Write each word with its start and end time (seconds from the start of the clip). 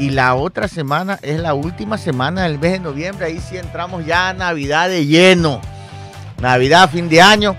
Y 0.00 0.08
la 0.08 0.34
otra 0.34 0.66
semana 0.66 1.18
es 1.20 1.38
la 1.40 1.52
última 1.52 1.98
semana 1.98 2.44
del 2.44 2.58
mes 2.58 2.72
de 2.72 2.80
noviembre. 2.80 3.26
Ahí 3.26 3.38
sí 3.38 3.58
entramos 3.58 4.06
ya 4.06 4.30
a 4.30 4.32
Navidad 4.32 4.88
de 4.88 5.04
lleno. 5.04 5.60
Navidad, 6.40 6.88
fin 6.88 7.10
de 7.10 7.20
año. 7.20 7.54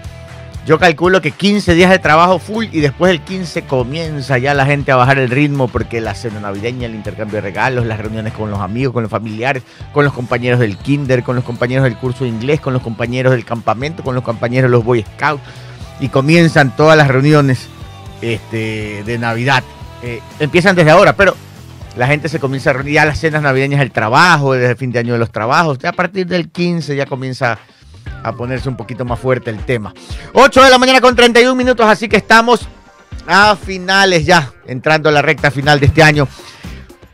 Yo 0.65 0.79
calculo 0.79 1.21
que 1.21 1.29
15 1.29 1.75
días 1.75 1.91
de 1.91 1.99
trabajo 1.99 2.39
full 2.39 2.65
y 2.71 2.79
después 2.79 3.11
el 3.11 3.21
15 3.21 3.61
comienza 3.65 4.39
ya 4.39 4.55
la 4.55 4.65
gente 4.65 4.91
a 4.91 4.95
bajar 4.95 5.19
el 5.19 5.29
ritmo 5.29 5.67
porque 5.67 6.01
la 6.01 6.15
cena 6.15 6.39
navideña, 6.39 6.87
el 6.87 6.95
intercambio 6.95 7.35
de 7.35 7.41
regalos, 7.41 7.85
las 7.85 7.99
reuniones 7.99 8.33
con 8.33 8.49
los 8.49 8.59
amigos, 8.59 8.91
con 8.91 9.03
los 9.03 9.11
familiares, 9.11 9.61
con 9.93 10.03
los 10.03 10.13
compañeros 10.13 10.59
del 10.59 10.77
kinder, 10.77 11.21
con 11.21 11.35
los 11.35 11.45
compañeros 11.45 11.83
del 11.83 11.95
curso 11.95 12.23
de 12.23 12.31
inglés, 12.31 12.59
con 12.59 12.73
los 12.73 12.81
compañeros 12.81 13.33
del 13.33 13.45
campamento, 13.45 14.01
con 14.01 14.15
los 14.15 14.23
compañeros 14.23 14.71
de 14.71 14.77
los 14.77 14.83
Boy 14.83 15.05
Scouts 15.13 15.43
y 15.99 16.09
comienzan 16.09 16.75
todas 16.75 16.97
las 16.97 17.07
reuniones 17.07 17.67
este, 18.19 19.03
de 19.03 19.19
Navidad. 19.19 19.63
Eh, 20.01 20.21
empiezan 20.39 20.75
desde 20.75 20.89
ahora, 20.89 21.15
pero 21.15 21.35
la 21.95 22.07
gente 22.07 22.29
se 22.29 22.39
comienza 22.39 22.69
a 22.69 22.73
reunir 22.73 22.95
ya 22.95 23.05
las 23.05 23.19
cenas 23.19 23.41
navideñas 23.41 23.79
del 23.79 23.91
trabajo, 23.91 24.53
desde 24.53 24.71
el 24.71 24.77
fin 24.77 24.91
de 24.91 24.99
año 24.99 25.13
de 25.13 25.19
los 25.19 25.31
trabajos. 25.31 25.77
A 25.83 25.91
partir 25.91 26.27
del 26.27 26.49
15 26.49 26.95
ya 26.95 27.05
comienza 27.05 27.59
a 28.23 28.31
ponerse 28.33 28.69
un 28.69 28.77
poquito 28.77 29.05
más 29.05 29.19
fuerte 29.19 29.49
el 29.49 29.59
tema. 29.65 29.93
8 30.33 30.63
de 30.63 30.69
la 30.69 30.77
mañana 30.77 31.01
con 31.01 31.15
31 31.15 31.55
minutos, 31.55 31.85
así 31.85 32.07
que 32.07 32.17
estamos 32.17 32.67
a 33.27 33.55
finales 33.55 34.25
ya, 34.25 34.51
entrando 34.67 35.09
a 35.09 35.11
la 35.11 35.21
recta 35.21 35.51
final 35.51 35.79
de 35.79 35.87
este 35.87 36.01
año. 36.03 36.27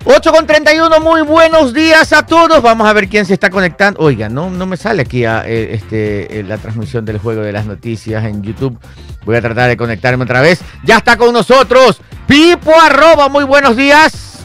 8 0.06 0.32
con 0.32 0.48
31, 0.48 1.00
muy 1.02 1.22
buenos 1.22 1.74
días 1.74 2.14
a 2.14 2.26
todos. 2.26 2.62
Vamos 2.62 2.88
a 2.88 2.94
ver 2.94 3.10
quién 3.10 3.26
se 3.26 3.34
está 3.34 3.50
conectando. 3.50 4.00
Oiga, 4.00 4.30
no, 4.30 4.50
no 4.50 4.66
me 4.66 4.78
sale 4.78 5.02
aquí 5.02 5.26
a, 5.26 5.44
eh, 5.46 5.74
este, 5.74 6.40
eh, 6.40 6.44
la 6.44 6.58
transmisión 6.58 7.04
del 7.04 7.18
juego 7.18 7.42
de 7.42 7.52
las 7.52 7.66
noticias 7.66 8.24
en 8.24 8.42
YouTube. 8.42 8.80
Voy 9.26 9.36
a 9.36 9.42
tratar 9.42 9.68
de 9.68 9.76
conectarme 9.76 10.24
otra 10.24 10.40
vez. 10.40 10.62
Ya 10.86 10.98
está 10.98 11.18
con 11.18 11.34
nosotros 11.34 12.00
Pipo 12.28 12.74
Arroba, 12.80 13.30
muy 13.30 13.46
buenos 13.46 13.76
días. 13.76 14.37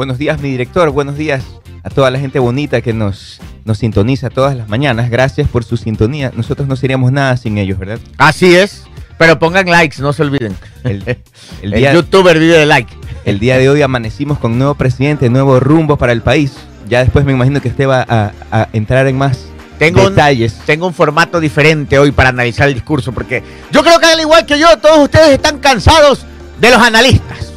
Buenos 0.00 0.16
días, 0.16 0.40
mi 0.40 0.50
director. 0.52 0.88
Buenos 0.88 1.18
días 1.18 1.44
a 1.82 1.90
toda 1.90 2.10
la 2.10 2.18
gente 2.18 2.38
bonita 2.38 2.80
que 2.80 2.94
nos, 2.94 3.38
nos 3.66 3.76
sintoniza 3.76 4.30
todas 4.30 4.56
las 4.56 4.66
mañanas. 4.66 5.10
Gracias 5.10 5.46
por 5.46 5.62
su 5.62 5.76
sintonía. 5.76 6.32
Nosotros 6.34 6.66
no 6.66 6.74
seríamos 6.74 7.12
nada 7.12 7.36
sin 7.36 7.58
ellos, 7.58 7.78
¿verdad? 7.78 7.98
Así 8.16 8.56
es. 8.56 8.84
Pero 9.18 9.38
pongan 9.38 9.66
likes, 9.66 10.00
no 10.00 10.14
se 10.14 10.22
olviden. 10.22 10.56
El, 10.84 11.18
El, 11.60 11.72
día, 11.72 11.92
youtuber 11.92 12.38
vive 12.38 12.56
de 12.56 12.64
like. 12.64 12.90
el 13.26 13.38
día 13.38 13.58
de 13.58 13.68
hoy 13.68 13.82
amanecimos 13.82 14.38
con 14.38 14.56
nuevo 14.56 14.74
presidente, 14.74 15.28
nuevo 15.28 15.60
rumbo 15.60 15.98
para 15.98 16.12
el 16.12 16.22
país. 16.22 16.54
Ya 16.88 17.00
después 17.00 17.26
me 17.26 17.32
imagino 17.32 17.60
que 17.60 17.68
usted 17.68 17.86
va 17.86 18.02
a, 18.08 18.32
a 18.50 18.68
entrar 18.72 19.06
en 19.06 19.18
más 19.18 19.48
Tengo 19.78 20.04
un, 20.04 20.14
detalles. 20.14 20.54
tengo 20.64 20.86
un 20.86 20.94
formato 20.94 21.40
diferente 21.40 21.98
hoy 21.98 22.10
para 22.10 22.30
analizar 22.30 22.68
el 22.68 22.72
discurso, 22.72 23.12
porque 23.12 23.42
yo 23.70 23.82
creo 23.82 23.98
que 24.00 24.06
al 24.06 24.20
igual 24.20 24.46
que 24.46 24.58
yo, 24.58 24.78
todos 24.78 25.00
ustedes 25.00 25.28
están 25.28 25.58
cansados 25.58 26.24
de 26.58 26.70
los 26.70 26.78
analistas. 26.80 27.49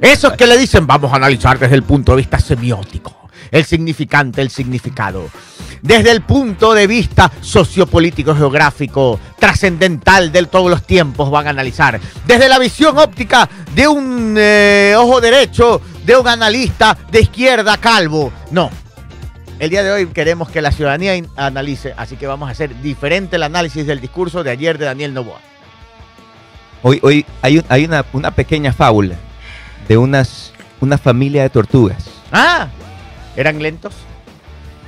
Esos 0.00 0.34
que 0.34 0.46
le 0.46 0.56
dicen, 0.56 0.86
vamos 0.86 1.12
a 1.12 1.16
analizar 1.16 1.58
desde 1.58 1.74
el 1.74 1.82
punto 1.82 2.12
de 2.12 2.18
vista 2.18 2.38
semiótico, 2.38 3.28
el 3.50 3.64
significante, 3.64 4.40
el 4.40 4.50
significado. 4.50 5.28
Desde 5.82 6.12
el 6.12 6.22
punto 6.22 6.72
de 6.72 6.86
vista 6.86 7.30
sociopolítico, 7.40 8.34
geográfico, 8.34 9.18
trascendental 9.38 10.30
de 10.30 10.46
todos 10.46 10.70
los 10.70 10.84
tiempos 10.84 11.30
van 11.30 11.48
a 11.48 11.50
analizar. 11.50 12.00
Desde 12.26 12.48
la 12.48 12.60
visión 12.60 12.96
óptica 12.96 13.48
de 13.74 13.88
un 13.88 14.36
eh, 14.38 14.94
ojo 14.96 15.20
derecho, 15.20 15.80
de 16.04 16.16
un 16.16 16.28
analista 16.28 16.96
de 17.10 17.20
izquierda 17.20 17.76
calvo. 17.78 18.32
No, 18.52 18.70
el 19.58 19.70
día 19.70 19.82
de 19.82 19.90
hoy 19.90 20.06
queremos 20.06 20.48
que 20.48 20.62
la 20.62 20.70
ciudadanía 20.70 21.20
analice, 21.36 21.92
así 21.96 22.16
que 22.16 22.28
vamos 22.28 22.48
a 22.48 22.52
hacer 22.52 22.80
diferente 22.82 23.34
el 23.34 23.42
análisis 23.42 23.84
del 23.84 24.00
discurso 24.00 24.44
de 24.44 24.52
ayer 24.52 24.78
de 24.78 24.84
Daniel 24.84 25.12
Novoa. 25.12 25.40
Hoy, 26.82 27.00
hoy 27.02 27.26
hay 27.42 27.84
una, 27.84 28.04
una 28.12 28.30
pequeña 28.30 28.72
fábula 28.72 29.16
de 29.88 29.96
unas, 29.96 30.52
una 30.80 30.98
familia 30.98 31.42
de 31.42 31.50
tortugas. 31.50 32.08
Ah, 32.32 32.68
¿eran 33.36 33.60
lentos? 33.62 33.94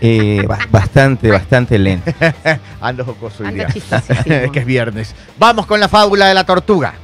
Eh, 0.03 0.45
ba- 0.47 0.59
bastante, 0.71 1.31
bastante 1.31 1.79
lento. 1.79 2.11
Ando 2.81 3.05
jocoso 3.05 3.45
hoy 3.45 3.55
día. 3.55 3.67
que 4.53 4.59
es 4.61 4.65
viernes. 4.67 5.15
Vamos 5.39 5.67
con 5.67 5.79
la 5.81 5.89
fábula 5.89 6.27
de 6.27 6.35
la 6.35 6.45
tortuga. 6.45 6.95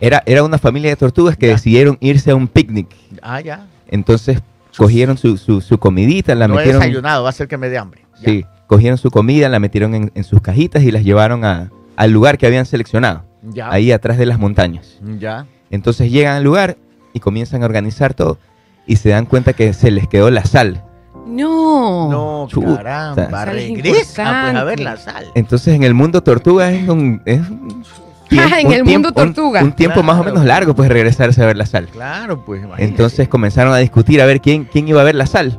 Era, 0.00 0.22
era 0.26 0.42
una 0.42 0.58
familia 0.58 0.90
de 0.90 0.96
tortugas 0.96 1.36
que 1.36 1.46
Ya. 1.46 1.52
decidieron 1.54 1.96
irse 2.00 2.30
a 2.30 2.34
un 2.36 2.48
picnic. 2.48 2.88
Ah, 3.22 3.40
ya. 3.40 3.66
Entonces 3.88 4.40
cogieron 4.76 5.18
su, 5.18 5.36
su, 5.36 5.60
su 5.60 5.78
comidita, 5.78 6.34
la 6.34 6.48
no 6.48 6.54
he 6.54 6.58
metieron. 6.58 6.80
desayunado, 6.80 7.24
va 7.24 7.30
a 7.30 7.32
ser 7.32 7.48
que 7.48 7.56
me 7.58 7.68
dé 7.68 7.76
hambre. 7.78 8.06
Ya. 8.20 8.24
Sí, 8.30 8.44
cogieron 8.66 8.96
su 8.98 9.10
comida, 9.10 9.48
la 9.48 9.58
metieron 9.58 9.94
en, 9.94 10.12
en 10.14 10.24
sus 10.24 10.40
cajitas 10.40 10.82
y 10.82 10.90
las 10.90 11.02
llevaron 11.04 11.44
a- 11.44 11.70
al 11.96 12.10
lugar 12.12 12.38
que 12.38 12.46
habían 12.46 12.64
seleccionado, 12.64 13.24
Ya. 13.42 13.70
ahí 13.70 13.92
atrás 13.92 14.16
de 14.16 14.24
las 14.26 14.38
montañas. 14.38 14.98
Ya. 15.18 15.44
Entonces 15.70 16.10
llegan 16.10 16.36
al 16.36 16.44
lugar 16.44 16.76
y 17.12 17.20
comienzan 17.20 17.62
a 17.62 17.66
organizar 17.66 18.14
todo 18.14 18.38
y 18.86 18.96
se 18.96 19.10
dan 19.10 19.26
cuenta 19.26 19.52
que 19.52 19.72
se 19.72 19.90
les 19.90 20.08
quedó 20.08 20.30
la 20.30 20.44
sal. 20.44 20.84
No. 21.26 22.10
No, 22.10 22.46
Chuta. 22.48 22.76
caramba. 22.76 23.44
Regresa 23.44 24.42
pues 24.42 24.56
a 24.56 24.64
ver 24.64 24.80
la 24.80 24.96
sal. 24.96 25.26
Entonces 25.34 25.74
en 25.74 25.82
el 25.84 25.94
mundo 25.94 26.22
tortuga 26.22 26.72
es 26.72 26.88
un, 26.88 27.22
es 27.24 27.40
un 27.48 27.84
en 28.30 28.66
un 28.66 28.72
el 28.72 28.84
mundo 28.84 29.12
tiempo- 29.12 29.20
un- 29.22 29.34
tortuga. 29.34 29.62
Un, 29.62 29.72
tiempo 29.72 30.02
más 30.02 30.18
o 30.20 30.24
menos 30.24 30.44
largo 30.44 30.74
pues 30.74 30.88
regresarse 30.88 31.42
a 31.42 31.46
ver 31.46 31.56
la 31.56 31.66
sal. 31.66 31.86
Claro, 31.88 32.44
pues 32.44 32.60
imagínate. 32.60 32.84
Entonces 32.84 33.28
comenzaron 33.28 33.72
a 33.72 33.78
discutir 33.78 34.20
a 34.22 34.26
ver 34.26 34.40
quién, 34.40 34.64
quién 34.64 34.88
iba 34.88 35.00
a 35.00 35.04
ver 35.04 35.14
la 35.14 35.26
sal. 35.26 35.58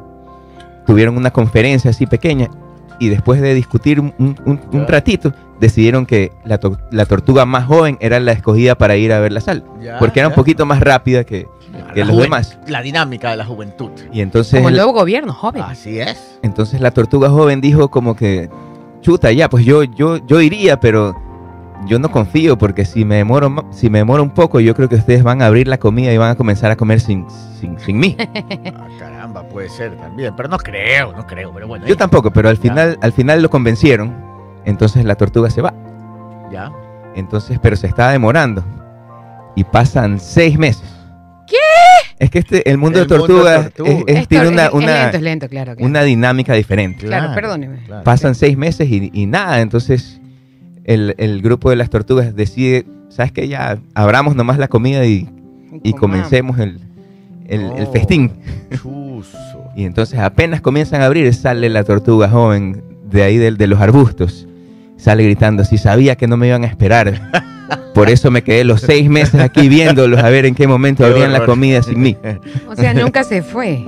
Tuvieron 0.86 1.16
una 1.16 1.32
conferencia 1.32 1.92
así 1.92 2.06
pequeña 2.06 2.50
y 3.00 3.10
después 3.10 3.40
de 3.42 3.54
discutir 3.54 4.00
un, 4.00 4.14
un- 4.18 4.88
ratito, 4.88 5.34
decidieron 5.62 6.06
que 6.06 6.34
la, 6.44 6.58
to- 6.60 6.78
la 6.92 7.06
tortuga 7.06 7.46
más 7.46 7.66
joven 7.66 7.98
era 8.02 8.20
la 8.20 8.34
escogida 8.34 8.76
para 8.76 8.98
ir 8.98 9.14
a 9.14 9.20
ver 9.22 9.32
la 9.32 9.40
sal. 9.40 9.64
Ya, 9.82 9.98
Porque 10.00 10.20
era 10.20 10.28
un 10.28 10.36
poquito 10.36 10.66
más 10.66 10.82
rápida 10.82 11.24
que, 11.24 11.48
que 11.94 12.00
La 12.02 12.06
los 12.12 12.18
demás. 12.18 12.58
La 12.68 12.82
dinámica 12.82 13.30
de 13.32 13.38
la 13.38 13.46
juventud. 13.46 13.92
Y 14.12 14.20
entonces, 14.22 14.56
Como 14.60 14.68
el 14.70 14.76
nuevo 14.76 14.92
gobierno, 14.92 15.32
joven. 15.34 15.62
Así 15.64 16.00
es. 16.00 16.40
entonces 16.42 16.82
la 16.82 16.92
tortuga 16.92 17.30
joven 17.30 17.62
dijo 17.62 17.90
como 17.90 18.16
que, 18.16 18.50
chuta, 19.02 19.32
ya, 19.32 19.50
pues 19.50 19.64
yo, 19.64 19.84
yo, 19.84 20.18
yo 20.26 20.42
iría, 20.42 20.80
pero 20.80 21.16
yo 21.88 21.98
no 22.00 22.12
confío 22.12 22.58
porque 22.58 22.84
si 22.86 23.06
me 23.06 23.16
demoro, 23.18 23.66
si 23.72 23.90
me 23.90 24.00
demoro 24.00 24.22
un 24.24 24.30
poco, 24.32 24.60
yo 24.60 24.76
creo 24.76 24.90
que 24.90 24.96
ustedes 24.96 25.24
van 25.24 25.42
a 25.42 25.46
abrir 25.46 25.68
la 25.68 25.78
comida 25.78 26.12
y 26.12 26.18
van 26.18 26.32
a 26.32 26.36
comenzar 26.36 26.70
a 26.72 26.76
comer 26.76 27.00
sin, 27.00 27.26
sin, 27.60 27.80
sin 27.80 27.98
mí. 28.00 28.18
Ah, 28.76 28.88
caramba, 29.00 29.44
puede 29.48 29.70
ser 29.70 29.96
también. 29.98 30.34
Pero 30.36 30.50
no 30.50 30.58
creo, 30.58 31.14
no 31.14 31.26
creo. 31.28 31.52
Pero 31.54 31.68
bueno. 31.68 31.86
Yo 31.86 31.94
ahí- 31.94 31.98
tampoco, 31.98 32.32
pero 32.32 32.50
al 32.50 32.56
Ya. 32.58 32.62
final, 32.64 32.98
al 33.02 33.12
final 33.14 33.42
lo 33.44 33.50
convencieron. 33.50 34.31
Entonces 34.66 35.06
la 35.06 35.16
tortuga 35.16 35.50
se 35.50 35.62
va. 35.62 35.74
Ya. 36.52 36.72
Entonces, 37.16 37.60
pero 37.62 37.76
se 37.76 37.88
está 37.88 38.10
demorando. 38.12 38.64
Y 39.56 39.64
pasan 39.64 40.20
seis 40.20 40.58
meses. 40.58 40.84
¿Qué? 41.48 41.56
Es 42.20 42.30
que 42.30 42.40
este, 42.40 42.70
el 42.70 42.78
mundo 42.78 43.00
El 43.02 43.08
de 43.08 43.18
tortugas 43.18 43.72
tortuga. 43.74 43.90
es- 43.92 44.04
es- 44.08 44.16
Esto 44.18 44.28
tiene 44.30 44.48
una, 44.50 44.66
es 44.68 44.74
una, 44.74 44.86
lento, 45.04 45.18
es 45.18 45.24
lento, 45.24 45.50
claro. 45.50 45.76
claro. 45.76 45.86
una 45.90 46.04
dinámica 46.04 46.54
diferente. 46.54 47.06
Claro, 47.08 47.34
perdóneme. 47.34 47.80
claro. 47.86 48.04
Pasan 48.04 48.36
seis 48.36 48.56
meses 48.58 48.88
y, 48.90 49.10
y 49.14 49.26
nada. 49.26 49.60
Entonces 49.62 50.22
el, 50.84 51.16
el 51.18 51.42
grupo 51.42 51.70
de 51.70 51.76
las 51.76 51.90
tortugas 51.90 52.36
decide, 52.36 52.86
¿sabes 53.10 53.32
qué? 53.32 53.48
Ya 53.48 53.80
abramos 53.96 54.36
nomás 54.36 54.58
la 54.58 54.68
comida 54.68 55.06
y, 55.06 55.28
y 55.84 55.94
comencemos 55.94 56.60
el, 56.60 56.80
el- 57.48 57.72
el 57.74 57.88
Oh. 57.88 57.92
festín. 57.92 58.32
Y 59.76 59.86
entonces 59.86 60.20
apenas 60.20 60.62
comienzan 60.62 61.02
a 61.02 61.06
abrir, 61.08 61.34
sale 61.34 61.70
la 61.70 61.84
tortuga 61.84 62.30
joven 62.30 62.84
de 63.10 63.24
ahí 63.24 63.38
del- 63.38 63.58
de, 63.58 63.68
los 63.68 63.80
arbustos. 63.82 64.48
Sale 65.02 65.24
gritando, 65.24 65.66
si 65.66 65.78
sabía 65.80 66.16
que 66.16 66.28
no 66.28 66.38
me 66.38 66.48
iban 66.48 66.64
a 66.64 66.68
esperar. 66.68 67.20
Por 67.96 68.10
eso 68.10 68.30
me 68.30 68.44
quedé 68.44 68.64
los 68.64 68.82
seis 68.82 69.10
meses 69.10 69.42
aquí 69.42 69.68
viéndolos 69.68 70.20
a 70.24 70.30
ver 70.30 70.46
en 70.46 70.54
qué 70.56 70.68
momento 70.68 71.04
Qué 71.04 71.10
abrían 71.10 71.32
la 71.32 71.40
horror. 71.40 71.50
comida 71.56 71.82
sin 71.82 72.00
mí. 72.02 72.16
O 72.70 72.76
sea, 72.76 72.94
nunca 72.94 73.24
se 73.24 73.42
fue. 73.42 73.84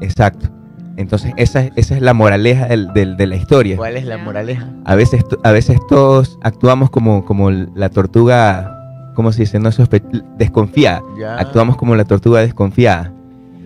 Exacto. 0.00 0.48
Entonces 0.96 1.32
esa, 1.36 1.62
esa 1.76 1.94
es 1.96 2.02
la 2.02 2.12
moraleja 2.14 2.66
del- 2.66 2.92
del- 2.92 3.16
de 3.16 3.26
la 3.26 3.36
historia. 3.36 3.76
¿Cuál 3.76 3.96
es 3.96 4.04
la 4.04 4.18
moraleja? 4.18 4.68
A 4.84 4.94
veces, 4.94 5.24
a 5.42 5.50
veces 5.50 5.78
todos 5.88 6.38
actuamos 6.42 6.90
como, 6.90 7.24
como 7.24 7.50
la 7.50 7.88
tortuga, 7.88 8.78
¿cómo 9.14 9.32
se 9.32 9.42
dice? 9.42 9.58
No 9.58 9.70
sospe- 9.70 10.02
desconfiada. 10.36 11.02
Ya. 11.18 11.36
Actuamos 11.36 11.76
como 11.76 11.96
la 11.96 12.04
tortuga 12.04 12.40
desconfiada. 12.40 13.12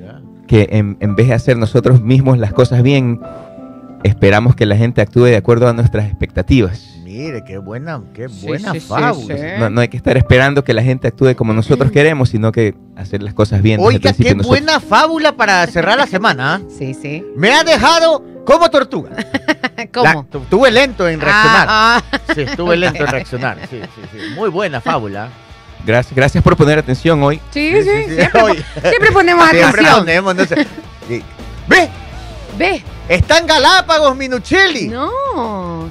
Ya. 0.01 0.21
que 0.47 0.69
en, 0.71 0.97
en 1.01 1.17
vez 1.17 1.29
de 1.29 1.35
hacer 1.35 1.57
nosotros 1.59 2.01
mismos 2.01 2.39
las 2.39 2.53
cosas 2.53 2.83
bien, 2.83 3.21
esperamos 4.05 4.55
que 4.57 4.67
la 4.67 4.77
gente 4.77 5.01
actúe 5.01 5.25
de 5.25 5.37
acuerdo 5.37 5.69
a 5.69 5.73
nuestras 5.73 6.07
expectativas. 6.07 6.93
Mire, 7.03 7.45
qué 7.45 7.59
buena, 7.59 8.03
qué 8.15 8.27
buena 8.27 8.73
sí, 8.73 8.81
sí, 8.81 8.87
fábula. 8.89 9.37
sí. 9.37 9.43
No, 9.59 9.71
no 9.71 9.81
hay 9.81 9.89
que 9.89 9.97
estar 9.97 10.17
esperando 10.17 10.65
que 10.65 10.75
la 10.75 10.83
gente 10.83 11.09
actúe 11.09 11.35
como 11.37 11.53
nosotros 11.55 11.91
queremos, 11.91 12.29
sino 12.31 12.53
que 12.53 12.75
hacer 12.97 13.23
las 13.23 13.33
cosas 13.33 13.63
bien. 13.63 13.81
Oiga, 13.81 14.13
qué 14.13 14.23
nosotros. 14.35 14.47
buena 14.47 14.81
fábula 14.81 15.33
para 15.33 15.67
cerrar 15.69 15.97
la 15.99 16.07
semana. 16.07 16.57
¿ah? 16.57 16.61
Sí, 16.79 16.95
sí. 16.95 17.25
Me 17.37 17.53
ha 17.53 17.65
dejado 17.65 18.23
como 18.45 18.69
tortuga. 18.71 19.11
¿Cómo? 19.95 20.05
La- 20.05 20.23
tu- 20.25 20.39
estuve 20.39 20.71
lento 20.71 21.09
en 21.09 21.21
reaccionar. 21.21 21.67
Ah, 21.71 22.03
Sí, 22.35 22.43
estuve 22.43 22.77
lento 22.77 23.03
en 23.05 23.11
reaccionar. 23.11 23.59
Sí, 23.71 23.81
sí, 23.95 24.01
sí. 24.13 24.19
Muy 24.35 24.51
buena 24.51 24.81
fábula. 24.81 25.29
Gracias, 25.87 26.15
gracias 26.15 26.43
por 26.43 26.57
poner 26.57 26.79
atención 26.81 27.23
hoy. 27.23 27.41
sí, 27.51 27.71
sí, 27.73 27.83
Sí, 27.83 27.89
sí, 27.89 28.05
sí. 28.09 28.15
Siempre, 28.17 28.65
siempre 28.91 29.13
ponemos 29.13 29.49
Siempre 29.51 29.69
atención. 29.83 29.99
ponemos, 30.01 30.35
no 30.35 30.45
sé. 30.45 30.67
Sí. 31.09 31.23
¡Ve! 31.69 31.89
Ve. 32.59 32.83
Está 33.09 33.39
en 33.39 33.47
Galápagos, 33.47 34.17
Minuchelli. 34.17 34.89
No. 34.89 35.91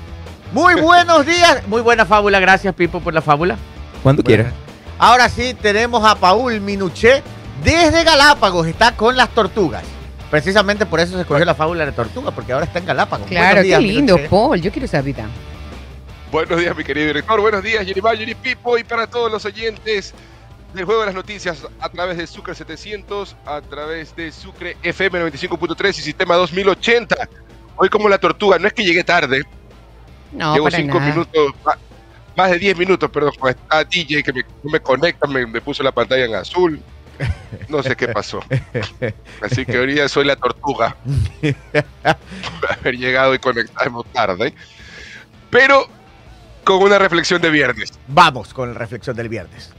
Muy 0.51 0.75
buenos 0.81 1.25
días. 1.25 1.65
Muy 1.67 1.81
buena 1.81 2.05
fábula. 2.05 2.39
Gracias, 2.39 2.73
Pipo, 2.75 2.99
por 2.99 3.13
la 3.13 3.21
fábula. 3.21 3.57
Cuando 4.03 4.21
Bueno. 4.21 4.43
quiera. 4.43 4.53
Ahora 4.99 5.29
sí, 5.29 5.53
tenemos 5.53 6.03
a 6.05 6.15
Paul 6.15 6.59
Minuché 6.61 7.21
desde 7.63 8.03
Galápagos 8.03 8.67
está 8.67 8.95
con 8.95 9.15
las 9.15 9.29
tortugas. 9.29 9.83
Precisamente 10.29 10.85
por 10.85 10.99
eso 10.99 11.15
se 11.15 11.21
escogió 11.21 11.45
la 11.45 11.55
fábula 11.55 11.85
de 11.85 11.91
tortuga, 11.91 12.31
porque 12.31 12.51
ahora 12.51 12.65
está 12.65 12.79
en 12.79 12.85
Galápagos. 12.85 13.27
Claro, 13.27 13.61
días, 13.61 13.79
qué 13.79 13.85
lindo. 13.85 14.17
Paul. 14.29 14.61
Yo 14.61 14.71
quiero 14.71 14.85
esa 14.85 15.01
vida. 15.01 15.25
Buenos 16.31 16.59
días, 16.59 16.75
mi 16.75 16.83
querido 16.83 17.07
director. 17.07 17.39
Buenos 17.39 17.63
días, 17.63 17.85
Jerry 17.85 18.01
Jerry 18.01 18.35
Pipo. 18.35 18.77
Y 18.77 18.83
para 18.83 19.07
todos 19.07 19.31
los 19.31 19.45
oyentes 19.45 20.13
del 20.75 20.85
Juego 20.85 21.01
de 21.01 21.07
las 21.07 21.15
Noticias 21.15 21.65
a 21.79 21.89
través 21.89 22.17
de 22.17 22.27
Sucre 22.27 22.53
700, 22.55 23.35
a 23.45 23.61
través 23.61 24.15
de 24.15 24.31
Sucre 24.31 24.77
FM 24.83 25.19
95.3 25.31 25.89
y 25.89 25.93
Sistema 26.01 26.35
2080. 26.35 27.15
Hoy 27.77 27.89
como 27.89 28.07
la 28.09 28.17
tortuga, 28.17 28.57
no 28.59 28.67
es 28.67 28.73
que 28.73 28.83
llegué 28.83 29.03
tarde, 29.03 29.43
No, 30.31 30.53
llevo 30.53 30.65
para 30.65 30.77
cinco 30.77 30.99
nada. 30.99 31.11
minutos, 31.11 31.53
ma- 31.65 31.77
más 32.37 32.51
de 32.51 32.59
10 32.59 32.77
minutos, 32.77 33.09
perdón, 33.09 33.31
con 33.39 33.49
esta 33.49 33.83
DJ 33.83 34.21
que 34.23 34.33
me, 34.33 34.41
no 34.63 34.69
me 34.71 34.79
conecta, 34.79 35.27
me, 35.27 35.45
me 35.47 35.61
puso 35.61 35.81
la 35.83 35.91
pantalla 35.91 36.25
en 36.25 36.35
azul. 36.35 36.81
No 37.69 37.81
sé 37.81 37.95
qué 37.95 38.09
pasó. 38.09 38.41
Así 39.41 39.65
que 39.65 39.77
hoy 39.79 39.93
día 39.93 40.09
soy 40.09 40.25
la 40.25 40.35
tortuga. 40.35 40.97
Por 41.41 42.71
haber 42.71 42.97
llegado 42.97 43.33
y 43.33 43.39
conectarnos 43.39 44.05
tarde. 44.11 44.53
Pero 45.49 45.87
con 46.65 46.81
una 46.83 46.97
reflexión 46.99 47.41
de 47.41 47.49
viernes. 47.51 47.93
Vamos 48.07 48.53
con 48.53 48.73
la 48.73 48.79
reflexión 48.79 49.15
del 49.15 49.29
viernes. 49.29 49.71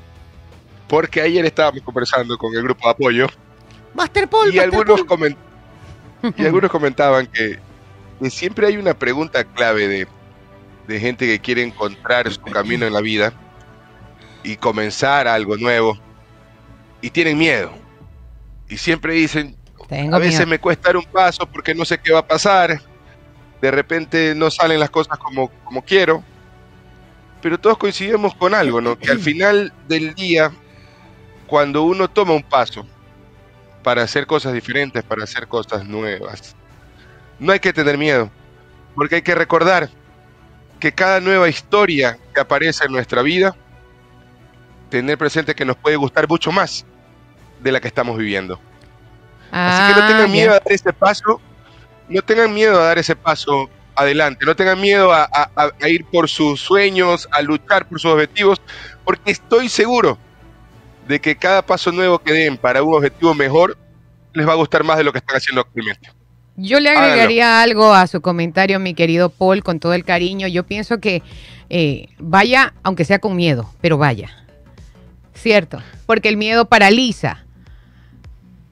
Porque 0.89 1.21
ayer 1.21 1.45
estábamos 1.45 1.83
conversando 1.83 2.37
con 2.39 2.55
el 2.55 2.63
grupo 2.63 2.87
de 2.87 2.91
apoyo 2.93 3.27
Master 3.95 4.29
Paul, 4.29 4.49
y 4.53 4.57
Master 4.57 4.65
algunos, 4.65 5.03
Paul. 5.05 5.37
y 6.37 6.45
algunos 6.45 6.71
comentaban 6.71 7.27
que, 7.27 7.59
que 8.21 8.31
siempre 8.31 8.67
hay 8.67 8.77
una 8.77 8.95
pregunta 8.95 9.45
clave 9.45 9.89
de, 9.89 10.09
de 10.87 11.01
gente 11.01 11.27
que 11.27 11.41
quiere 11.41 11.63
encontrar 11.63 12.31
su 12.33 12.41
camino 12.43 12.87
en 12.87 12.93
la 12.93 13.01
vida 13.01 13.33
y 14.43 14.57
comenzar 14.57 15.27
algo 15.27 15.57
nuevo 15.57 15.99
y 17.01 17.11
tienen 17.11 17.39
miedo. 17.39 17.73
Y 18.69 18.77
siempre 18.77 19.15
dicen, 19.15 19.57
Tengo 19.89 20.17
a 20.17 20.19
veces 20.19 20.41
miedo. 20.41 20.51
me 20.51 20.59
cuesta 20.59 20.89
dar 20.89 20.97
un 20.97 21.05
paso 21.07 21.47
porque 21.47 21.75
no 21.75 21.85
sé 21.85 21.99
qué 21.99 22.13
va 22.13 22.21
a 22.21 22.27
pasar. 22.27 22.81
De 23.61 23.71
repente 23.71 24.35
no 24.35 24.51
salen 24.51 24.79
las 24.81 24.91
cosas 24.91 25.19
como, 25.19 25.49
como 25.65 25.83
quiero. 25.83 26.23
Pero 27.41 27.59
todos 27.59 27.79
coincidimos 27.79 28.35
con 28.35 28.55
algo, 28.55 28.81
¿no? 28.81 28.99
Que 28.99 29.11
al 29.11 29.19
final 29.21 29.73
del 29.89 30.15
día, 30.15 30.53
cuando 31.47 31.83
uno 31.83 32.09
toma 32.09 32.33
un 32.35 32.43
paso 32.43 32.87
para 33.83 34.03
hacer 34.03 34.27
cosas 34.27 34.53
diferentes, 34.53 35.03
para 35.05 35.25
hacer 35.25 35.47
cosas 35.47 35.85
nuevas, 35.85 36.55
no 37.39 37.53
hay 37.53 37.61
que 37.61 37.73
tener 37.73 37.97
miedo. 37.97 38.31
Porque 38.95 39.17
hay 39.17 39.23
que 39.23 39.35
recordar 39.35 39.89
que 40.81 40.93
cada 40.93 41.21
nueva 41.21 41.49
historia 41.49 42.19
que 42.35 42.41
aparece 42.41 42.85
en 42.87 42.93
nuestra 42.93 43.23
vida, 43.23 43.55
tener 44.91 45.19
presente 45.19 45.55
que 45.55 45.65
nos 45.65 45.77
puede 45.77 45.97
gustar 45.97 46.29
mucho 46.29 46.53
más 46.53 46.85
de 47.61 47.73
la 47.73 47.81
que 47.81 47.89
estamos 47.89 48.17
viviendo. 48.19 48.61
Así 49.53 49.83
que 49.87 49.93
no 50.01 50.05
Ah, 50.05 50.07
tengan 50.07 50.31
miedo 50.33 50.51
a 50.51 50.55
dar 50.55 50.63
ese 50.67 50.93
paso, 50.93 51.41
no 52.09 52.23
tengan 52.23 52.53
miedo 52.55 52.81
a 52.81 52.85
dar 52.85 52.99
ese 52.99 53.17
paso 53.17 53.69
adelante, 53.95 54.45
no 54.45 54.55
tengan 54.55 54.81
miedo 54.81 55.13
a, 55.13 55.23
a- 55.25 55.51
a- 55.57 55.71
a 55.83 55.89
ir 55.89 56.05
por 56.07 56.29
sus 56.29 56.61
sueños, 56.61 57.29
a 57.33 57.43
luchar 57.43 57.89
por 57.89 58.01
sus 58.01 58.13
objetivos, 58.13 58.61
porque 59.05 59.31
estoy 59.33 59.69
seguro 59.69 60.19
de 61.07 61.21
que 61.21 61.37
cada 61.37 61.63
paso 61.63 61.93
nuevo 61.93 62.19
que 62.19 62.33
den 62.33 62.57
para 62.57 62.83
un 62.83 62.95
objetivo 62.95 63.35
mejor 63.35 63.77
les 64.33 64.47
va 64.47 64.53
a 64.53 64.57
gustar 64.57 64.85
más 64.85 64.99
de 64.99 65.05
lo 65.05 65.13
que 65.13 65.19
están 65.19 65.37
haciendo 65.37 65.63
actualmente. 65.63 66.11
Yo 66.57 66.81
le 66.81 66.91
agregaría 66.91 67.63
algo 67.63 67.93
a 67.93 68.07
su 68.07 68.23
comentario, 68.23 68.81
mi 68.81 68.95
querido 68.95 69.29
Paul, 69.29 69.63
con 69.63 69.79
todo 69.79 69.93
el 69.93 70.05
cariño. 70.05 70.49
Yo 70.49 70.65
pienso 70.65 70.99
que 70.99 71.23
eh, 71.69 72.09
vaya, 72.19 72.73
aunque 72.83 73.05
sea 73.05 73.19
con 73.19 73.37
miedo, 73.37 73.71
pero 73.81 73.99
vaya. 73.99 74.31
Cierto, 75.35 75.83
porque 76.07 76.29
el 76.29 76.37
miedo 76.37 76.65
paraliza. 76.67 77.45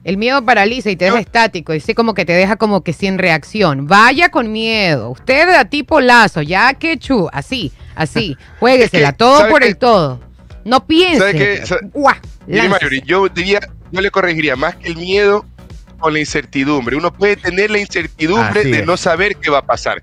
El 0.03 0.17
miedo 0.17 0.43
paraliza 0.43 0.91
y 0.91 0.95
te 0.95 1.05
deja 1.05 1.19
estático 1.19 1.73
y 1.73 1.79
sí 1.79 1.95
como 1.95 2.13
que 2.13 2.25
te 2.25 2.33
deja 2.33 2.57
como 2.57 2.83
que 2.83 2.93
sin 2.93 3.17
reacción. 3.17 3.87
Vaya 3.87 4.29
con 4.29 4.51
miedo. 4.51 5.09
Usted 5.09 5.49
a 5.49 5.65
tipo 5.65 5.99
lazo, 5.99 6.41
ya 6.41 6.73
que 6.75 6.97
chu, 6.97 7.27
así, 7.31 7.71
así. 7.95 8.37
Juéguesela, 8.59 9.09
Es 9.09 9.13
que, 9.13 9.17
todo 9.17 9.39
¿sabe 9.39 9.51
por 9.51 9.63
el 9.63 9.77
todo. 9.77 10.19
No 10.65 10.85
piense. 10.85 11.19
¿Sabe 11.19 11.33
qué? 11.33 11.63
Mayuri, 12.67 13.01
yo 13.05 13.29
diría, 13.29 13.59
yo 13.91 14.01
le 14.01 14.11
corregiría 14.11 14.55
más 14.55 14.75
que 14.75 14.89
el 14.89 14.97
miedo 14.97 15.45
con 15.99 16.13
la 16.13 16.19
incertidumbre. 16.19 16.97
Uno 16.97 17.13
puede 17.13 17.37
tener 17.37 17.71
la 17.71 17.77
incertidumbre 17.79 18.61
Así 18.61 18.71
de 18.71 18.79
es. 18.79 18.85
no 18.85 18.97
saber 18.97 19.37
qué 19.37 19.49
va 19.49 19.59
a 19.59 19.65
pasar, 19.65 20.01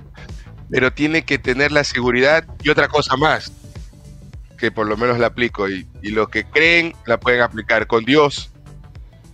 pero 0.70 0.92
tiene 0.92 1.24
que 1.24 1.38
tener 1.38 1.72
la 1.72 1.84
seguridad 1.84 2.44
y 2.62 2.70
otra 2.70 2.88
cosa 2.88 3.16
más, 3.16 3.52
que 4.56 4.70
por 4.70 4.86
lo 4.86 4.96
menos 4.96 5.18
la 5.18 5.26
aplico 5.26 5.68
y, 5.68 5.86
y 6.00 6.10
los 6.10 6.28
que 6.28 6.44
creen 6.44 6.94
la 7.06 7.18
pueden 7.18 7.42
aplicar 7.42 7.86
con 7.86 8.04
Dios 8.04 8.52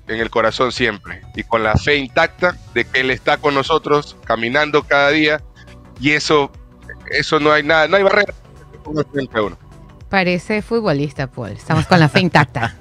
en 0.09 0.21
el 0.21 0.31
corazón 0.31 0.73
siempre 0.73 1.21
y 1.37 1.45
con 1.45 1.63
la 1.63 1.75
fe 1.77 1.97
intacta 1.97 2.57
de 2.73 2.87
que 2.87 3.01
Él 3.01 3.11
está 3.11 3.37
con 3.37 3.55
nosotros 3.55 4.17
caminando 4.25 4.83
cada 4.83 5.11
día 5.11 5.43
y 6.01 6.13
eso, 6.13 6.51
eso 7.11 7.39
no 7.39 7.53
hay 7.53 7.63
nada, 7.63 7.87
no 7.87 7.99
hay 7.99 8.03
barrera 8.03 8.33
uno. 8.87 9.59
Parece 10.09 10.63
futbolista, 10.63 11.27
Paul. 11.27 11.51
Estamos 11.51 11.87
con 11.87 12.01
la 12.01 12.09
fe 12.09 12.21
intacta. 12.21 12.75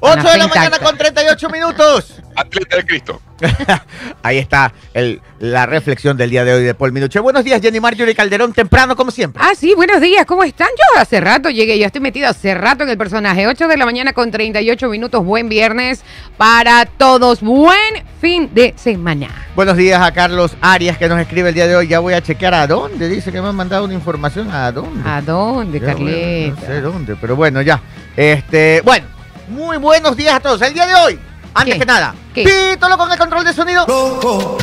8 0.00 0.22
Con 0.22 0.32
de 0.32 0.38
la 0.38 0.48
mañana 0.48 0.78
con 0.80 0.96
38 0.98 1.48
minutos. 1.50 2.20
Atleta 2.36 2.76
de 2.76 2.84
Cristo. 2.86 3.20
Ahí 4.22 4.38
está 4.38 4.72
el- 4.94 5.20
la 5.38 5.66
reflexión 5.66 6.16
del 6.16 6.30
día 6.30 6.44
de 6.44 6.54
hoy 6.54 6.62
de 6.64 6.74
Paul 6.74 6.92
Minuche. 6.92 7.18
Buenos 7.20 7.44
días, 7.44 7.60
Jenny 7.60 7.80
Marjorie 7.80 8.14
Calderón, 8.14 8.52
temprano 8.52 8.94
como 8.96 9.10
siempre. 9.10 9.42
Ah, 9.44 9.52
sí, 9.56 9.74
buenos 9.74 10.00
días, 10.00 10.24
¿cómo 10.26 10.44
están? 10.44 10.68
Yo 10.68 11.00
hace 11.00 11.20
rato 11.20 11.50
llegué, 11.50 11.76
ya 11.78 11.86
estoy 11.86 12.00
metida 12.00 12.28
hace 12.30 12.54
rato 12.54 12.84
en 12.84 12.90
el 12.90 12.96
personaje. 12.98 13.46
8 13.48 13.66
de 13.68 13.76
la 13.76 13.84
mañana 13.84 14.12
con 14.12 14.30
38 14.30 14.88
minutos, 14.88 15.24
buen 15.24 15.48
viernes 15.48 16.02
para 16.36 16.86
todos, 16.86 17.40
buen 17.40 18.04
fin 18.20 18.48
de 18.54 18.72
semana. 18.76 19.28
Buenos 19.56 19.76
días 19.76 20.00
a 20.00 20.12
Carlos 20.12 20.56
Arias 20.60 20.96
que 20.96 21.08
nos 21.08 21.20
escribe 21.20 21.48
el 21.50 21.54
día 21.54 21.66
de 21.66 21.76
hoy. 21.76 21.88
Ya 21.88 21.98
voy 21.98 22.14
a 22.14 22.22
chequear 22.22 22.54
a 22.54 22.66
dónde. 22.66 23.08
Dice 23.08 23.32
que 23.32 23.42
me 23.42 23.48
han 23.48 23.56
mandado 23.56 23.84
una 23.84 23.92
información. 23.94 24.50
¿A 24.52 24.70
dónde? 24.72 25.06
¿A 25.08 25.20
dónde, 25.20 25.80
no 25.80 26.71
sé 26.72 26.80
dónde, 26.80 27.16
pero 27.16 27.36
bueno, 27.36 27.60
ya. 27.62 27.80
Este, 28.16 28.80
bueno, 28.84 29.06
muy 29.48 29.76
buenos 29.76 30.16
días 30.16 30.34
a 30.34 30.40
todos. 30.40 30.62
El 30.62 30.72
día 30.72 30.86
de 30.86 30.94
hoy, 30.94 31.18
antes 31.54 31.74
¿Qué? 31.74 31.80
que 31.80 31.86
nada, 31.86 32.14
¿Qué? 32.34 32.44
pítolo 32.72 32.96
con 32.96 33.12
el 33.12 33.18
control 33.18 33.44
de 33.44 33.52
sonido. 33.52 33.84
Loco, 33.86 34.56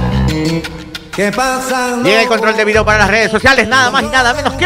¿qué 1.16 1.32
pasa? 1.32 1.98
Llega 2.04 2.22
el 2.22 2.28
control 2.28 2.56
de 2.56 2.66
video 2.66 2.84
para 2.84 3.00
las 3.00 3.10
redes 3.10 3.32
sociales, 3.32 3.68
nada 3.68 3.92
más 3.92 4.04
y 4.04 4.08
nada 4.08 4.34
menos 4.34 4.54
que 4.54 4.66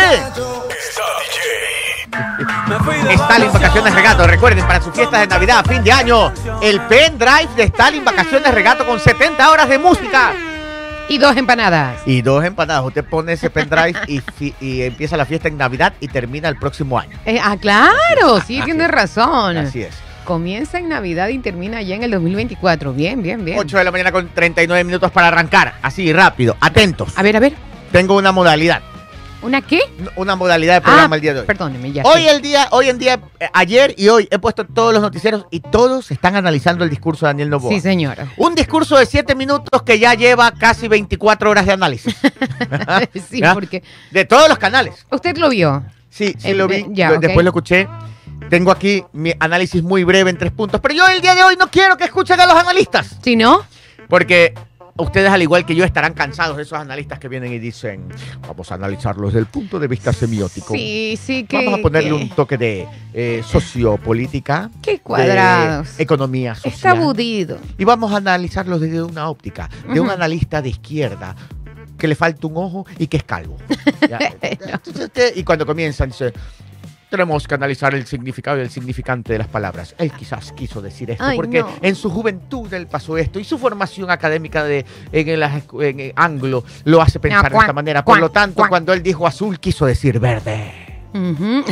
Stalin 3.11 3.51
Vacaciones 3.51 3.93
Regato. 3.93 4.27
Recuerden, 4.27 4.65
para 4.65 4.81
sus 4.81 4.93
fiestas 4.93 5.19
de 5.21 5.27
Navidad, 5.27 5.65
fin 5.67 5.83
de 5.83 5.91
año, 5.91 6.31
el 6.61 6.79
pendrive 6.81 7.49
de 7.55 7.63
Stalin 7.63 8.05
Vacaciones 8.05 8.53
Regato 8.53 8.85
con 8.85 8.99
70 8.99 9.49
horas 9.49 9.67
de 9.67 9.77
música. 9.79 10.33
Y 11.13 11.19
dos 11.19 11.37
empanadas. 11.37 12.01
Y 12.07 12.23
dos 12.23 12.43
empanadas. 12.43 12.83
Usted 12.83 13.05
pone 13.05 13.33
ese 13.33 13.51
pendrive 13.51 13.93
y, 14.07 14.81
empieza 14.81 15.15
la 15.15 15.27
fiesta 15.27 15.47
en 15.47 15.57
Navidad 15.57 15.93
y 15.99 16.07
termina 16.07 16.49
el 16.49 16.57
próximo 16.57 16.97
año. 16.97 17.15
Eh, 17.23 17.39
ah, 17.39 17.55
claro, 17.61 18.41
sí, 18.47 18.59
tienes 18.65 18.87
razón. 18.87 19.57
Así 19.57 19.83
es. 19.83 19.93
Comienza 20.25 20.79
en 20.79 20.89
Navidad 20.89 21.27
y 21.27 21.37
termina 21.37 21.83
ya 21.83 21.97
en 21.97 22.01
el 22.01 22.09
2024. 22.09 22.93
Bien, 22.93 23.21
bien, 23.21 23.45
bien. 23.45 23.59
8 23.59 23.77
de 23.77 23.83
la 23.83 23.91
mañana 23.91 24.11
con 24.11 24.27
39 24.27 24.83
minutos 24.85 25.11
para 25.11 25.27
arrancar. 25.27 25.75
Así, 25.83 26.11
rápido. 26.11 26.57
Atentos. 26.59 27.15
A 27.15 27.21
ver, 27.21 27.37
a 27.37 27.39
ver, 27.39 27.53
Tengo 27.91 28.17
una 28.17 28.31
modalidad. 28.31 28.81
¿Una 29.43 29.61
qué? 29.61 29.79
Una 30.15 30.35
modalidad 30.35 30.75
de 30.75 30.81
programa 30.81 31.13
ah, 31.13 31.15
el 31.17 31.21
día 31.21 31.33
de 31.33 31.39
hoy. 31.41 31.45
perdóneme, 31.45 31.91
ya. 31.91 32.03
Hoy 32.03 32.21
sí. 32.21 32.27
el 32.27 32.41
día, 32.41 32.67
hoy 32.71 32.89
en 32.89 32.97
día, 32.97 33.19
eh, 33.39 33.47
ayer 33.53 33.93
y 33.97 34.07
hoy 34.09 34.27
he 34.31 34.39
puesto 34.39 34.65
todos 34.65 34.93
los 34.93 35.01
noticieros 35.01 35.45
y 35.51 35.59
todos 35.59 36.09
están 36.11 36.35
analizando 36.35 36.83
el 36.83 36.89
discurso 36.89 37.25
de 37.25 37.29
Daniel 37.31 37.49
Novoa. 37.49 37.71
Sí, 37.71 37.79
señora. 37.81 38.27
Un 38.37 38.55
discurso 38.55 38.97
de 38.97 39.05
7 39.05 39.35
minutos 39.35 39.83
que 39.83 39.99
ya 39.99 40.13
lleva 40.13 40.51
casi 40.51 40.87
24 40.87 41.49
horas 41.49 41.65
de 41.65 41.73
análisis. 41.73 42.15
sí, 43.29 43.41
porque 43.53 43.83
De 44.11 44.25
todos 44.25 44.47
los 44.49 44.57
canales. 44.57 45.05
usted 45.11 45.37
lo 45.37 45.49
vio. 45.49 45.83
Sí, 46.09 46.35
sí 46.37 46.51
Eh, 46.51 46.53
lo 46.53 46.67
vi. 46.67 46.85
ya. 46.89 47.13
Después 47.17 47.43
lo 47.43 47.49
escuché. 47.49 47.87
Tengo 48.49 48.71
aquí 48.71 49.03
mi 49.13 49.33
análisis 49.39 49.81
muy 49.81 50.03
breve 50.03 50.29
en 50.29 50.37
tres 50.37 50.51
puntos. 50.51 50.79
Pero 50.81 50.93
yo 50.93 51.07
el 51.07 51.21
día 51.21 51.33
de 51.33 51.43
hoy 51.43 51.55
no 51.57 51.69
quiero 51.71 51.97
que 51.97 52.03
escuchen 52.03 52.39
a 52.39 52.45
los 52.45 52.55
analistas. 52.55 53.17
Si 53.23 53.35
no, 53.35 53.61
Porque 54.09 54.53
ustedes, 54.97 55.29
al 55.29 55.41
igual 55.41 55.65
que 55.65 55.75
yo, 55.75 55.83
estarán 55.85 56.13
cansados 56.13 56.57
de 56.57 56.63
esos 56.63 56.77
analistas 56.79 57.19
que 57.19 57.27
vienen 57.27 57.51
y 57.53 57.59
dicen, 57.59 58.05
vamos 58.47 58.71
a 58.71 58.75
analizarlos 58.75 59.29
desde 59.33 59.39
el 59.39 59.45
punto 59.47 59.79
de 59.79 59.87
vista 59.87 60.13
semiótico. 60.13 60.73
sí, 60.73 61.17
sí 61.21 61.43
que. 61.45 61.57
Vamos 61.57 61.79
a 61.79 61.81
ponerle 61.81 62.09
que- 62.09 62.15
un 62.15 62.29
toque 62.29 62.57
de 62.57 62.87
eh, 63.13 63.43
sociopolítica. 63.45 64.69
Qué 64.81 64.99
cuadrados. 64.99 65.97
de 65.97 66.03
economía 66.03 66.51
Está 66.53 66.69
social. 66.71 66.97
abudido. 66.97 67.57
Y 67.77 67.83
vamos 67.85 68.11
a 68.11 68.17
analizarlos 68.17 68.81
desde 68.81 69.01
una 69.03 69.29
óptica, 69.29 69.69
de 69.91 69.99
un 69.99 70.09
analista 70.09 70.61
de 70.61 70.69
izquierda, 70.69 71.35
que 71.97 72.07
le 72.07 72.15
falta 72.15 72.47
un 72.47 72.57
ojo 72.57 72.85
y 72.97 73.07
que 73.07 73.17
es 73.17 73.23
calvo. 73.23 73.57
Y 75.35 75.43
cuando 75.43 75.65
comienzan, 75.65 76.09
dice, 76.09 76.33
tenemos 77.13 77.47
que 77.47 77.53
analizar 77.53 77.93
el 77.93 78.07
significado 78.07 78.57
y 78.57 78.61
el 78.61 78.71
significante 78.71 79.33
de 79.33 79.37
las 79.37 79.47
palabras. 79.47 79.93
Él 79.99 80.11
quizás 80.11 80.51
quiso 80.53 80.81
decir 80.81 81.11
esto, 81.11 81.23
Ay, 81.23 81.35
porque 81.35 81.59
no. 81.61 81.69
en 81.79 81.93
su 81.95 82.09
juventud 82.09 82.73
él 82.73 82.87
pasó 82.87 83.19
esto 83.19 83.39
y 83.39 83.43
su 83.43 83.59
formación 83.59 84.09
académica 84.09 84.63
de, 84.63 84.83
en, 85.11 85.39
las 85.39 85.53
escu- 85.63 85.83
en, 85.83 86.11
anglo 86.15 86.63
lo 86.85 87.03
hace 87.03 87.19
pensar 87.19 87.51
de 87.51 87.57
esta 87.59 87.71
manera. 87.73 88.03
Por 88.03 88.19
lo 88.19 88.31
tanto, 88.31 88.63
cuando 88.67 88.93
él 88.93 89.03
dijo 89.03 89.27
azul, 89.27 89.59
quiso 89.59 89.85
decir 89.85 90.19
verde. 90.19 90.71
¿No 91.13 91.63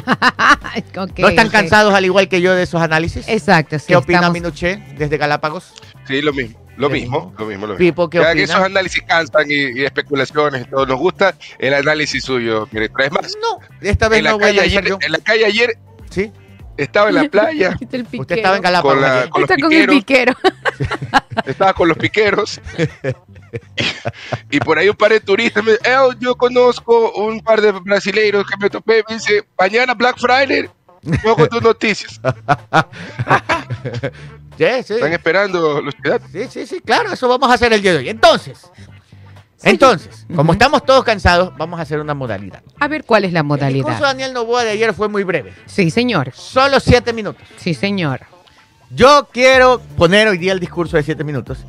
están 1.29 1.49
cansados 1.49 1.95
al 1.95 2.05
igual 2.05 2.27
que 2.29 2.39
yo 2.41 2.53
de 2.53 2.61
esos 2.61 2.79
análisis? 2.79 3.27
Exacto, 3.27 3.79
sí. 3.79 3.85
¿Qué 3.87 3.95
opina 3.95 4.19
estamos- 4.19 4.33
Minuché 4.35 4.77
desde 4.95 5.17
Galápagos? 5.17 5.73
Sí, 6.07 6.21
lo 6.21 6.33
mismo. 6.33 6.60
Lo 6.77 6.87
¿Qué 6.87 6.93
mismo, 6.93 7.33
lo 7.37 7.45
mismo, 7.45 7.67
lo 7.67 7.73
mismo. 7.73 7.77
Pipo, 7.77 8.09
¿qué 8.09 8.19
Ya 8.19 8.33
que 8.33 8.43
esos 8.43 8.55
análisis 8.55 9.03
cansan 9.03 9.45
y, 9.51 9.79
y 9.81 9.83
especulaciones 9.85 10.61
y 10.61 10.65
todo 10.69 10.85
nos 10.85 10.97
gusta, 10.97 11.35
el 11.59 11.73
análisis 11.73 12.23
suyo, 12.23 12.67
mire, 12.71 12.89
traes 12.89 13.11
más. 13.11 13.35
No, 13.41 13.59
esta 13.81 14.07
vez 14.09 14.19
En 14.19 14.23
la, 14.25 14.31
no 14.31 14.39
voy 14.39 14.45
a 14.45 14.55
calle 14.55 14.61
ayer, 14.61 14.85
yo. 14.85 14.97
en 15.01 15.11
la 15.11 15.17
calle 15.19 15.45
ayer 15.45 15.77
¿Sí? 16.09 16.31
estaba 16.77 17.09
en 17.09 17.15
la 17.15 17.23
playa, 17.29 17.75
Está 17.79 17.97
el 17.97 18.07
Usted 18.13 18.37
estaba 18.37 18.55
en. 18.55 18.61
Galápagos. 18.63 18.93
Con 18.93 19.01
la- 19.01 19.29
con 19.29 19.41
los 19.41 19.49
con 19.49 19.59
el 19.73 19.87
piqueros. 19.87 19.95
piquero. 19.95 20.33
estaba 21.45 21.73
con 21.73 21.87
los 21.89 21.97
piqueros 21.97 22.61
y, 24.49 24.55
y 24.57 24.59
por 24.61 24.77
ahí 24.79 24.87
un 24.89 24.95
par 24.95 25.11
de 25.11 25.19
turistas 25.19 25.63
me 25.63 25.73
"Eh, 25.73 25.97
yo 26.19 26.35
conozco 26.35 27.11
un 27.11 27.41
par 27.41 27.59
de 27.61 27.71
brasileiros 27.73 28.45
que 28.47 28.55
me 28.57 28.69
topé, 28.69 29.03
me 29.07 29.15
dice, 29.15 29.43
mañana 29.59 29.93
Black 29.93 30.17
Friday, 30.17 30.69
con 31.23 31.47
tus 31.49 31.61
noticias. 31.61 32.19
Sí, 34.61 34.83
sí. 34.85 34.93
Están 34.95 35.13
esperando 35.13 35.81
los 35.81 35.95
ciudadanos. 35.95 36.31
Sí, 36.31 36.47
sí, 36.49 36.65
sí, 36.67 36.81
claro, 36.81 37.11
eso 37.13 37.27
vamos 37.27 37.49
a 37.49 37.53
hacer 37.55 37.73
el 37.73 37.81
día 37.81 37.93
de 37.93 37.97
hoy. 37.99 38.09
Entonces, 38.09 38.69
entonces, 39.63 40.25
como 40.35 40.53
estamos 40.53 40.85
todos 40.85 41.03
cansados, 41.03 41.53
vamos 41.57 41.79
a 41.79 41.83
hacer 41.83 41.99
una 41.99 42.13
modalidad. 42.13 42.61
A 42.79 42.87
ver, 42.87 43.03
¿cuál 43.03 43.25
es 43.25 43.33
la 43.33 43.41
El 43.41 43.45
discurso 43.47 43.65
de 43.65 43.71
modalidad? 43.73 43.99
Daniel 43.99 44.33
Novoa 44.33 44.63
de 44.63 44.71
ayer 44.71 44.93
fue 44.93 45.07
muy 45.07 45.23
breve, 45.23 45.53
Sí, 45.65 45.91
señor. 45.91 46.31
solo 46.33 46.79
siete 46.79 47.13
minutos. 47.13 47.43
Sí, 47.57 47.73
señor. 47.73 48.21
Yo 48.89 49.29
quiero 49.31 49.79
poner 49.97 50.27
hoy 50.27 50.37
día 50.37 50.51
el 50.51 50.59
discurso 50.59 50.97
de 50.97 51.03
siete 51.03 51.23
minutos 51.23 51.59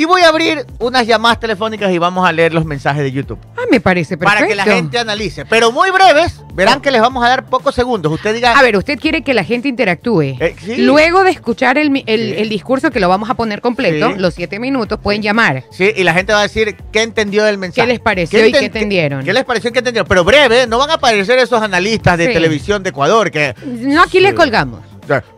y 0.00 0.06
voy 0.06 0.22
a 0.22 0.28
abrir 0.28 0.64
unas 0.78 1.06
llamadas 1.06 1.38
telefónicas 1.38 1.92
y 1.92 1.98
vamos 1.98 2.26
a 2.26 2.32
leer 2.32 2.54
los 2.54 2.64
mensajes 2.64 3.02
de 3.02 3.12
YouTube 3.12 3.38
Ah, 3.58 3.62
me 3.70 3.80
parece 3.80 4.16
perfecto. 4.16 4.34
para 4.38 4.46
que 4.48 4.54
la 4.54 4.64
gente 4.64 4.98
analice, 4.98 5.44
pero 5.44 5.70
muy 5.72 5.90
breves. 5.90 6.40
Verán 6.54 6.80
que 6.80 6.90
les 6.90 7.00
vamos 7.02 7.22
a 7.24 7.28
dar 7.28 7.44
pocos 7.46 7.74
segundos. 7.74 8.10
Usted 8.12 8.34
diga, 8.34 8.58
A 8.58 8.62
ver, 8.62 8.76
usted 8.78 8.98
quiere 8.98 9.22
que 9.22 9.34
la 9.34 9.44
gente 9.44 9.68
interactúe. 9.68 10.22
Eh, 10.40 10.56
sí. 10.64 10.78
Luego 10.78 11.22
de 11.22 11.30
escuchar 11.30 11.76
el, 11.76 12.02
el- 12.06 12.34
Sí. 12.34 12.40
el 12.40 12.48
discurso 12.48 12.90
que 12.90 12.98
lo 12.98 13.08
vamos 13.10 13.28
a 13.28 13.34
poner 13.34 13.60
completo, 13.60 14.08
Sí. 14.12 14.18
los 14.18 14.32
siete 14.34 14.58
minutos, 14.58 14.98
pueden 15.02 15.20
llamar. 15.22 15.64
sí, 15.70 15.92
y 15.94 16.02
la 16.02 16.14
gente 16.14 16.32
va 16.32 16.40
a 16.40 16.42
decir 16.44 16.76
qué 16.92 17.02
entendió 17.02 17.44
del 17.44 17.58
mensaje. 17.58 17.86
¿Qué 17.86 17.92
les 17.92 18.00
pareció 18.00 18.44
y 18.46 18.52
qué 18.52 18.58
enten- 18.60 18.64
entendieron? 18.64 19.24
¿Qué 19.24 19.32
les 19.34 19.44
pareció 19.44 19.68
y 19.68 19.72
qué 19.74 19.78
entendieron? 19.80 20.08
Pero 20.08 20.24
breve, 20.24 20.66
no 20.66 20.78
van 20.78 20.90
a 20.90 20.94
aparecer 20.94 21.38
esos 21.38 21.60
analistas 21.62 22.16
de 22.16 22.28
televisión 22.28 22.82
de 22.82 22.88
Ecuador 22.90 23.30
que 23.30 23.54
No, 23.66 24.02
aquí 24.02 24.18
le 24.20 24.30
Sí. 24.30 24.34
colgamos. 24.34 24.80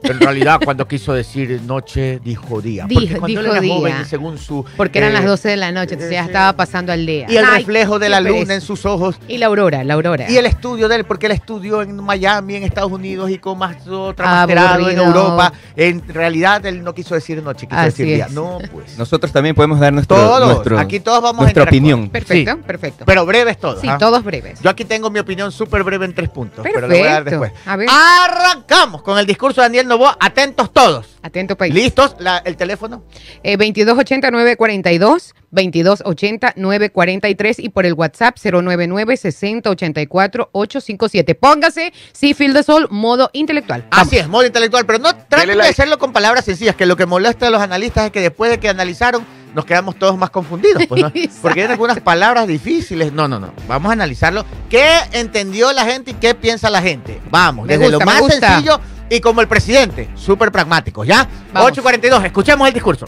En 0.03 0.21
realidad 0.21 0.61
cuando 0.65 0.87
quiso 0.87 1.13
decir 1.13 1.61
noche 1.63 2.21
dijo 2.25 2.61
día. 2.61 2.85
Dijo- 2.87 3.01
porque 3.01 3.19
cuando 3.19 3.41
él 3.41 3.45
dijo 3.47 3.53
era 3.53 3.61
día. 3.61 3.75
joven, 3.75 4.07
según 4.07 4.39
su 4.39 4.65
Porque 4.77 4.99
eran 4.99 5.11
eh, 5.11 5.15
las 5.15 5.25
12 5.25 5.49
de 5.51 5.57
la 5.57 5.73
noche, 5.73 5.95
entonces 5.95 6.13
ya 6.13 6.23
sí. 6.23 6.29
estaba 6.29 6.53
pasando 6.55 6.93
al 6.93 7.05
día. 7.07 7.27
y 7.29 7.37
el 7.37 7.45
Ay, 7.45 7.59
reflejo 7.59 7.99
de 7.99 8.09
la 8.09 8.19
pereza. 8.19 8.39
luna 8.41 8.55
en 8.55 8.61
sus 8.61 8.85
ojos 8.87 9.17
Y 9.29 9.39
la 9.39 9.47
aurora, 9.47 9.85
la 9.85 9.95
aurora. 9.95 10.31
y 10.31 10.37
el 10.37 10.47
estudio 10.47 10.89
de 10.89 10.97
él 10.97 11.05
porque 11.05 11.27
él 11.27 11.33
estudió 11.33 11.83
en 11.83 11.97
Miami, 12.03 12.57
en 12.57 12.63
Estados 12.65 12.93
Unidos 12.93 13.31
y 13.31 13.39
con 13.39 13.59
más 13.59 13.87
otra 13.89 14.27
masterado 14.27 14.89
en. 14.89 14.99
Europa. 14.99 15.53
En 15.77 16.07
realidad 16.09 16.65
él 16.67 16.83
no 16.83 16.95
quiso 16.95 17.15
decir 17.15 17.43
noche, 17.43 17.67
quiso 17.67 17.81
Así 17.81 17.89
decir 17.91 18.07
día. 18.07 18.27
es. 18.27 18.33
No, 18.33 18.59
pues. 18.73 18.97
Nosotros 18.99 19.33
también 19.33 19.55
podemos 19.55 19.81
dar 19.81 19.93
nuestro, 19.93 20.17
todos, 20.17 20.47
nuestro- 20.49 20.79
aquí 20.79 21.01
todos 21.01 21.23
vamos 21.23 21.43
nuestra 21.43 21.63
a 21.65 21.67
opinión. 21.67 22.09
Perfecto, 22.11 22.53
Sí, 22.53 22.59
perfecto. 22.67 23.05
pero 23.07 23.25
breves 23.27 23.59
todos. 23.59 23.81
sí, 23.81 23.89
¿ah? 23.89 23.99
todos 23.99 24.23
breves. 24.23 24.61
Yo 24.61 24.71
aquí 24.71 24.85
tengo 24.85 25.11
mi 25.11 25.19
opinión 25.19 25.51
súper 25.53 25.83
breve 25.83 26.05
en 26.07 26.15
tres 26.15 26.29
puntos, 26.29 26.61
pero 26.63 26.81
Perfecto. 26.81 26.89
lo 26.95 26.99
voy 26.99 27.09
a 27.09 27.13
dar 27.13 27.25
después. 27.25 27.53
A 27.67 27.77
ver, 27.77 27.89
Arrancamos 27.91 29.03
con 29.03 29.19
el 29.19 29.27
discurso 29.27 29.52
de 29.61 29.67
Daniel 29.67 29.87
Novoa. 29.89 30.17
Atentos 30.21 30.73
todos. 30.73 31.07
atento 31.23 31.57
país. 31.57 31.73
¿Listos? 31.75 32.17
La- 32.19 32.39
el 32.39 32.57
teléfono. 32.57 33.05
Eh, 33.45 33.57
2280-942, 33.57 35.35
2280-943 35.53 37.55
y 37.59 37.69
por 37.69 37.87
el 37.87 37.93
WhatsApp 37.95 38.37
099-6084-857. 38.43 41.35
Póngase, 41.39 41.93
sí, 42.13 42.35
Fil 42.35 42.53
de 42.55 42.63
Sol, 42.63 42.89
modo 42.91 43.31
intelectual. 43.33 43.87
Así 43.91 44.19
es, 44.19 44.29
modo 44.29 44.45
intelectual, 44.47 44.87
pero 44.87 44.99
no 44.99 45.15
traten 45.15 45.57
de 45.57 45.63
hacerlo 45.63 45.99
con 45.99 46.13
palabras 46.13 46.45
sencillas, 46.45 46.77
que 46.77 46.87
lo 46.87 46.97
que 46.97 47.07
molesta 47.07 47.47
a 47.47 47.51
los 47.51 47.61
analistas 47.61 48.07
es 48.07 48.11
que 48.13 48.21
después 48.21 48.51
de 48.51 48.59
que 48.59 48.69
analizaron 48.69 49.25
nos 49.55 49.67
quedamos 49.67 49.97
todos 49.97 50.17
más 50.17 50.31
confundidos, 50.31 50.85
pues, 50.89 51.05
porque 51.43 51.63
hay 51.63 51.67
algunas 51.71 52.01
palabras 52.01 52.49
difíciles. 52.49 53.13
No, 53.13 53.29
no, 53.29 53.39
no. 53.39 53.53
Vamos 53.69 53.91
a 53.91 53.93
analizarlo. 53.93 54.47
¿Qué 54.71 54.83
entendió 55.13 55.71
la 55.75 55.85
gente 55.85 56.13
y 56.13 56.15
qué 56.15 56.35
piensa 56.35 56.71
la 56.71 56.81
gente? 56.81 57.21
Vamos, 57.31 57.67
Me 57.67 57.77
desde 57.77 57.91
gusta, 57.95 58.05
lo 58.05 58.11
más 58.11 58.33
sencillo 58.33 58.81
y 59.13 59.21
como 59.21 59.43
el 59.43 59.47
presidente, 59.47 60.09
súper 60.15 60.51
pragmáticos, 60.51 61.07
¿ya? 61.07 61.29
Vamos. 61.53 61.73
8.42, 61.73 62.25
escuchemos 62.25 62.67
el 62.67 62.73
discurso. 62.73 63.07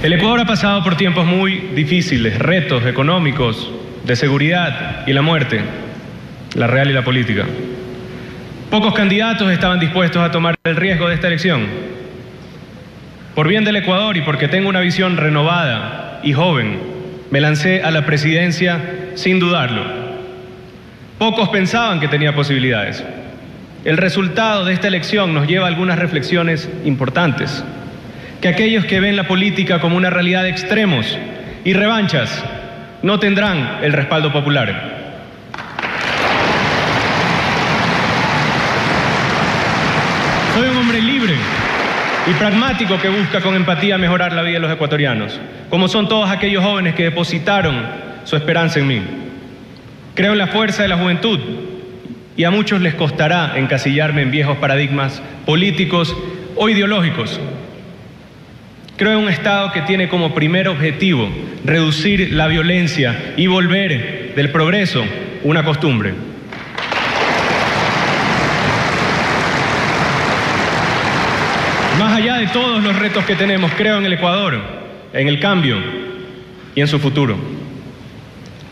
El 0.00 0.12
Ecuador 0.12 0.38
ha 0.38 0.46
pasado 0.46 0.84
por 0.84 0.96
tiempos 0.96 1.26
muy 1.26 1.56
difíciles, 1.74 2.38
retos 2.38 2.86
económicos, 2.86 3.68
de 4.04 4.14
seguridad 4.14 5.04
y 5.08 5.12
la 5.12 5.22
muerte, 5.22 5.60
la 6.54 6.68
real 6.68 6.88
y 6.88 6.92
la 6.92 7.02
política. 7.02 7.46
Pocos 8.70 8.94
candidatos 8.94 9.50
estaban 9.50 9.80
dispuestos 9.80 10.22
a 10.22 10.30
tomar 10.30 10.54
el 10.62 10.76
riesgo 10.76 11.08
de 11.08 11.16
esta 11.16 11.26
elección. 11.26 11.66
Por 13.34 13.48
bien 13.48 13.64
del 13.64 13.74
Ecuador 13.74 14.16
y 14.16 14.20
porque 14.20 14.46
tengo 14.46 14.68
una 14.68 14.80
visión 14.80 15.16
renovada 15.16 16.20
y 16.22 16.32
joven, 16.32 16.78
me 17.32 17.40
lancé 17.40 17.82
a 17.82 17.90
la 17.90 18.06
presidencia 18.06 19.10
sin 19.16 19.40
dudarlo. 19.40 19.82
Pocos 21.18 21.48
pensaban 21.48 21.98
que 21.98 22.06
tenía 22.06 22.36
posibilidades. 22.36 23.02
El 23.84 23.96
resultado 23.96 24.64
de 24.64 24.74
esta 24.74 24.88
elección 24.88 25.32
nos 25.32 25.46
lleva 25.46 25.66
a 25.66 25.68
algunas 25.68 25.98
reflexiones 25.98 26.68
importantes 26.84 27.62
que 28.40 28.48
aquellos 28.48 28.84
que 28.84 28.98
ven 28.98 29.14
la 29.14 29.28
política 29.28 29.80
como 29.80 29.96
una 29.96 30.10
realidad 30.10 30.42
de 30.42 30.50
extremos 30.50 31.16
y 31.64 31.72
revanchas 31.74 32.44
no 33.02 33.20
tendrán 33.20 33.78
el 33.82 33.92
respaldo 33.92 34.32
popular. 34.32 34.98
Soy 40.54 40.68
un 40.68 40.76
hombre 40.76 41.00
libre 41.00 41.34
y 42.26 42.34
pragmático 42.34 42.98
que 43.00 43.08
busca 43.08 43.40
con 43.40 43.54
empatía 43.54 43.96
mejorar 43.96 44.32
la 44.32 44.42
vida 44.42 44.54
de 44.54 44.60
los 44.60 44.72
ecuatorianos, 44.72 45.38
como 45.70 45.86
son 45.86 46.08
todos 46.08 46.28
aquellos 46.28 46.64
jóvenes 46.64 46.96
que 46.96 47.04
depositaron 47.04 47.76
su 48.24 48.34
esperanza 48.34 48.80
en 48.80 48.88
mí. 48.88 49.02
Creo 50.14 50.32
en 50.32 50.38
la 50.38 50.48
fuerza 50.48 50.82
de 50.82 50.88
la 50.88 50.96
juventud 50.96 51.67
y 52.38 52.44
a 52.44 52.52
muchos 52.52 52.80
les 52.80 52.94
costará 52.94 53.54
encasillarme 53.56 54.22
en 54.22 54.30
viejos 54.30 54.58
paradigmas 54.58 55.20
políticos 55.44 56.16
o 56.54 56.68
ideológicos. 56.68 57.40
Creo 58.96 59.14
en 59.14 59.24
un 59.24 59.28
Estado 59.28 59.72
que 59.72 59.82
tiene 59.82 60.08
como 60.08 60.32
primer 60.36 60.68
objetivo 60.68 61.28
reducir 61.64 62.32
la 62.32 62.46
violencia 62.46 63.34
y 63.36 63.48
volver 63.48 64.34
del 64.36 64.52
progreso 64.52 65.04
una 65.42 65.64
costumbre. 65.64 66.14
Más 71.98 72.12
allá 72.18 72.36
de 72.36 72.46
todos 72.46 72.84
los 72.84 72.96
retos 72.96 73.24
que 73.24 73.34
tenemos, 73.34 73.72
creo 73.76 73.98
en 73.98 74.04
el 74.04 74.12
Ecuador, 74.12 74.60
en 75.12 75.26
el 75.26 75.40
cambio 75.40 75.76
y 76.76 76.80
en 76.80 76.86
su 76.86 77.00
futuro. 77.00 77.36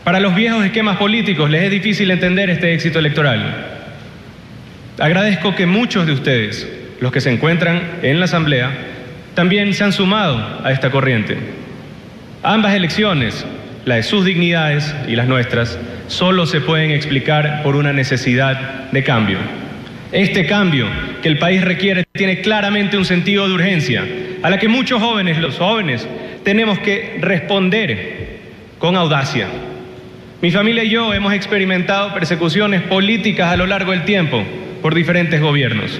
Para 0.07 0.21
los 0.21 0.35
viejos 0.35 0.63
esquemas 0.63 0.95
políticos 0.95 1.49
les 1.49 1.63
es 1.63 1.69
difícil 1.69 2.09
entender 2.09 2.49
este 2.49 2.73
éxito 2.73 2.97
electoral. 2.97 3.41
Agradezco 4.99 5.53
que 5.53 5.65
muchos 5.65 6.05
de 6.07 6.13
ustedes, 6.13 6.65
los 7.01 7.11
que 7.11 7.19
se 7.19 7.29
encuentran 7.29 7.81
en 8.01 8.19
la 8.19 8.23
Asamblea, 8.23 8.71
también 9.33 9.73
se 9.73 9.83
han 9.83 9.91
sumado 9.91 10.61
a 10.63 10.71
esta 10.71 10.91
corriente. 10.91 11.35
Ambas 12.41 12.73
elecciones, 12.73 13.45
la 13.83 13.95
de 13.95 14.03
sus 14.03 14.23
dignidades 14.23 14.95
y 15.09 15.17
las 15.17 15.27
nuestras, 15.27 15.77
solo 16.07 16.45
se 16.45 16.61
pueden 16.61 16.91
explicar 16.91 17.61
por 17.61 17.75
una 17.75 17.91
necesidad 17.91 18.89
de 18.89 19.03
cambio. 19.03 19.39
Este 20.13 20.45
cambio 20.45 20.85
que 21.21 21.27
el 21.27 21.37
país 21.37 21.61
requiere 21.61 22.05
tiene 22.13 22.39
claramente 22.39 22.97
un 22.97 23.03
sentido 23.03 23.45
de 23.45 23.55
urgencia, 23.55 24.05
a 24.41 24.49
la 24.49 24.57
que 24.57 24.69
muchos 24.69 25.01
jóvenes, 25.01 25.37
los 25.39 25.57
jóvenes, 25.57 26.07
tenemos 26.45 26.79
que 26.79 27.17
responder 27.19 28.37
con 28.79 28.95
audacia. 28.95 29.47
Mi 30.39 30.51
familia 30.51 30.83
y 30.83 30.89
yo 30.89 31.15
hemos 31.15 31.33
experimentado 31.33 32.13
persecuciones 32.13 32.83
políticas 32.83 33.51
a 33.51 33.57
lo 33.57 33.65
largo 33.65 33.91
del 33.91 34.05
tiempo 34.05 34.43
por 34.83 34.93
diferentes 34.93 35.41
gobiernos. 35.41 35.99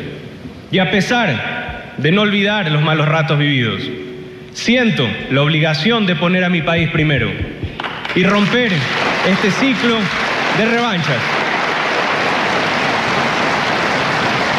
Y 0.72 0.77
a 0.77 0.91
pesar 0.91 1.96
de 1.98 2.12
no 2.12 2.22
olvidar 2.22 2.70
los 2.70 2.84
malos 2.84 3.08
ratos 3.08 3.39
vividos, 3.39 3.82
siento 4.53 5.08
la 5.32 5.41
obligación 5.41 6.06
de 6.06 6.15
poner 6.15 6.44
a 6.44 6.50
mi 6.50 6.62
país 6.62 6.88
primero 6.89 7.32
y 8.13 8.24
romper 8.24 8.72
este 9.27 9.50
ciclo 9.50 9.96
de 10.60 10.65
revanchas. 10.65 11.17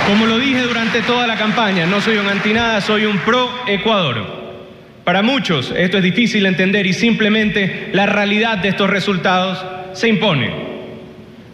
Como 0.08 0.26
lo 0.26 0.40
dije 0.40 0.62
durante 0.62 1.02
toda 1.02 1.28
la 1.28 1.36
campaña, 1.36 1.86
no 1.86 2.00
soy 2.00 2.16
un 2.16 2.26
antinada, 2.26 2.80
soy 2.80 3.04
un 3.04 3.18
pro 3.18 3.48
Ecuador. 3.68 4.47
Para 5.08 5.22
muchos 5.22 5.72
esto 5.74 5.96
es 5.96 6.02
difícil 6.02 6.42
de 6.42 6.50
entender 6.50 6.86
y 6.86 6.92
simplemente 6.92 7.88
la 7.94 8.04
realidad 8.04 8.58
de 8.58 8.68
estos 8.68 8.90
resultados 8.90 9.64
se 9.94 10.06
impone. 10.06 10.50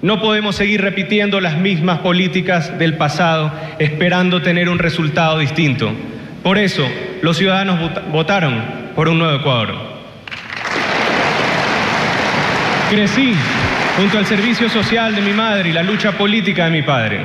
No 0.03 0.21
podemos 0.21 0.57
seguir 0.57 0.81
repitiendo 0.81 1.41
las 1.41 1.57
mismas 1.57 2.01
políticas 2.01 2.77
del 2.81 2.95
pasado 2.95 3.53
esperando 3.79 4.43
tener 4.43 4.69
un 4.69 4.81
resultado 4.81 5.39
distinto. 5.39 5.93
Por 6.43 6.59
eso 6.59 6.85
los 7.23 7.37
ciudadanos 7.37 7.79
vota- 7.79 8.03
votaron 8.11 8.61
por 8.97 9.07
un 9.09 9.21
nuevo 9.21 9.39
Ecuador. 9.39 9.73
Crecí 12.91 13.35
junto 13.97 14.19
al 14.19 14.27
servicio 14.27 14.69
social 14.69 15.15
de 15.15 15.23
mi 15.23 15.33
madre 15.33 15.69
y 15.69 15.73
la 15.73 15.85
lucha 15.85 16.19
política 16.19 16.65
de 16.65 16.73
mi 16.73 16.83
padre. 16.83 17.21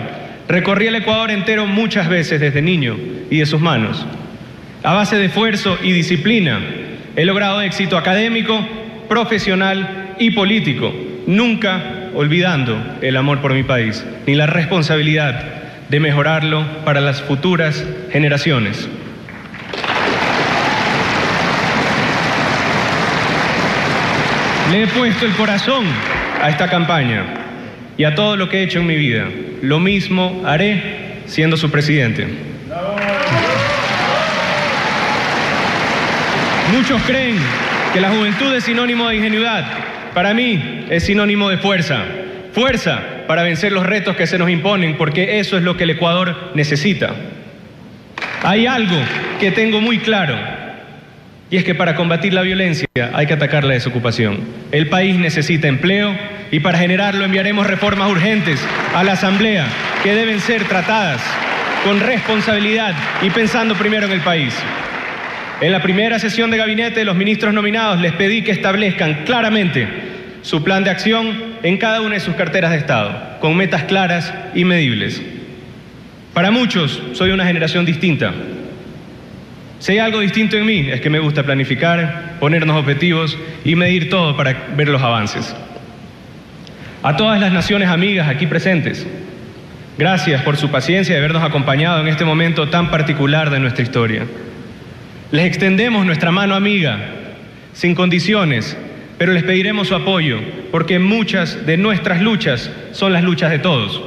Recorrí 0.47 0.85
el 0.85 0.93
Ecuador 0.97 1.31
entero 1.31 1.65
muchas 1.65 2.07
veces 2.07 2.39
desde 2.39 2.61
niño 2.61 2.95
y 3.31 3.39
de 3.39 3.47
sus 3.47 3.59
manos. 3.59 4.05
A 4.81 4.93
base 4.93 5.17
de 5.17 5.25
esfuerzo 5.25 5.77
y 5.83 5.91
disciplina, 5.91 6.57
he 7.17 7.25
logrado 7.25 7.61
éxito 7.61 7.97
académico, 7.97 8.65
profesional 9.09 10.15
y 10.19 10.31
político, 10.31 10.93
nunca 11.27 12.11
olvidando 12.15 12.81
el 13.01 13.17
amor 13.17 13.41
por 13.41 13.53
mi 13.53 13.63
país, 13.63 14.05
ni 14.25 14.35
la 14.35 14.45
responsabilidad 14.45 15.43
de 15.89 15.99
mejorarlo 15.99 16.65
para 16.85 17.01
las 17.01 17.21
futuras 17.21 17.85
generaciones. 18.11 18.87
Le 24.71 24.83
he 24.83 24.87
puesto 24.87 25.25
el 25.25 25.33
corazón 25.33 25.83
a 26.41 26.49
esta 26.49 26.69
campaña 26.69 27.25
y 27.97 28.05
a 28.05 28.15
todo 28.15 28.37
lo 28.37 28.47
que 28.47 28.59
he 28.59 28.63
hecho 28.63 28.79
en 28.79 28.87
mi 28.87 28.95
vida. 28.95 29.25
Lo 29.61 29.81
mismo 29.81 30.43
haré 30.45 31.21
siendo 31.25 31.57
su 31.57 31.69
presidente. 31.69 32.48
Muchos 36.71 37.01
creen 37.03 37.37
que 37.93 37.99
la 37.99 38.09
juventud 38.09 38.53
es 38.53 38.63
sinónimo 38.63 39.09
de 39.09 39.15
ingenuidad. 39.15 39.65
Para 40.13 40.33
mí 40.33 40.85
es 40.89 41.03
sinónimo 41.03 41.49
de 41.49 41.57
fuerza. 41.57 42.03
Fuerza 42.53 42.99
para 43.27 43.43
vencer 43.43 43.71
los 43.71 43.85
retos 43.85 44.15
que 44.15 44.27
se 44.27 44.37
nos 44.37 44.49
imponen, 44.49 44.95
porque 44.95 45.39
eso 45.39 45.57
es 45.57 45.63
lo 45.63 45.77
que 45.77 45.85
el 45.85 45.91
Ecuador 45.91 46.51
necesita. 46.53 47.15
Hay 48.43 48.67
algo 48.67 48.97
que 49.39 49.51
tengo 49.51 49.81
muy 49.81 49.99
claro, 49.99 50.35
y 51.51 51.57
es 51.57 51.63
que 51.63 51.73
para 51.73 51.95
combatir 51.95 52.33
la 52.33 52.41
violencia 52.41 52.87
hay 53.13 53.25
que 53.25 53.33
atacar 53.33 53.63
la 53.63 53.73
desocupación. 53.73 54.39
El 54.71 54.87
país 54.87 55.17
necesita 55.17 55.67
empleo 55.67 56.15
y 56.51 56.59
para 56.59 56.77
generarlo 56.77 57.25
enviaremos 57.25 57.65
reformas 57.65 58.09
urgentes 58.09 58.59
a 58.93 59.03
la 59.03 59.13
Asamblea 59.13 59.65
que 60.03 60.13
deben 60.13 60.39
ser 60.39 60.65
tratadas 60.65 61.21
con 61.83 61.99
responsabilidad 61.99 62.93
y 63.21 63.31
pensando 63.31 63.75
primero 63.75 64.05
en 64.05 64.11
el 64.11 64.21
país. 64.21 64.53
En 65.61 65.73
la 65.73 65.81
primera 65.81 66.19
sesión 66.19 66.51
de 66.51 66.57
gabinete, 66.57 67.03
los 67.03 67.17
ministros 67.17 67.53
nominados 67.53 67.99
les 67.99 68.13
pedí 68.13 68.43
que 68.43 68.51
establezcan 68.51 69.25
claramente 69.25 69.87
su 70.41 70.63
plan 70.63 70.85
de 70.85 70.89
acción 70.89 71.37
en 71.63 71.77
cada 71.77 71.99
una 71.99 72.13
de 72.13 72.21
sus 72.21 72.35
carteras 72.35 72.71
de 72.71 72.77
Estado, 72.77 73.37
con 73.41 73.57
metas 73.57 73.83
claras 73.83 74.33
y 74.55 74.63
medibles. 74.63 75.21
Para 76.33 76.49
muchos 76.49 77.01
soy 77.11 77.31
una 77.31 77.45
generación 77.45 77.85
distinta. 77.85 78.33
Si 79.79 79.91
hay 79.91 79.99
algo 79.99 80.21
distinto 80.21 80.55
en 80.55 80.65
mí 80.65 80.89
es 80.89 81.01
que 81.01 81.09
me 81.09 81.19
gusta 81.19 81.43
planificar, 81.43 82.37
ponernos 82.39 82.77
objetivos 82.77 83.37
y 83.65 83.75
medir 83.75 84.09
todo 84.09 84.37
para 84.37 84.55
ver 84.77 84.87
los 84.87 85.01
avances. 85.01 85.53
A 87.03 87.17
todas 87.17 87.39
las 87.41 87.51
naciones 87.51 87.89
amigas 87.89 88.29
aquí 88.29 88.47
presentes, 88.47 89.05
gracias 89.97 90.41
por 90.43 90.55
su 90.55 90.71
paciencia 90.71 91.15
de 91.15 91.19
habernos 91.19 91.43
acompañado 91.43 91.99
en 91.99 92.07
este 92.07 92.23
momento 92.23 92.69
tan 92.69 92.89
particular 92.91 93.49
de 93.49 93.59
nuestra 93.59 93.83
historia. 93.83 94.23
Les 95.31 95.45
extendemos 95.45 96.07
nuestra 96.07 96.31
mano 96.31 96.55
amiga, 96.55 96.97
sin 97.73 97.93
condiciones, 97.93 98.75
pero 99.19 99.31
les 99.31 99.43
pediremos 99.43 99.89
su 99.89 99.93
apoyo, 99.93 100.39
porque 100.71 100.97
muchas 100.97 101.67
de 101.67 101.77
nuestras 101.77 102.19
luchas 102.19 102.71
son 102.93 103.13
las 103.13 103.23
luchas 103.23 103.51
de 103.51 103.59
todos. 103.59 104.01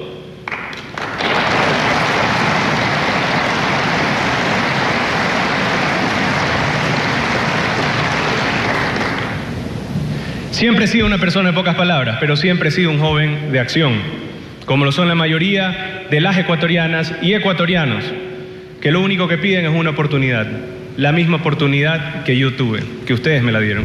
Siempre 10.51 10.87
he 10.87 10.89
sido 10.89 11.07
una 11.07 11.19
persona 11.19 11.51
de 11.51 11.55
pocas 11.55 11.77
palabras, 11.77 12.17
pero 12.19 12.37
siempre 12.37 12.71
he 12.71 12.73
sido 12.73 12.91
un 12.91 12.99
joven 12.99 13.53
de 13.53 13.61
acción, 13.61 13.93
como 14.67 14.85
lo 14.85 14.91
son 14.91 15.07
la 15.07 15.15
mayoría 15.15 16.05
de 16.11 16.21
las 16.21 16.37
ecuatorianas 16.37 17.15
y 17.23 17.35
ecuatorianos, 17.35 18.03
que 18.81 18.91
lo 18.91 19.01
único 19.01 19.29
que 19.29 19.39
piden 19.39 19.67
es 19.67 19.73
una 19.73 19.91
oportunidad 19.91 20.49
la 20.97 21.13
misma 21.13 21.39
oportunidad 21.39 22.25
que 22.25 22.37
yo 22.37 22.55
tuve, 22.55 22.83
que 23.07 23.15
ustedes 23.15 23.43
me 23.43 23.53
la 23.53 23.61
dieron. 23.61 23.85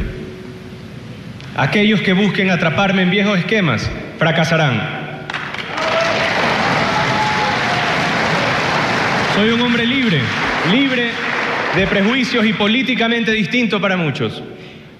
Aquellos 1.56 2.02
que 2.02 2.14
busquen 2.14 2.52
atraparme 2.52 3.02
en 3.02 3.10
viejos 3.10 3.40
esquemas 3.40 3.90
fracasarán. 4.20 5.08
Soy 9.36 9.50
un 9.50 9.62
hombre 9.62 9.86
libre, 9.86 10.20
libre 10.72 11.10
de 11.76 11.88
prejuicios 11.88 12.46
y 12.46 12.54
políticamente 12.54 13.32
distinto 13.32 13.80
para 13.80 13.98
muchos. 13.98 14.44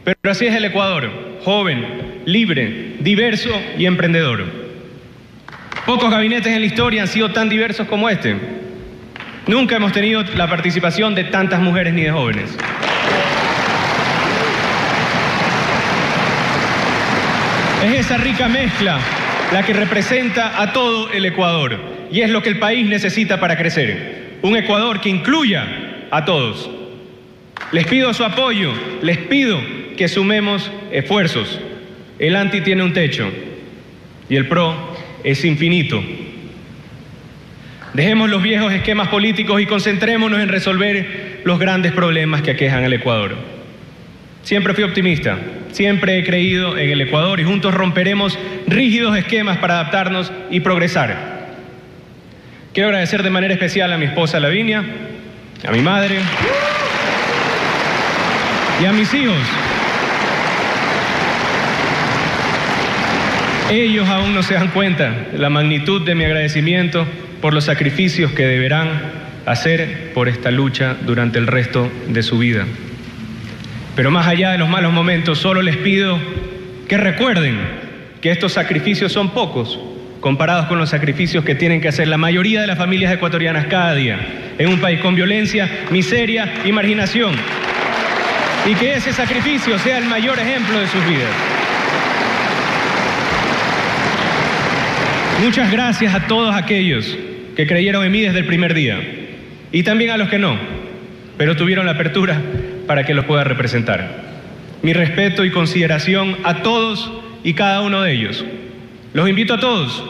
Pero 0.04 0.32
así 0.32 0.46
es 0.46 0.56
el 0.56 0.66
Ecuador, 0.66 1.10
joven, 1.44 2.22
libre, 2.26 2.96
diverso 3.00 3.50
y 3.78 3.86
emprendedor. 3.86 4.46
Pocos 5.86 6.12
gabinetes 6.12 6.54
en 6.54 6.60
la 6.60 6.66
historia 6.66 7.02
han 7.02 7.08
sido 7.08 7.32
tan 7.32 7.50
diversos 7.50 7.88
como 7.88 8.10
este. 8.10 8.36
Nunca 9.48 9.78
hemos 9.78 9.94
tenido 9.94 10.24
la 10.36 10.50
participación 10.50 11.16
de 11.16 11.24
tantas 11.24 11.62
mujeres 11.62 11.94
ni 11.94 12.04
de 12.04 12.12
jóvenes. 12.12 12.50
Es 17.86 17.94
esa 17.94 18.18
rica 18.18 18.50
mezcla 18.50 19.00
la 19.54 19.64
que 19.64 19.72
representa 19.72 20.62
a 20.62 20.74
todo 20.74 21.10
el 21.14 21.26
Ecuador 21.26 21.80
y 22.12 22.20
es 22.20 22.30
lo 22.30 22.42
que 22.42 22.50
el 22.50 22.60
país 22.60 22.90
necesita 22.90 23.40
para 23.40 23.58
crecer. 23.58 24.40
Un 24.42 24.58
Ecuador 24.58 25.00
que 25.00 25.08
incluya 25.08 25.66
a 26.12 26.26
todos. 26.26 26.70
Les 27.72 27.88
pido 27.88 28.14
su 28.14 28.26
apoyo, 28.26 28.74
les 29.02 29.18
pido 29.18 29.62
que 29.96 30.10
sumemos 30.10 30.70
esfuerzos. 30.92 31.58
El 32.20 32.36
anti 32.36 32.60
tiene 32.60 32.84
un 32.84 32.92
techo 32.92 33.32
y 34.28 34.36
el 34.36 34.48
pro 34.48 34.76
es 35.24 35.46
infinito. 35.46 36.04
Dejemos 37.94 38.30
los 38.30 38.44
viejos 38.44 38.74
esquemas 38.74 39.08
políticos 39.08 39.62
y 39.62 39.66
concentrémonos 39.66 40.40
en 40.40 40.50
resolver 40.50 41.42
los 41.44 41.58
grandes 41.60 41.94
problemas 41.94 42.42
que 42.42 42.52
aquejan 42.52 42.84
al 42.84 42.94
Ecuador. 42.94 43.36
Siempre 44.44 44.74
fui 44.74 44.84
optimista, 44.84 45.38
siempre 45.72 46.18
he 46.18 46.24
creído 46.24 46.78
en 46.78 46.90
el 46.90 47.02
Ecuador 47.02 47.40
y 47.40 47.44
juntos 47.44 47.74
romperemos 47.74 48.38
rígidos 48.68 49.18
esquemas 49.18 49.58
para 49.58 49.76
adaptarnos 49.76 50.32
y 50.50 50.60
progresar. 50.60 51.38
Quiero 52.74 52.90
agradecer 52.90 53.24
de 53.24 53.30
manera 53.30 53.54
especial 53.54 53.92
a 53.92 53.98
mi 53.98 54.06
esposa 54.06 54.40
Lavinia, 54.40 54.84
a 55.68 55.72
mi 55.72 55.82
madre 55.82 56.20
y 58.82 58.86
a 58.86 58.92
mis 58.92 59.14
hijos. 59.14 59.36
Ellos 63.72 64.08
aún 64.08 64.34
no 64.34 64.44
se 64.44 64.54
dan 64.54 64.70
cuenta 64.70 65.12
de 65.32 65.40
la 65.40 65.50
magnitud 65.50 66.06
de 66.06 66.16
mi 66.16 66.24
agradecimiento 66.24 67.06
por 67.42 67.54
los 67.54 67.66
sacrificios 67.66 68.32
que 68.32 68.46
deberán 68.46 68.88
hacer 69.46 70.12
por 70.14 70.28
esta 70.28 70.52
lucha 70.52 70.96
durante 71.06 71.40
el 71.40 71.48
resto 71.48 71.90
de 72.10 72.24
su 72.24 72.38
vida. 72.38 72.66
Pero 73.96 74.12
más 74.12 74.28
allá 74.28 74.52
de 74.52 74.58
los 74.58 74.70
malos 74.70 74.94
momentos, 74.94 75.40
solo 75.40 75.62
les 75.62 75.78
pido 75.78 76.20
que 76.88 76.98
recuerden 76.98 77.58
que 78.22 78.32
estos 78.32 78.54
sacrificios 78.54 79.12
son 79.12 79.32
pocos 79.32 79.80
comparados 80.20 80.66
con 80.68 80.78
los 80.78 80.90
sacrificios 80.90 81.44
que 81.44 81.56
tienen 81.56 81.82
que 81.82 81.88
hacer 81.88 82.08
la 82.08 82.18
mayoría 82.18 82.62
de 82.62 82.68
las 82.68 82.78
familias 82.78 83.14
ecuatorianas 83.14 83.68
cada 83.68 83.94
día 83.94 84.20
en 84.58 84.70
un 84.70 84.80
país 84.80 85.00
con 85.00 85.16
violencia, 85.16 85.70
miseria 85.92 86.62
y 86.66 86.72
marginación. 86.72 87.34
Y 88.66 88.76
que 88.76 88.96
ese 88.96 89.14
sacrificio 89.14 89.80
sea 89.80 89.98
el 90.00 90.06
mayor 90.06 90.38
ejemplo 90.40 90.80
de 90.80 90.88
sus 90.88 91.06
vidas. 91.08 91.57
Muchas 95.40 95.72
gracias 95.72 96.16
a 96.16 96.26
todos 96.26 96.56
aquellos 96.56 97.16
que 97.56 97.68
creyeron 97.68 98.04
en 98.04 98.12
mí 98.12 98.22
desde 98.22 98.40
el 98.40 98.48
primer 98.48 98.74
día 98.74 99.00
y 99.72 99.84
también 99.84 100.10
a 100.10 100.18
los 100.18 100.30
que 100.30 100.40
no, 100.40 100.58
pero 101.38 101.56
tuvieron 101.56 101.86
la 101.86 101.92
apertura 101.92 102.42
para 102.88 103.06
que 103.06 103.14
los 103.14 103.26
pueda 103.26 103.44
representar. 103.44 104.24
Mi 104.82 104.94
respeto 104.94 105.46
y 105.46 105.52
consideración 105.52 106.38
a 106.44 106.64
todos 106.64 107.12
y 107.44 107.54
cada 107.54 107.82
uno 107.82 108.02
de 108.02 108.14
ellos. 108.14 108.44
Los 109.14 109.30
invito 109.30 109.54
a 109.54 109.60
todos 109.60 110.04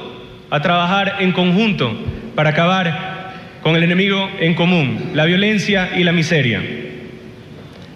a 0.49 0.61
trabajar 0.61 1.17
en 1.19 1.33
conjunto 1.33 1.93
para 2.33 2.51
acabar 2.51 3.33
con 3.61 3.75
el 3.75 3.83
enemigo 3.83 4.29
en 4.39 4.55
común, 4.55 5.11
la 5.13 5.25
violencia 5.25 5.89
y 5.97 6.05
la 6.05 6.13
miseria. 6.13 6.61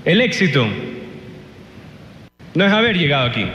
El 0.03 0.19
éxito 0.19 0.67
no 2.55 2.65
es 2.65 2.73
haber 2.73 2.97
llegado 2.97 3.27
aquí, 3.27 3.45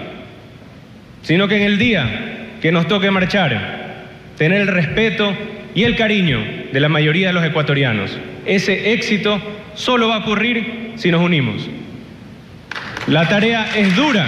sino 1.21 1.47
que 1.47 1.57
en 1.57 1.63
el 1.63 1.79
día 1.79 2.36
que 2.61 2.73
nos 2.73 2.89
toque 2.89 3.11
marchar, 3.11 4.07
tener 4.37 4.63
el 4.63 4.69
respeto 4.69 5.33
y 5.75 5.85
el 5.85 5.97
cariño 5.97 6.39
de 6.73 6.81
la 6.81 6.89
mayoría 6.89 7.29
de 7.29 7.33
los 7.35 7.45
ecuatorianos. 7.45 8.17
Ese 8.45 8.93
éxito 8.93 9.41
solo 9.75 10.09
va 10.09 10.17
a 10.17 10.19
ocurrir 10.19 10.93
si 10.97 11.11
nos 11.11 11.21
unimos. 11.21 11.69
La 13.07 13.29
tarea 13.29 13.77
es 13.77 13.95
dura 13.95 14.27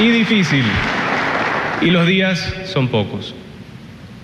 y 0.00 0.08
difícil 0.08 0.64
y 1.80 1.90
los 1.90 2.06
días 2.06 2.52
son 2.64 2.88
pocos. 2.88 3.34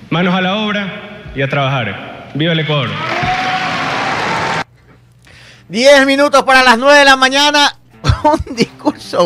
Manos 0.08 0.34
a 0.34 0.40
la 0.40 0.56
obra 0.56 1.30
y 1.34 1.42
a 1.42 1.48
trabajar. 1.48 2.30
¡Viva 2.34 2.52
el 2.52 2.60
Ecuador! 2.60 2.88
Diez 5.68 6.04
minutos 6.06 6.42
para 6.42 6.64
las 6.64 6.78
nueve 6.78 6.98
de 6.98 7.04
la 7.04 7.16
mañana. 7.16 7.76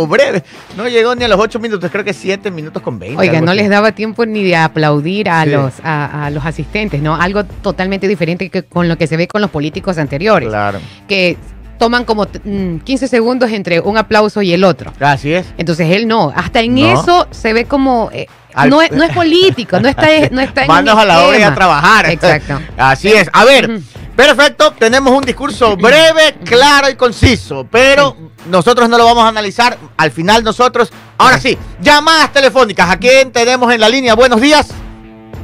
breve. 0.07 0.43
No 0.77 0.89
llegó 0.89 1.15
ni 1.15 1.25
a 1.25 1.29
los 1.29 1.39
ocho 1.41 1.59
minutos, 1.59 1.91
creo 1.91 2.05
que 2.05 2.13
siete 2.13 2.51
minutos 2.51 2.83
con 2.83 2.99
veinte. 2.99 3.19
Oiga, 3.21 3.41
no 3.41 3.51
así. 3.53 3.61
les 3.61 3.69
daba 3.71 3.93
tiempo 3.93 4.27
ni 4.27 4.43
de 4.45 4.57
aplaudir 4.57 5.29
a, 5.31 5.45
Sí. 5.45 5.51
los, 5.51 5.73
a, 5.83 6.27
a 6.27 6.31
los 6.31 6.45
asistentes, 6.45 7.01
¿no? 7.03 7.15
Algo 7.15 7.45
totalmente 7.45 8.09
diferente 8.09 8.49
que 8.51 8.63
con 8.65 8.89
lo 8.89 8.97
que 8.99 9.07
se 9.07 9.17
ve 9.17 9.29
con 9.29 9.41
los 9.41 9.51
políticos 9.51 9.99
anteriores, 9.99 10.49
Claro. 10.49 10.79
que 11.09 11.37
toman 11.79 12.05
como 12.05 12.25
mm, 12.45 12.79
15 12.79 13.09
segundos 13.09 13.51
entre 13.51 13.81
un 13.81 13.99
aplauso 13.99 14.41
y 14.43 14.53
el 14.53 14.65
otro. 14.65 14.93
Así 15.01 15.33
es. 15.33 15.45
Entonces 15.59 15.91
él 15.91 16.07
no, 16.07 16.33
hasta 16.35 16.61
en 16.61 16.75
No. 16.77 17.01
eso 17.01 17.27
se 17.31 17.53
ve 17.53 17.65
como... 17.65 18.11
eh, 18.13 18.27
Al- 18.55 18.71
no, 18.71 18.81
es, 18.81 18.91
no 18.93 19.03
es 19.03 19.11
político, 19.13 19.81
no 19.81 19.89
está, 19.89 20.07
no 20.31 20.41
está 20.41 20.63
en 20.63 20.69
Manos 20.69 20.97
a 20.97 21.05
la 21.05 21.27
obra 21.27 21.39
y 21.39 21.43
a 21.43 21.53
trabajar. 21.55 22.09
Exacto. 22.09 22.61
Así 22.79 23.09
es. 23.09 23.29
A 23.33 23.45
ver. 23.45 23.81
Perfecto. 24.17 24.73
Tenemos 24.73 25.13
un 25.13 25.23
discurso 25.23 25.77
breve, 25.77 26.35
claro 26.45 26.89
y 26.89 26.95
conciso. 26.97 27.67
Pero 27.71 28.17
nosotros 28.47 28.89
no 28.89 28.97
lo 28.99 29.05
vamos 29.05 29.25
a 29.25 29.29
analizar. 29.29 29.77
Al 29.97 30.11
final 30.11 30.43
nosotros. 30.45 30.93
Ahora 31.19 31.39
sí, 31.39 31.57
llamadas 31.81 32.33
telefónicas. 32.33 32.91
¿A 32.91 32.97
quién 32.99 33.33
tenemos 33.33 33.73
en 33.73 33.81
la 33.81 33.89
línea? 33.89 34.15
Buenos 34.15 34.41
días. 34.41 34.69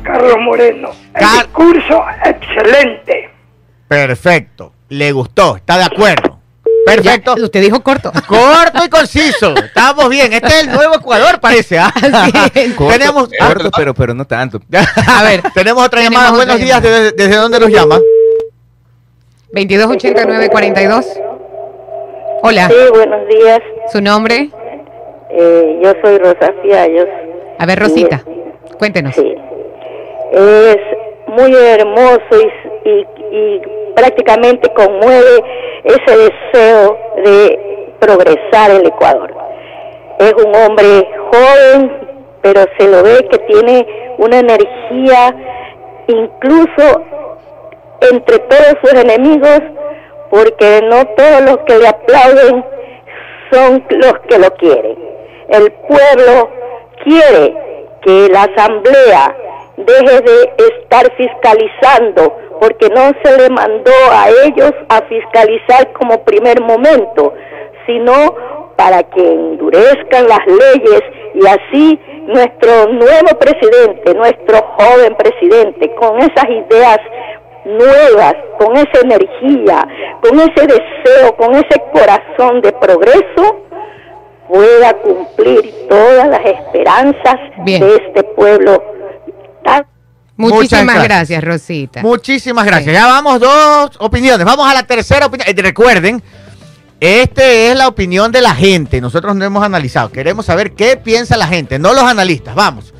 Carlos 0.03 0.37
Moreno. 0.41 0.91
El 1.15 1.21
Car- 1.21 1.45
discurso 1.47 2.03
excelente. 2.25 3.31
Perfecto. 3.89 4.73
Le 4.89 5.13
gustó. 5.13 5.57
Está 5.57 5.77
de 5.79 5.85
acuerdo. 5.85 6.39
Perfecto. 6.87 7.37
Ya, 7.37 7.45
usted 7.45 7.61
dijo 7.61 7.83
corto. 7.83 8.11
Corto 8.27 8.85
y 8.85 8.89
conciso. 8.89 9.55
Estamos 9.55 10.09
bien. 10.09 10.33
Este 10.33 10.47
es 10.49 10.55
el 10.65 10.73
nuevo 10.73 10.95
Ecuador, 10.95 11.39
parece. 11.39 11.79
¿ah? 11.79 11.93
Corto, 12.77 12.99
Tenemos. 12.99 13.29
corto, 13.39 13.71
pero, 13.77 13.95
pero 13.95 14.15
no 14.15 14.25
tanto. 14.25 14.61
A 15.07 15.23
ver, 15.23 15.43
tenemos 15.55 15.85
otra 15.85 16.01
Tenemos 16.01 16.19
llamada. 16.21 16.33
otra 16.33 16.45
Buenos 16.55 16.61
días. 16.65 16.83
¿Desde, 16.83 17.13
desde 17.13 17.37
dónde 17.37 17.61
nos 17.61 17.69
llama? 17.71 17.99
228942. 19.53 21.21
Hola, 22.43 22.69
Sí, 22.69 22.75
buenos 22.95 23.29
días. 23.29 23.61
su 23.93 24.01
nombre. 24.01 24.49
Eh, 25.31 25.81
yo 25.83 25.93
soy 26.03 26.19
Rosa 26.19 26.53
Fiallos. 26.63 27.07
A 27.59 27.67
ver, 27.67 27.79
Rosita, 27.79 28.23
cuéntenos. 28.79 29.15
Sí. 29.15 29.35
Es 30.33 30.77
muy 31.27 31.53
hermoso 31.55 32.21
y, 32.85 32.89
y- 32.89 33.07
y 33.33 33.61
prácticamente 33.95 34.73
conmueve 34.73 35.43
ese 35.85 36.17
deseo 36.17 36.97
de 37.25 37.93
progresar 37.99 38.71
el 38.71 38.87
Ecuador. 38.87 39.35
Es 40.19 40.33
un 40.35 40.55
hombre 40.55 41.07
joven, 41.33 41.93
pero 42.43 42.63
se 42.79 42.89
lo 42.89 43.03
ve 43.03 43.27
que 43.31 43.39
tiene 43.53 43.87
una 44.19 44.39
energía 44.39 45.35
incluso 46.09 47.03
entre 48.01 48.39
todos 48.39 48.75
sus 48.83 48.93
enemigos, 48.95 49.61
porque 50.31 50.81
no 50.85 51.05
todos 51.17 51.43
los 51.43 51.59
que 51.67 51.79
le 51.79 51.89
aplauden 51.89 52.65
son 53.53 53.85
los 53.91 54.15
que 54.29 54.39
lo 54.39 54.51
quieren. 54.57 54.97
El 55.49 55.73
pueblo 55.73 56.51
quiere 57.05 57.55
que 58.03 58.29
la 58.29 58.45
asamblea 58.45 59.37
deje 59.77 60.21
de 60.21 60.53
estar 60.69 61.11
fiscalizando, 61.17 62.37
porque 62.61 62.89
no 62.91 63.13
se 63.23 63.37
le 63.39 63.51
mandó 63.51 63.93
a 64.13 64.29
ellos 64.45 64.73
a 64.89 65.03
fiscalizar 65.03 65.93
como 65.95 66.23
primer 66.25 66.61
momento, 66.61 67.35
sino 67.87 68.37
para 68.77 69.03
que 69.03 69.21
endurezcan 69.21 70.29
las 70.29 70.47
leyes 70.47 71.03
y 71.35 71.47
así 71.47 72.01
nuestro 72.27 72.87
nuevo 72.93 73.39
presidente, 73.39 74.15
nuestro 74.15 74.59
joven 74.79 75.15
presidente, 75.17 75.95
con 75.97 76.19
esas 76.19 76.49
ideas 76.49 76.99
nuevas, 77.79 78.35
con 78.59 78.77
esa 78.77 79.01
energía, 79.03 79.87
con 80.23 80.39
ese 80.39 80.67
deseo, 80.67 81.37
con 81.37 81.55
ese 81.55 81.83
corazón 81.93 82.61
de 82.61 82.73
progreso, 82.73 83.67
pueda 84.49 84.93
cumplir 84.95 85.73
todas 85.89 86.29
las 86.29 86.45
esperanzas 86.45 87.37
Bien. 87.65 87.81
de 87.81 87.97
este 87.97 88.23
pueblo 88.23 88.83
tan 89.65 89.87
Muchísimas 90.41 90.85
Muchas 90.85 91.05
gracias, 91.05 91.45
Rosita. 91.45 92.03
Muchísimas 92.03 92.65
gracias. 92.65 92.95
Ya 92.95 93.07
vamos 93.07 93.41
dos 93.41 93.91
opiniones. 93.99 94.47
Vamos 94.47 94.67
a 94.71 94.73
la 94.73 94.85
tercera 94.85 95.27
opinión. 95.27 95.47
Eh, 95.51 95.63
recuerden, 95.63 96.23
este 96.99 97.71
es 97.71 97.77
la 97.77 97.89
opinión 97.89 98.33
de 98.33 98.41
la 98.41 98.55
gente. 98.55 99.03
Nosotros 99.03 99.37
no 99.37 99.45
hemos 99.45 99.63
analizado. 99.63 100.11
Queremos 100.11 100.47
saber 100.47 100.73
qué 100.73 100.97
piensa 100.97 101.37
la 101.37 101.47
gente, 101.47 101.79
no 101.79 101.93
los 101.93 102.05
analistas. 102.05 102.55
Vamos. 102.55 102.95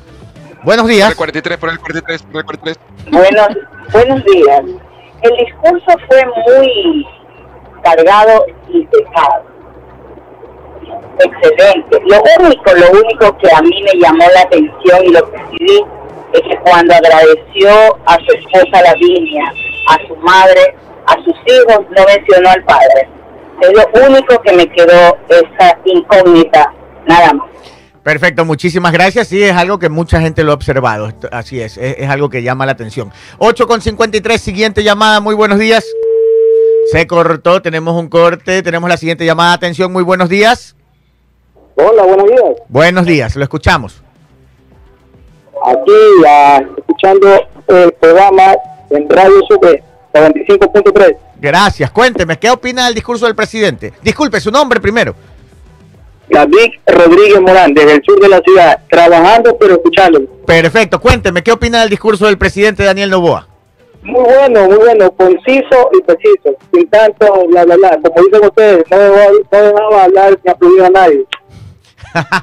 Buenos 0.63 0.83
Por 0.83 0.91
días. 0.91 1.09
el 1.09 1.15
43, 1.15 1.57
por 1.57 1.69
el 1.69 1.79
43, 1.79 2.23
por 2.23 2.41
el 2.41 2.45
43. 2.45 2.79
Buenos, 3.11 3.47
buenos 3.91 4.23
días. 4.25 4.61
El 5.23 5.45
discurso 5.45 5.91
fue 6.07 6.23
muy 6.45 7.07
cargado 7.83 8.45
y 8.69 8.85
pesado. 8.85 9.43
Excelente. 11.19 11.99
Lo 12.05 12.21
único, 12.39 12.73
lo 12.73 12.91
único 12.91 13.37
que 13.39 13.49
a 13.55 13.61
mí 13.61 13.83
me 13.83 13.99
llamó 13.99 14.23
la 14.35 14.41
atención 14.41 15.03
y 15.03 15.09
lo 15.09 15.31
percibí 15.31 15.83
es 16.33 16.41
que 16.41 16.57
cuando 16.63 16.93
agradeció 16.93 17.97
a 18.05 18.15
su 18.15 18.37
esposa 18.37 18.83
Lavinia, 18.83 19.51
a 19.89 20.07
su 20.07 20.15
madre, 20.17 20.75
a 21.07 21.13
sus 21.23 21.35
hijos, 21.47 21.85
no 21.89 22.05
mencionó 22.05 22.49
al 22.49 22.63
padre. 22.65 23.09
Es 23.61 23.71
lo 23.73 24.07
único 24.07 24.39
que 24.41 24.53
me 24.53 24.67
quedó 24.69 25.17
esa 25.29 25.77
incógnita, 25.85 26.71
nada 27.07 27.33
más. 27.33 27.49
Perfecto, 28.03 28.45
muchísimas 28.45 28.91
gracias. 28.91 29.27
Sí, 29.27 29.41
es 29.43 29.55
algo 29.55 29.77
que 29.77 29.89
mucha 29.89 30.19
gente 30.19 30.43
lo 30.43 30.51
ha 30.51 30.55
observado. 30.55 31.11
Así 31.31 31.61
es, 31.61 31.77
es, 31.77 31.97
es 31.99 32.09
algo 32.09 32.29
que 32.29 32.41
llama 32.41 32.65
la 32.65 32.71
atención. 32.71 33.11
8 33.37 33.67
con 33.67 33.81
53, 33.81 34.41
siguiente 34.41 34.83
llamada. 34.83 35.19
Muy 35.19 35.35
buenos 35.35 35.59
días. 35.59 35.85
Se 36.91 37.05
cortó, 37.05 37.61
tenemos 37.61 37.95
un 37.95 38.09
corte. 38.09 38.63
Tenemos 38.63 38.89
la 38.89 38.97
siguiente 38.97 39.25
llamada. 39.25 39.53
Atención, 39.53 39.91
muy 39.93 40.03
buenos 40.03 40.29
días. 40.29 40.75
Hola, 41.75 42.03
buenos 42.03 42.27
días. 42.27 42.43
Buenos 42.67 43.05
días, 43.05 43.35
lo 43.35 43.43
escuchamos. 43.43 44.01
Aquí 45.63 45.91
ah, 46.27 46.61
escuchando 46.77 47.47
el 47.67 47.91
programa 47.93 48.55
en 48.89 49.07
Radio 49.09 49.41
Super 49.47 49.83
95.3. 50.13 51.17
Gracias. 51.39 51.89
Cuénteme, 51.91 52.37
¿qué 52.37 52.49
opina 52.49 52.85
del 52.85 52.95
discurso 52.95 53.25
del 53.25 53.35
presidente? 53.35 53.93
Disculpe, 54.01 54.39
su 54.39 54.51
nombre 54.51 54.79
primero. 54.79 55.15
David 56.31 56.71
Rodríguez 56.87 57.41
Morán, 57.41 57.73
desde 57.73 57.95
el 57.95 58.03
sur 58.03 58.19
de 58.19 58.29
la 58.29 58.39
ciudad, 58.39 58.79
trabajando 58.89 59.57
pero 59.59 59.73
escuchando. 59.73 60.21
Perfecto, 60.45 60.99
cuénteme, 60.99 61.43
¿qué 61.43 61.51
opina 61.51 61.81
del 61.81 61.89
discurso 61.89 62.25
del 62.25 62.37
presidente 62.37 62.83
Daniel 62.83 63.09
Novoa? 63.09 63.47
Muy 64.03 64.23
bueno, 64.23 64.65
muy 64.65 64.77
bueno, 64.77 65.11
conciso 65.11 65.89
y 65.93 66.01
preciso, 66.01 66.55
sin 66.73 66.87
tanto 66.89 67.45
bla 67.49 67.65
bla 67.65 67.75
bla. 67.75 67.99
Como 68.01 68.25
dicen 68.27 68.45
ustedes, 68.45 68.83
no 68.89 68.97
dejaba, 68.97 69.31
no 69.51 69.61
dejaba 69.61 70.03
hablar 70.03 70.39
ni 70.43 70.51
aplaudir 70.51 70.83
a 70.83 70.89
nadie. 70.89 71.25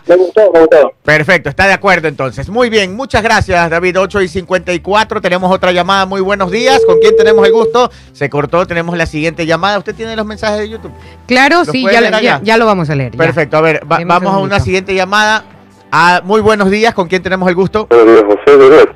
Me 0.06 0.16
gustó, 0.16 0.50
me 0.52 0.60
gustó. 0.60 0.92
Perfecto, 1.04 1.48
está 1.48 1.66
de 1.66 1.72
acuerdo 1.74 2.08
entonces. 2.08 2.48
Muy 2.48 2.70
bien, 2.70 2.94
muchas 2.96 3.22
gracias 3.22 3.68
David. 3.70 3.98
8 4.00 4.22
y 4.22 4.28
54, 4.28 5.20
tenemos 5.20 5.52
otra 5.52 5.72
llamada. 5.72 6.06
Muy 6.06 6.20
buenos 6.20 6.50
días, 6.50 6.80
¿con 6.86 6.98
quién 7.00 7.16
tenemos 7.16 7.46
el 7.46 7.52
gusto? 7.52 7.90
Se 8.12 8.30
cortó, 8.30 8.66
tenemos 8.66 8.96
la 8.96 9.06
siguiente 9.06 9.44
llamada. 9.46 9.78
¿Usted 9.78 9.94
tiene 9.94 10.16
los 10.16 10.24
mensajes 10.26 10.58
de 10.60 10.68
YouTube? 10.68 10.92
Claro, 11.26 11.64
¿Lo 11.64 11.72
sí, 11.72 11.84
ya, 11.90 12.20
ya, 12.20 12.40
ya 12.42 12.56
lo 12.56 12.66
vamos 12.66 12.88
a 12.90 12.94
leer. 12.94 13.12
ya. 13.12 13.18
Perfecto, 13.18 13.56
a 13.56 13.60
ver, 13.60 13.82
va- 13.90 14.00
vamos 14.04 14.32
a 14.34 14.38
una 14.38 14.60
siguiente 14.60 14.94
llamada. 14.94 15.44
Ah, 15.90 16.20
muy 16.24 16.40
buenos 16.40 16.70
días, 16.70 16.92
¿con 16.94 17.08
quién 17.08 17.22
tenemos 17.22 17.48
el 17.48 17.54
gusto? 17.54 17.86
Buenos 17.88 18.06
días, 18.06 18.24
José 18.24 18.56
Bebé. 18.58 18.88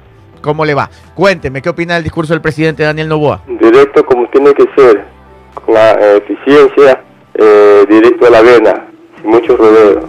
¿Cómo 0.42 0.64
le 0.64 0.74
va? 0.74 0.90
Cuénteme, 1.14 1.62
¿qué 1.62 1.68
opina 1.68 1.94
del 1.94 2.02
discurso 2.02 2.32
del 2.32 2.40
presidente 2.42 2.82
Daniel 2.82 3.08
Novoa? 3.08 3.42
Directo 3.46 4.04
como 4.04 4.28
tiene 4.30 4.52
que 4.54 4.64
ser, 4.76 5.04
con 5.54 5.74
la 5.74 5.92
eh, 5.92 6.16
eficiencia, 6.26 7.02
eh, 7.34 7.84
directo 7.88 8.26
a 8.26 8.30
la 8.30 8.40
vena, 8.42 8.86
sin 9.20 9.30
mucho 9.30 9.56
rodeo. 9.56 10.08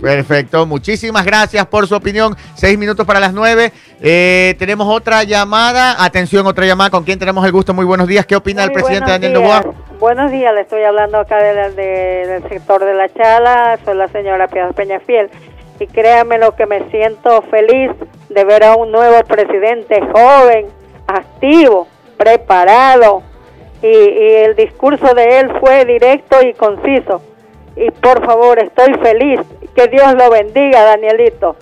Perfecto, 0.00 0.64
muchísimas 0.66 1.24
gracias 1.24 1.66
por 1.66 1.86
su 1.86 1.94
opinión. 1.96 2.36
Seis 2.54 2.78
minutos 2.78 3.04
para 3.06 3.20
las 3.20 3.32
nueve. 3.32 3.72
Eh, 4.00 4.54
tenemos 4.58 4.86
otra 4.88 5.24
llamada. 5.24 6.02
Atención, 6.04 6.46
otra 6.46 6.66
llamada. 6.66 6.90
¿Con 6.90 7.04
quién 7.04 7.18
tenemos 7.18 7.44
el 7.44 7.52
gusto? 7.52 7.74
Muy 7.74 7.84
buenos 7.84 8.06
días. 8.06 8.24
¿Qué 8.26 8.36
opina 8.36 8.62
el 8.64 8.72
presidente 8.72 9.10
Daniel. 9.10 9.32
Novoa? 9.32 9.64
Buenos 9.98 10.30
días, 10.30 10.54
le 10.54 10.60
estoy 10.60 10.82
hablando 10.84 11.18
acá 11.18 11.42
de 11.42 11.54
la- 11.54 11.70
de- 11.70 12.26
del 12.28 12.48
sector 12.48 12.84
de 12.84 12.94
la 12.94 13.12
Chala, 13.12 13.78
soy 13.84 13.96
la 13.96 14.06
señora 14.08 14.46
Piedad 14.46 14.72
Peñafiel 14.72 15.28
y 15.80 15.86
créanme 15.88 16.38
lo 16.38 16.54
que 16.54 16.66
me 16.66 16.88
siento 16.90 17.42
feliz 17.50 17.90
de 18.28 18.44
ver 18.44 18.62
a 18.62 18.76
un 18.76 18.92
nuevo 18.92 19.20
presidente 19.24 20.00
joven, 20.12 20.66
activo, 21.08 21.88
preparado 22.16 23.22
y, 23.82 23.86
y 23.88 24.34
el 24.44 24.54
discurso 24.54 25.14
de 25.14 25.40
él 25.40 25.50
fue 25.58 25.84
directo 25.84 26.36
y 26.46 26.54
conciso 26.54 27.20
y 27.78 27.90
por 27.90 28.24
favor 28.24 28.58
estoy 28.58 28.94
feliz, 28.94 29.40
que 29.74 29.86
Dios 29.88 30.14
lo 30.14 30.30
bendiga 30.30 30.82
Danielito. 30.84 31.56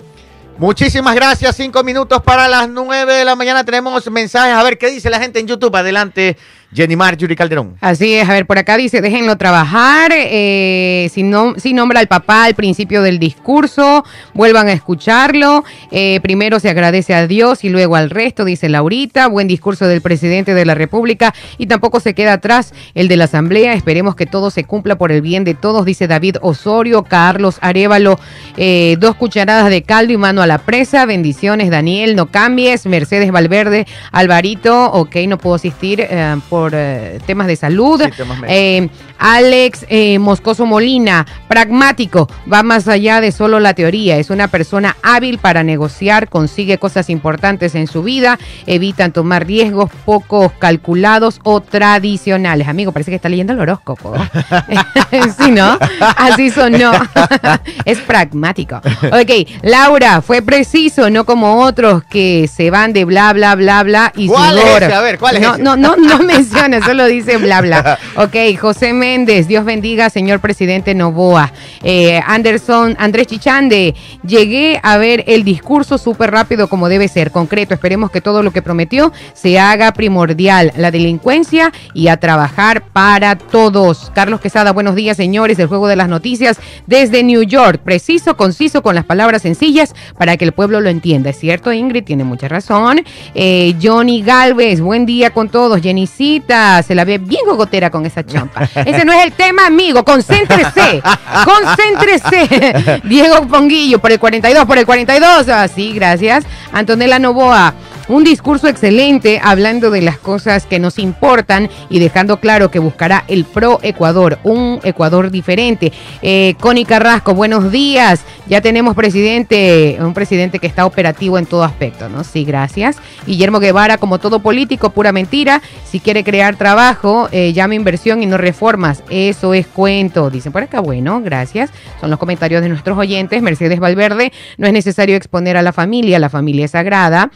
Muchísimas 0.57 1.13
gracias. 1.13 1.55
Cinco 1.55 1.83
minutos 1.83 2.19
para 2.23 2.47
las 2.47 2.67
nueve 2.67 3.13
de 3.13 3.23
la 3.23 3.35
mañana. 3.35 3.63
Tenemos 3.63 4.09
mensajes. 4.09 4.55
A 4.55 4.63
ver 4.63 4.79
qué 4.79 4.89
dice 4.89 5.07
la 5.09 5.19
gente 5.19 5.39
en 5.39 5.45
YouTube. 5.45 5.75
Adelante, 5.75 6.35
Jenny 6.73 6.95
Mar, 6.95 7.15
Yuri 7.15 7.35
Calderón. 7.35 7.77
Así 7.79 8.13
es, 8.13 8.27
a 8.27 8.33
ver, 8.33 8.45
por 8.45 8.57
acá 8.57 8.75
dice, 8.75 9.01
déjenlo 9.01 9.37
trabajar, 9.37 10.11
eh, 10.13 11.09
si, 11.13 11.23
no, 11.23 11.55
nombra 11.73 11.99
al 11.99 12.07
papá 12.07 12.43
al 12.43 12.55
principio 12.55 13.01
del 13.01 13.19
discurso, 13.19 14.03
vuelvan 14.33 14.67
a 14.67 14.73
escucharlo, 14.73 15.63
eh, 15.91 16.19
primero 16.21 16.59
se 16.59 16.69
agradece 16.69 17.13
a 17.13 17.25
Dios 17.25 17.63
y 17.63 17.69
luego 17.69 17.95
al 17.95 18.09
resto, 18.09 18.43
dice 18.43 18.67
Laurita, 18.67 19.27
buen 19.27 19.47
discurso 19.47 19.87
del 19.87 20.01
presidente 20.01 20.53
de 20.53 20.65
la 20.65 20.75
República 20.75 21.33
y 21.57 21.67
tampoco 21.67 21.99
se 21.99 22.13
queda 22.13 22.33
atrás 22.33 22.73
el 22.95 23.07
de 23.07 23.15
la 23.15 23.25
Asamblea, 23.25 23.73
esperemos 23.73 24.15
que 24.15 24.25
todo 24.25 24.51
se 24.51 24.65
cumpla 24.65 24.97
por 24.97 25.11
el 25.11 25.21
bien 25.21 25.43
de 25.45 25.53
todos, 25.53 25.85
dice 25.85 26.07
David 26.07 26.37
Osorio, 26.41 27.03
Carlos 27.03 27.59
Arevalo, 27.61 28.19
eh, 28.57 28.97
dos 28.99 29.15
cucharadas 29.15 29.69
de 29.69 29.83
caldo 29.83 30.11
y 30.11 30.17
mano 30.17 30.41
a 30.41 30.47
la 30.47 30.57
presa, 30.57 31.05
bendiciones 31.05 31.69
Daniel, 31.69 32.15
no 32.15 32.25
cambies, 32.25 32.85
Mercedes 32.85 33.31
Valverde, 33.31 33.87
Alvarito, 34.11 34.91
ok, 34.91 35.15
no 35.27 35.37
puedo 35.37 35.55
asistir 35.55 36.01
eh, 36.01 36.35
por 36.57 36.73
eh, 36.73 37.19
temas 37.27 37.45
de 37.45 37.55
salud. 37.55 38.01
Sí, 38.03 38.09
temas 38.17 38.39
médicos. 38.39 38.97
Alex 39.19 39.85
eh, 39.89 40.19
Moscoso 40.19 40.65
Molina, 40.65 41.25
pragmático, 41.47 42.27
va 42.51 42.63
más 42.63 42.87
allá 42.87 43.21
de 43.21 43.31
solo 43.31 43.59
la 43.59 43.73
teoría, 43.73 44.17
es 44.17 44.29
una 44.29 44.47
persona 44.47 44.95
hábil 45.03 45.37
para 45.37 45.63
negociar, 45.63 46.29
consigue 46.29 46.77
cosas 46.77 47.09
importantes 47.09 47.75
en 47.75 47.87
su 47.87 48.03
vida, 48.03 48.37
evitan 48.65 49.11
tomar 49.11 49.45
riesgos 49.45 49.89
pocos 50.05 50.51
calculados 50.53 51.39
o 51.43 51.61
tradicionales. 51.61 52.67
Amigo, 52.67 52.91
parece 52.91 53.11
que 53.11 53.15
está 53.15 53.29
leyendo 53.29 53.53
el 53.53 53.59
horóscopo. 53.59 54.13
sí, 55.39 55.51
¿no? 55.51 55.77
Así 56.15 56.51
sonó. 56.51 56.91
es 57.85 57.99
pragmático. 57.99 58.77
Ok, 58.77 59.47
Laura, 59.61 60.21
fue 60.21 60.41
preciso, 60.41 61.09
no 61.09 61.25
como 61.25 61.63
otros 61.63 62.03
que 62.03 62.49
se 62.53 62.69
van 62.69 62.93
de 62.93 63.05
bla, 63.05 63.33
bla, 63.33 63.55
bla, 63.55 63.83
bla 63.83 64.13
y 64.15 64.27
¿Cuál 64.27 64.57
es 64.57 64.83
ese? 64.83 64.93
A 64.93 65.01
ver, 65.01 65.17
¿cuál 65.19 65.37
es 65.37 65.41
no, 65.41 65.53
ese? 65.53 65.63
No, 65.63 65.75
no, 65.75 65.95
no 65.95 66.19
menciona, 66.23 66.83
solo 66.83 67.05
dice 67.05 67.37
bla, 67.37 67.61
bla. 67.61 67.99
Ok, 68.15 68.35
José 68.59 68.93
Méndez, 69.07 69.47
Dios 69.47 69.63
bendiga, 69.63 70.09
señor 70.09 70.41
presidente 70.41 70.93
Novoa. 70.93 71.53
Eh, 71.81 72.19
Anderson, 72.27 72.97
Andrés 72.99 73.27
Chichande, 73.27 73.95
llegué 74.27 74.81
a 74.83 74.97
ver 74.97 75.23
el 75.27 75.45
discurso 75.45 75.97
súper 75.97 76.31
rápido 76.31 76.67
como 76.67 76.89
debe 76.89 77.07
ser, 77.07 77.31
concreto. 77.31 77.73
Esperemos 77.73 78.11
que 78.11 78.19
todo 78.19 78.43
lo 78.43 78.51
que 78.51 78.61
prometió 78.61 79.13
se 79.33 79.59
haga 79.59 79.93
primordial, 79.93 80.73
la 80.75 80.91
delincuencia 80.91 81.71
y 81.93 82.09
a 82.09 82.17
trabajar 82.17 82.83
para 82.91 83.37
todos. 83.37 84.11
Carlos 84.13 84.41
Quesada, 84.41 84.73
buenos 84.73 84.95
días, 84.95 85.15
señores 85.15 85.55
del 85.55 85.67
Juego 85.67 85.87
de 85.87 85.95
las 85.95 86.09
Noticias 86.09 86.59
desde 86.85 87.23
New 87.23 87.43
York. 87.43 87.79
Preciso, 87.85 88.35
conciso, 88.35 88.81
con 88.81 88.93
las 88.93 89.05
palabras 89.05 89.43
sencillas 89.43 89.95
para 90.17 90.35
que 90.35 90.43
el 90.43 90.51
pueblo 90.51 90.81
lo 90.81 90.89
entienda. 90.89 91.29
Es 91.29 91.39
cierto, 91.39 91.71
Ingrid 91.71 92.03
tiene 92.03 92.25
mucha 92.25 92.49
razón. 92.49 92.99
Eh, 93.35 93.73
Johnny 93.81 94.21
Galvez, 94.21 94.81
buen 94.81 95.05
día 95.05 95.29
con 95.29 95.47
todos. 95.47 95.81
Jenicita, 95.81 96.83
se 96.83 96.93
la 96.93 97.05
ve 97.05 97.19
bien 97.19 97.45
gogotera 97.45 97.89
con 97.89 98.05
esa 98.05 98.25
chompa. 98.25 98.69
Ese 98.97 99.05
no 99.05 99.13
es 99.13 99.25
el 99.25 99.31
tema, 99.33 99.67
amigo. 99.67 100.03
Concéntrese. 100.03 101.03
Concéntrese. 101.45 103.01
Diego 103.03 103.47
Ponguillo, 103.47 103.99
por 103.99 104.11
el 104.11 104.19
42, 104.19 104.65
por 104.65 104.79
el 104.79 104.87
42. 104.87 105.49
Así, 105.49 105.93
gracias. 105.93 106.45
Antonella 106.71 107.19
Novoa. 107.19 107.75
Un 108.09 108.23
discurso 108.23 108.69
excelente 108.69 109.41
hablando 109.43 109.91
de 109.91 110.01
las 110.01 110.17
cosas 110.17 110.65
que 110.65 110.79
nos 110.79 110.97
importan 110.97 111.69
y 111.89 111.99
dejando 111.99 112.39
claro 112.39 112.71
que 112.71 112.79
buscará 112.79 113.25
el 113.27 113.43
pro 113.43 113.79
Ecuador, 113.81 114.39
un 114.43 114.79
Ecuador 114.83 115.29
diferente. 115.29 115.91
Eh, 116.21 116.55
Connie 116.61 116.85
Carrasco, 116.85 117.33
buenos 117.33 117.69
días. 117.69 118.21
Ya 118.47 118.61
tenemos 118.61 118.95
presidente, 118.95 119.97
un 119.99 120.13
presidente 120.13 120.59
que 120.59 120.67
está 120.67 120.85
operativo 120.85 121.37
en 121.37 121.45
todo 121.45 121.65
aspecto, 121.65 122.07
¿no? 122.07 122.23
Sí, 122.23 122.45
gracias. 122.45 122.95
Guillermo 123.25 123.59
Guevara, 123.59 123.97
como 123.97 124.19
todo 124.19 124.39
político, 124.39 124.91
pura 124.91 125.11
mentira. 125.11 125.61
Si 125.83 125.99
quiere 125.99 126.23
crear 126.23 126.55
trabajo, 126.55 127.27
eh, 127.33 127.51
llame 127.51 127.75
inversión 127.75 128.23
y 128.23 128.25
no 128.25 128.37
reformas. 128.37 129.03
Eso 129.09 129.53
es 129.53 129.67
cuento. 129.67 130.29
Dicen 130.29 130.53
por 130.53 130.63
acá, 130.63 130.79
bueno, 130.79 131.19
gracias. 131.21 131.71
Son 131.99 132.09
los 132.09 132.19
comentarios 132.19 132.61
de 132.61 132.69
nuestros 132.69 132.97
oyentes. 132.97 133.41
Mercedes 133.41 133.81
Valverde, 133.81 134.31
no 134.57 134.65
es 134.65 134.71
necesario 134.71 135.17
exponer 135.17 135.57
a 135.57 135.61
la 135.61 135.73
familia, 135.73 136.19
la 136.19 136.29
familia 136.29 136.63
es 136.63 136.71
sagrada. 136.71 137.31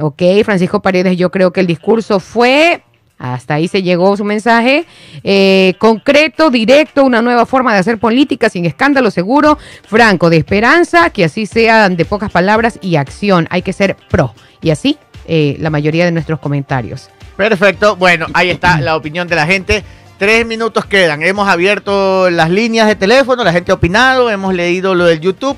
Ok, 0.00 0.22
Francisco 0.44 0.82
Paredes, 0.82 1.16
yo 1.16 1.30
creo 1.30 1.52
que 1.52 1.60
el 1.60 1.66
discurso 1.66 2.18
fue, 2.18 2.82
hasta 3.18 3.54
ahí 3.54 3.68
se 3.68 3.82
llegó 3.82 4.16
su 4.16 4.24
mensaje, 4.24 4.86
eh, 5.22 5.74
concreto, 5.78 6.50
directo, 6.50 7.04
una 7.04 7.22
nueva 7.22 7.46
forma 7.46 7.72
de 7.72 7.78
hacer 7.78 7.98
política 7.98 8.48
sin 8.48 8.64
escándalo 8.64 9.10
seguro, 9.10 9.58
franco, 9.86 10.30
de 10.30 10.38
esperanza, 10.38 11.10
que 11.10 11.24
así 11.24 11.46
sea 11.46 11.88
de 11.88 12.04
pocas 12.04 12.30
palabras 12.30 12.78
y 12.82 12.96
acción. 12.96 13.46
Hay 13.50 13.62
que 13.62 13.72
ser 13.72 13.96
pro. 14.10 14.34
Y 14.60 14.70
así 14.70 14.98
eh, 15.26 15.56
la 15.60 15.70
mayoría 15.70 16.04
de 16.04 16.12
nuestros 16.12 16.40
comentarios. 16.40 17.08
Perfecto. 17.36 17.96
Bueno, 17.96 18.26
ahí 18.34 18.50
está 18.50 18.80
la 18.80 18.96
opinión 18.96 19.28
de 19.28 19.36
la 19.36 19.46
gente. 19.46 19.84
Tres 20.18 20.46
minutos 20.46 20.84
quedan. 20.84 21.22
Hemos 21.22 21.48
abierto 21.48 22.30
las 22.30 22.50
líneas 22.50 22.86
de 22.86 22.94
teléfono, 22.94 23.42
la 23.42 23.52
gente 23.52 23.72
ha 23.72 23.74
opinado, 23.74 24.30
hemos 24.30 24.54
leído 24.54 24.94
lo 24.94 25.04
del 25.06 25.20
YouTube. 25.20 25.56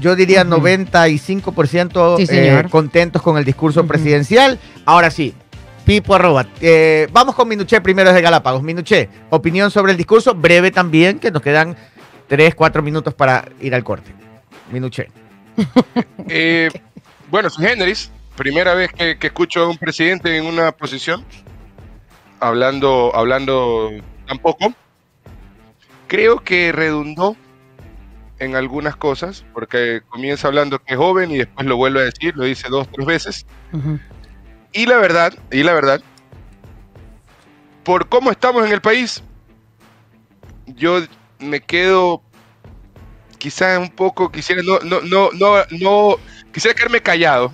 Yo 0.00 0.14
diría 0.14 0.44
95% 0.44 2.16
Sí, 2.18 2.26
eh, 2.30 2.64
contentos 2.70 3.22
con 3.22 3.38
el 3.38 3.44
discurso 3.44 3.86
presidencial. 3.86 4.58
Ahora 4.84 5.10
sí, 5.10 5.34
Pipo 5.84 6.14
arroba. 6.14 6.46
Eh, 6.60 7.08
vamos 7.12 7.34
con 7.34 7.48
Minuché 7.48 7.80
primero 7.80 8.10
desde 8.10 8.20
Galápagos. 8.20 8.62
Minuché, 8.62 9.08
opinión 9.30 9.70
sobre 9.70 9.92
el 9.92 9.98
discurso, 9.98 10.34
breve 10.34 10.70
también, 10.70 11.18
que 11.18 11.30
nos 11.30 11.40
quedan 11.40 11.76
tres, 12.26 12.54
cuatro 12.54 12.82
minutos 12.82 13.14
para 13.14 13.48
ir 13.60 13.74
al 13.74 13.84
corte. 13.84 14.12
Minuché. 14.70 15.08
Eh, 16.28 16.70
bueno, 17.30 17.48
soy 17.48 17.66
Generis. 17.66 18.10
Primera 18.36 18.74
vez 18.74 18.92
que, 18.92 19.16
que 19.16 19.28
escucho 19.28 19.62
a 19.62 19.68
un 19.68 19.78
presidente 19.78 20.36
en 20.36 20.44
una 20.44 20.72
posición 20.72 21.24
hablando, 22.40 23.12
hablando 23.14 23.90
tampoco. 24.26 24.74
Creo 26.06 26.40
que 26.40 26.72
redundó 26.72 27.36
en 28.38 28.54
algunas 28.56 28.96
cosas, 28.96 29.44
porque 29.52 30.02
comienza 30.08 30.48
hablando 30.48 30.78
que 30.78 30.94
es 30.94 30.98
joven 30.98 31.30
y 31.30 31.38
después 31.38 31.66
lo 31.66 31.76
vuelve 31.76 32.00
a 32.00 32.04
decir, 32.04 32.36
lo 32.36 32.44
dice 32.44 32.68
dos, 32.68 32.88
tres 32.92 33.06
veces. 33.06 33.46
Y 34.72 34.86
la 34.86 34.98
verdad, 34.98 35.32
y 35.50 35.62
la 35.62 35.72
verdad, 35.72 36.02
por 37.84 38.08
cómo 38.08 38.30
estamos 38.30 38.66
en 38.66 38.72
el 38.72 38.80
país, 38.80 39.22
yo 40.66 41.00
me 41.38 41.60
quedo 41.60 42.22
quizás 43.38 43.78
un 43.78 43.90
poco, 43.90 44.30
quisiera 44.30 44.62
no, 44.62 44.78
no, 44.80 45.00
no, 45.02 45.30
no, 45.32 45.56
no, 45.70 46.16
quisiera 46.52 46.74
quedarme 46.74 47.00
callado. 47.00 47.52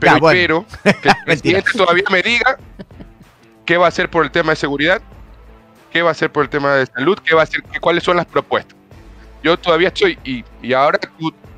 Pero 0.00 0.14
Ya, 0.14 0.18
bueno. 0.18 0.38
espero 0.40 0.66
que 1.02 1.08
el 1.08 1.16
presidente 1.24 1.70
todavía 1.76 2.04
me 2.10 2.22
diga 2.22 2.58
qué 3.64 3.76
va 3.76 3.86
a 3.86 3.88
hacer 3.88 4.10
por 4.10 4.24
el 4.24 4.30
tema 4.30 4.50
de 4.52 4.56
seguridad, 4.56 5.00
qué 5.90 6.02
va 6.02 6.08
a 6.08 6.12
hacer 6.12 6.32
por 6.32 6.44
el 6.44 6.50
tema 6.50 6.74
de 6.74 6.86
salud, 6.86 7.18
qué 7.24 7.34
va 7.34 7.42
a 7.42 7.44
hacer, 7.44 7.62
cuáles 7.80 8.02
son 8.02 8.16
las 8.16 8.26
propuestas. 8.26 8.76
Yo 9.44 9.58
todavía 9.58 9.88
estoy, 9.88 10.18
y, 10.24 10.42
y 10.62 10.72
ahora, 10.72 10.98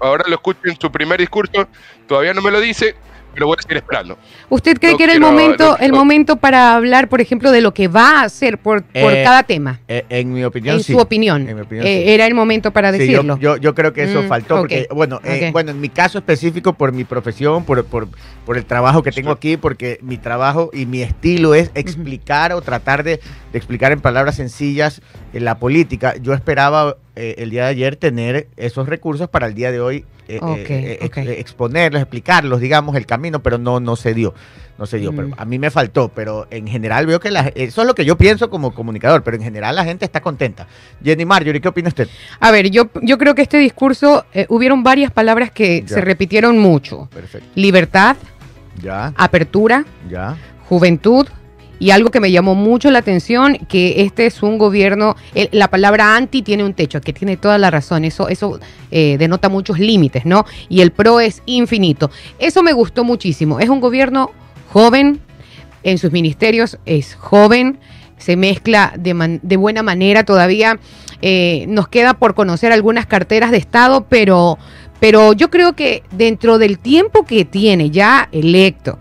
ahora 0.01 0.25
lo 0.27 0.35
escucho 0.35 0.59
en 0.65 0.77
su 0.79 0.91
primer 0.91 1.21
discurso, 1.21 1.69
todavía 2.09 2.35
no 2.35 2.43
me 2.43 2.51
lo 2.51 2.61
dice, 2.61 2.97
pero 3.33 3.47
voy 3.47 3.55
a 3.57 3.63
seguir 3.63 3.77
esperando. 3.77 4.19
¿Usted 4.49 4.77
cree 4.77 4.91
No 4.93 4.99
que 4.99 5.05
era 5.05 5.13
el 5.13 5.21
quiero- 5.21 5.33
momento, 5.33 5.77
no 5.79 5.85
el 5.85 5.93
momento 5.93 6.35
para 6.37 6.75
hablar, 6.75 7.09
por 7.09 7.21
ejemplo, 7.21 7.53
de 7.53 7.61
lo 7.61 7.73
que 7.73 7.87
va 7.87 8.23
a 8.23 8.23
hacer 8.25 8.59
por, 8.59 8.83
por 8.83 9.13
Eh, 9.13 9.23
cada 9.23 9.45
tema? 9.45 9.79
Eh, 9.87 10.05
en 10.09 10.33
mi 10.33 10.43
opinión, 10.43 10.77
En 10.79 10.83
sí. 10.83 10.95
su 10.95 10.99
opinión. 10.99 11.49
En 11.49 11.55
mi 11.55 11.63
opinión, 11.63 11.87
Eh, 11.87 12.03
sí. 12.07 12.11
Era 12.13 12.27
el 12.27 12.35
momento 12.35 12.73
para 12.73 12.91
Sí, 12.91 12.99
decirlo. 12.99 13.37
yo, 13.39 13.55
yo, 13.55 13.57
yo 13.59 13.75
creo 13.77 13.93
que 13.93 14.03
eso 14.03 14.21
Mm, 14.25 14.27
faltó, 14.27 14.57
porque, 14.57 14.89
bueno, 14.93 15.21
eh, 15.23 15.51
bueno, 15.53 15.71
en 15.71 15.81
mi 15.81 15.89
caso 15.89 16.19
específico, 16.19 16.73
por 16.73 16.91
mi 16.91 17.05
profesión, 17.05 17.65
por, 17.65 17.85
por, 17.85 18.09
por 18.45 18.57
el 18.57 18.65
trabajo 18.65 19.05
que 19.05 19.13
tengo 19.13 19.31
aquí, 19.31 19.57
porque 19.57 20.01
mi 20.03 20.17
trabajo 20.19 20.71
y 20.73 20.87
mi 20.87 21.03
estilo 21.03 21.55
es 21.55 21.71
explicar 21.77 22.53
o 22.53 22.63
tratar 22.63 23.05
de, 23.05 23.21
de 23.53 23.59
explicar 23.59 23.93
en 23.93 24.01
palabras 24.01 24.35
sencillas 24.35 25.03
eh, 25.33 25.39
la 25.39 25.61
política. 25.61 26.17
Yo 26.21 26.33
esperaba 26.35 26.97
eh, 27.17 27.35
el 27.39 27.51
día 27.51 27.65
de 27.65 27.71
ayer 27.71 27.97
tener 27.97 28.49
esos 28.57 28.89
recursos 28.89 29.29
para 29.29 29.47
el 29.47 29.55
día 29.55 29.73
de 29.73 29.81
hoy 29.81 30.05
eh, 30.29 30.39
eh, 30.43 31.37
exponerlos, 31.39 32.03
explicarlos, 32.03 32.61
digamos, 32.61 32.95
el 32.97 33.07
camino, 33.07 33.41
pero 33.43 33.59
no, 33.59 33.81
no 33.81 33.97
se 33.97 34.13
dio. 34.15 34.35
No 34.79 34.85
se 34.85 34.99
dio, 34.99 35.13
pero 35.15 35.29
Mm. 35.29 35.35
a 35.39 35.45
mí 35.47 35.59
me 35.59 35.71
faltó, 35.71 36.09
pero 36.15 36.47
en 36.51 36.67
general 36.67 37.07
veo 37.07 37.19
que 37.19 37.31
la, 37.31 37.51
eso 37.55 37.81
es 37.81 37.87
lo 37.87 37.95
que 37.95 38.05
yo 38.05 38.19
pienso 38.19 38.51
como 38.51 38.75
comunicador, 38.75 39.23
pero 39.23 39.37
en 39.39 39.43
general 39.43 39.75
la 39.77 39.85
gente 39.85 40.05
está 40.05 40.21
contenta. 40.21 40.67
Jenny 41.03 41.25
Marjorie, 41.25 41.61
¿qué 41.63 41.69
opina 41.69 41.89
usted? 41.89 42.09
A 42.41 42.51
ver, 42.51 42.69
yo, 42.71 42.91
yo 43.03 43.17
creo 43.17 43.35
que 43.35 43.43
este 43.43 43.57
discurso, 43.59 44.27
hubieron 44.49 44.83
varias 44.83 45.11
palabras 45.11 45.51
que 45.51 45.81
Ya. 45.83 45.89
se 45.89 46.01
repitieron 46.03 46.59
mucho. 46.59 47.09
Perfecto. 47.15 47.49
Libertad, 47.55 48.17
Ya, 48.83 49.15
apertura, 49.17 49.85
ya. 50.11 50.37
juventud. 50.69 51.27
Y 51.79 51.91
algo 51.91 52.11
que 52.11 52.21
me 52.21 52.31
llamó 52.31 52.55
mucho 52.55 52.91
la 52.91 53.01
atención, 53.01 53.57
que 53.69 54.01
este 54.03 54.25
es 54.27 54.43
un 54.43 54.57
gobierno, 54.57 55.15
la 55.53 55.69
palabra 55.69 56.17
anti 56.17 56.41
tiene 56.43 56.65
un 56.65 56.73
techo, 56.73 57.01
que 57.03 57.13
tiene 57.13 57.37
toda 57.37 57.59
la 57.59 57.71
razón, 57.71 58.05
eso, 58.05 58.29
eso 58.29 58.59
eh, 58.91 59.17
denota 59.19 59.49
muchos 59.51 59.79
límites, 59.79 60.25
¿no? 60.25 60.47
Y 60.71 60.81
el 60.81 60.91
pro 60.91 61.21
es 61.21 61.43
infinito. 61.45 62.11
Eso 62.39 62.63
me 62.63 62.73
gustó 62.73 63.05
muchísimo. 63.05 63.61
Es 63.61 63.69
un 63.69 63.81
gobierno 63.81 64.31
joven, 64.73 65.21
en 65.83 65.99
sus 65.99 66.11
ministerios 66.13 66.79
es 66.87 67.15
joven, 67.15 67.79
se 68.17 68.37
mezcla 68.37 68.95
de, 68.99 69.13
man- 69.15 69.41
de 69.43 69.57
buena 69.57 69.83
manera 69.83 70.25
todavía. 70.25 70.79
eh, 71.23 71.65
nos 71.69 71.89
queda 71.89 72.15
por 72.15 72.35
conocer 72.35 72.73
algunas 72.73 73.07
carteras 73.07 73.51
de 73.51 73.57
Estado, 73.59 74.07
pero, 74.09 74.59
pero 75.01 75.33
yo 75.35 75.49
creo 75.51 75.75
que 75.75 76.03
dentro 76.11 76.59
del 76.59 76.79
tiempo 76.79 77.25
que 77.25 77.45
tiene 77.45 77.91
ya 77.91 78.29
electo, 78.33 78.99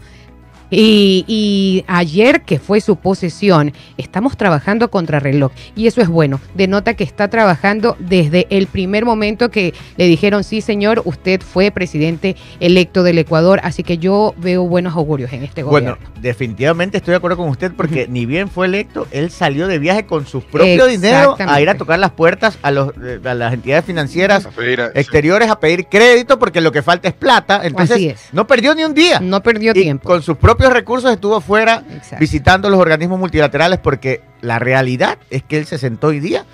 Y, 0.69 1.23
y 1.27 1.83
ayer, 1.87 2.41
que 2.41 2.59
fue 2.59 2.81
su 2.81 2.95
posesión, 2.95 3.73
estamos 3.97 4.35
trabajando 4.37 4.89
contra 4.89 5.19
reloj. 5.19 5.51
Y 5.75 5.87
eso 5.87 6.01
es 6.01 6.07
bueno. 6.07 6.39
Denota 6.55 6.95
que 6.95 7.03
está 7.03 7.27
trabajando 7.29 7.95
desde 7.99 8.47
el 8.49 8.67
primer 8.67 9.05
momento 9.05 9.49
que 9.49 9.73
le 9.97 10.05
dijeron, 10.05 10.43
sí, 10.43 10.61
señor, 10.61 11.01
usted 11.05 11.41
fue 11.41 11.71
presidente 11.71 12.35
electo 12.59 13.03
del 13.03 13.17
Ecuador. 13.17 13.59
Así 13.63 13.83
que 13.83 13.97
yo 13.97 14.33
veo 14.37 14.63
buenos 14.67 14.95
augurios 14.95 15.31
en 15.33 15.43
este 15.43 15.63
Bueno, 15.63 15.95
gobierno. 15.95 16.21
definitivamente 16.21 16.97
estoy 16.97 17.11
de 17.11 17.17
acuerdo 17.17 17.37
con 17.37 17.49
usted 17.49 17.71
porque 17.75 18.07
ni 18.09 18.25
bien 18.25 18.49
fue 18.49 18.65
electo, 18.67 19.07
él 19.11 19.29
salió 19.31 19.67
de 19.67 19.79
viaje 19.79 20.05
con 20.05 20.25
su 20.25 20.41
propio 20.41 20.85
dinero 20.87 21.35
a 21.39 21.61
ir 21.61 21.69
a 21.69 21.77
tocar 21.77 21.99
las 21.99 22.11
puertas 22.11 22.57
a, 22.61 22.71
los, 22.71 22.89
eh, 23.03 23.19
a 23.23 23.33
las 23.33 23.53
entidades 23.53 23.85
financieras 23.85 24.45
A 24.45 24.49
pedir 24.51 24.81
a- 24.81 24.87
exteriores 24.95 25.49
a 25.49 25.59
pedir 25.59 25.85
crédito 25.87 26.39
porque 26.39 26.61
lo 26.61 26.71
que 26.71 26.81
falta 26.81 27.07
es 27.07 27.13
plata. 27.13 27.61
Entonces, 27.63 27.95
Así 27.95 28.07
es. 28.09 28.29
no 28.31 28.47
perdió 28.47 28.73
ni 28.75 28.83
un 28.83 28.93
día. 28.93 29.19
No 29.19 29.41
perdió 29.43 29.71
Y 29.75 29.81
tiempo. 29.81 30.07
con 30.07 30.21
sus 30.21 30.37
propios 30.55 30.73
recursos 30.73 31.11
estuvo 31.11 31.41
fuera 31.41 31.83
Exacto. 31.91 32.17
visitando 32.19 32.69
los 32.69 32.79
organismos 32.79 33.19
multilaterales 33.19 33.79
porque 33.79 34.21
la 34.41 34.59
realidad 34.59 35.17
es 35.29 35.43
que 35.43 35.57
él 35.57 35.65
se 35.65 35.77
sentó 35.77 36.07
hoy 36.07 36.19
día. 36.19 36.45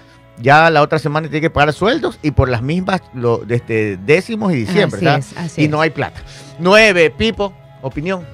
Ya 0.42 0.70
la 0.72 0.82
otra 0.82 0.98
semana 0.98 1.28
tiene 1.28 1.42
que 1.42 1.50
pagar 1.52 1.72
sueldos 1.74 2.18
y 2.24 2.32
por 2.32 2.50
las 2.50 2.64
mismas 2.64 3.02
lo, 3.14 3.38
desde 3.40 3.98
décimos 3.98 4.54
y 4.54 4.56
diciembre. 4.56 4.98
Así 4.98 5.06
¿verdad? 5.06 5.20
es, 5.20 5.38
así 5.38 5.62
y 5.62 5.66
es. 5.66 5.70
no 5.70 5.82
hay 5.82 5.92
plata. 5.92 6.20
Nueve, 6.58 7.12
Pipo, 7.16 7.54
opinión. 7.82 8.26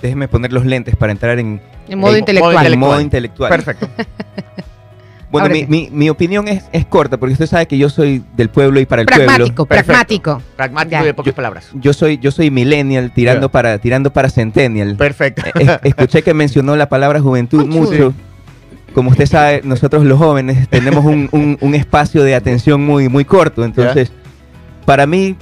Déjeme 0.00 0.28
poner 0.28 0.52
los 0.52 0.64
lentes 0.64 0.94
para 0.94 1.10
entrar 1.12 1.38
en, 1.38 1.60
En 1.88 1.98
modo 1.98 2.12
en 2.12 2.20
intelectual. 2.20 2.72
en 2.72 2.78
modo 2.78 3.00
intelectual. 3.00 3.50
Perfecto. 3.50 3.88
Bueno, 5.40 5.48
mi, 5.54 5.66
mi- 5.66 5.88
mi 5.92 6.08
opinión 6.10 6.48
es, 6.48 6.64
es 6.72 6.86
corta, 6.86 7.16
porque 7.18 7.32
usted 7.34 7.46
sabe 7.46 7.66
que 7.66 7.76
yo 7.78 7.88
soy 7.90 8.22
del 8.36 8.48
pueblo 8.48 8.80
y 8.80 8.86
para 8.86 9.02
el 9.02 9.06
pueblo. 9.06 9.24
Pragmático, 9.26 9.66
Perfecto. 9.66 10.42
pragmático. 10.56 11.02
Y 11.02 11.06
de 11.06 11.14
pocas 11.14 11.34
palabras. 11.34 11.68
Yo 11.74 11.92
soy, 11.92 12.18
yo 12.18 12.30
soy 12.30 12.50
millennial 12.50 13.12
tirando 13.14 13.48
para, 13.50 13.78
tirando 13.78 14.12
para 14.12 14.30
centennial. 14.30 14.96
Perfecto. 14.96 15.42
Eh, 15.58 15.78
Escuché 15.84 16.22
que 16.22 16.34
mencionó 16.34 16.76
la 16.76 16.88
palabra 16.88 17.20
juventud 17.20 17.66
mucho. 17.66 18.12
Como 18.94 19.10
usted 19.10 19.26
sabe, 19.26 19.60
nosotros 19.64 20.04
los 20.04 20.18
jóvenes 20.18 20.68
tenemos 20.68 21.04
un, 21.04 21.28
un- 21.32 21.58
un 21.60 21.74
espacio 21.74 22.22
de 22.22 22.34
atención 22.36 22.84
muy, 22.84 23.08
muy 23.08 23.24
corto. 23.24 23.64
Entonces, 23.64 24.12
para 24.84 25.06
mí, 25.06 25.36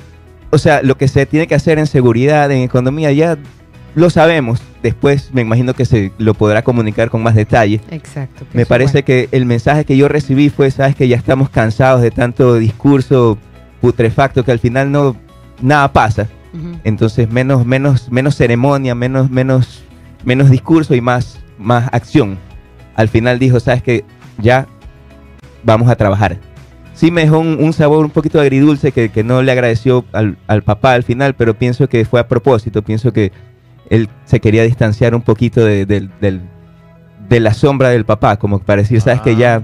o 0.51 0.57
sea, 0.59 0.81
lo 0.83 0.97
que 0.97 1.07
se 1.09 1.27
tiene 1.27 1.47
que 1.47 1.55
hacer 1.55 1.79
en 1.79 1.87
seguridad, 1.87 2.51
en 2.51 2.63
economía, 2.63 3.13
ya 3.13 3.37
lo 3.95 4.11
sabemos. 4.11 4.63
Después 4.83 5.31
me 5.33 5.43
imagino 5.43 5.75
que 5.75 5.85
se 5.85 6.13
lo 6.19 6.35
podrá 6.35 6.63
comunicar 6.63 7.11
con 7.11 7.23
más 7.23 7.35
detalle. 7.35 7.81
Exacto. 7.91 8.47
Me 8.53 8.67
parece 8.67 8.93
bueno. 8.93 9.07
que 9.07 9.29
el 9.33 9.47
mensaje 9.47 9.85
que 9.85 9.97
yo 9.97 10.09
recibí 10.09 10.51
fue, 10.51 10.71
sabes 10.71 10.97
que 10.97 11.09
ya 11.09 11.17
estamos 11.17 11.51
cansados 11.51 12.03
de 12.03 12.11
tanto 12.11 12.55
discurso 12.55 13.39
putrefacto 13.81 14.45
que 14.45 14.53
al 14.53 14.59
final 14.59 14.91
no 14.91 15.17
nada 15.61 15.93
pasa. 15.93 16.29
Entonces 16.85 17.31
menos 17.31 17.65
menos 17.65 18.11
menos 18.11 18.37
ceremonia, 18.37 18.95
menos 18.95 19.31
menos 19.31 19.85
menos 20.23 20.51
discurso 20.51 20.95
y 20.95 21.01
más 21.01 21.39
más 21.59 21.89
acción. 21.93 22.39
Al 22.95 23.09
final 23.09 23.39
dijo, 23.39 23.59
sabes 23.59 23.83
que 23.83 24.05
ya 24.39 24.67
vamos 25.63 25.89
a 25.89 25.97
trabajar. 25.97 26.39
Sí 26.95 27.11
me 27.11 27.23
dejó 27.23 27.39
un, 27.39 27.57
un 27.59 27.73
sabor 27.73 28.05
un 28.05 28.11
poquito 28.11 28.39
agridulce 28.39 28.93
que, 28.93 29.09
que 29.09 29.25
no 29.25 29.41
le 29.41 29.51
agradeció 29.51 30.05
al, 30.13 30.37
al 30.47 30.63
papá 30.63 30.93
al 30.93 31.05
final, 31.05 31.35
pero 31.35 31.55
pienso 31.55 31.89
que 31.89 32.05
fue 32.05 32.21
a 32.21 32.29
propósito. 32.29 32.83
Pienso 32.83 33.15
que 33.15 33.33
él 33.93 34.09
se 34.25 34.41
quería 34.41 34.63
distanciar 34.65 35.15
un 35.15 35.23
poquito 35.23 35.65
de, 35.65 35.85
del- 35.87 36.11
de 37.29 37.41
la 37.41 37.55
sombra 37.55 37.91
del 37.91 38.05
papá, 38.05 38.37
como 38.39 38.59
para 38.59 38.83
decir, 38.83 39.01
sabes 39.01 39.21
que 39.21 39.37
ya 39.37 39.63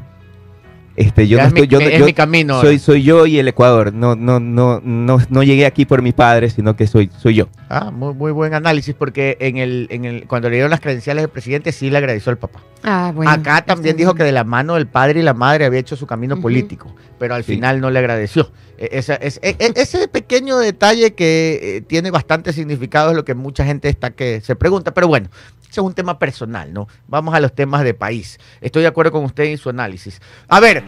este, 0.97 1.29
yo 1.29 1.37
Ya 1.37 1.45
no 1.45 1.49
es 1.49 1.55
mi- 1.55 1.61
estoy, 1.61 1.69
yo, 1.69 1.81
no- 1.81 1.87
es 1.93 1.99
yo 2.01 2.05
mi 2.07 2.13
camino 2.13 2.61
soy, 2.61 2.79
soy 2.81 3.03
yo 3.05 3.25
y 3.27 3.39
el 3.39 3.47
Ecuador. 3.47 3.93
No, 3.93 4.17
no, 4.17 4.41
no, 4.41 4.81
no, 4.83 5.19
no 5.29 5.43
llegué 5.45 5.65
aquí 5.65 5.85
por 5.85 6.03
mi 6.03 6.11
padre, 6.13 6.51
sino 6.51 6.75
que 6.75 6.89
soy, 6.89 7.09
soy 7.19 7.35
yo. 7.37 7.49
Ah, 7.69 7.91
muy, 7.93 8.15
muy 8.15 8.33
buen 8.33 8.53
análisis 8.53 8.95
porque 8.97 9.37
en 9.41 9.59
el, 9.59 9.87
en 9.91 10.05
el, 10.05 10.27
cuando 10.27 10.49
le 10.51 10.57
dieron 10.57 10.71
las 10.73 10.81
credenciales 10.81 11.23
del 11.23 11.31
presidente 11.31 11.71
sí 11.71 11.89
le 11.91 11.99
agradeció 11.99 12.31
al 12.31 12.39
papá. 12.39 12.61
Ah, 12.85 13.11
bueno. 13.15 13.31
Acá 13.31 13.63
también 13.65 13.97
dijo 13.97 14.15
que 14.15 14.23
de 14.23 14.33
la 14.33 14.45
mano 14.45 14.75
del 14.75 14.87
padre 14.87 15.21
y 15.21 15.23
la 15.23 15.35
madre 15.35 15.65
había 15.65 15.81
hecho 15.81 15.97
su 15.97 16.07
camino 16.07 16.41
político, 16.41 16.95
pero 17.19 17.35
al 17.35 17.43
Sí. 17.45 17.55
final 17.55 17.81
no 17.81 17.91
le 17.91 17.99
agradeció. 17.99 18.51
E- 18.79 18.91
esa- 18.93 19.17
es- 19.17 19.41
e- 19.43 19.57
e- 19.59 19.73
ese 19.75 20.07
pequeño 20.07 20.59
detalle 20.59 21.13
que 21.15 21.59
eh, 21.79 21.81
tiene 21.81 22.11
bastante 22.13 22.53
significado 22.53 23.11
es 23.11 23.17
lo 23.17 23.25
que 23.25 23.35
mucha 23.35 23.65
gente 23.65 23.89
está 23.89 24.11
que 24.11 24.41
se 24.41 24.55
pregunta, 24.55 24.95
pero 24.95 25.09
bueno, 25.09 25.29
ese 25.63 25.73
es 25.73 25.79
un 25.79 25.93
tema 25.95 26.19
personal, 26.21 26.73
¿no? 26.73 26.87
Vamos 27.09 27.35
a 27.35 27.41
los 27.41 27.53
temas 27.53 27.83
de 27.83 27.95
país. 27.95 28.39
Estoy 28.61 28.83
de 28.83 28.89
acuerdo 28.89 29.11
con 29.11 29.25
usted 29.25 29.45
en 29.45 29.59
su 29.59 29.69
análisis. 29.71 30.21
A 30.49 30.61
ver, 30.61 30.85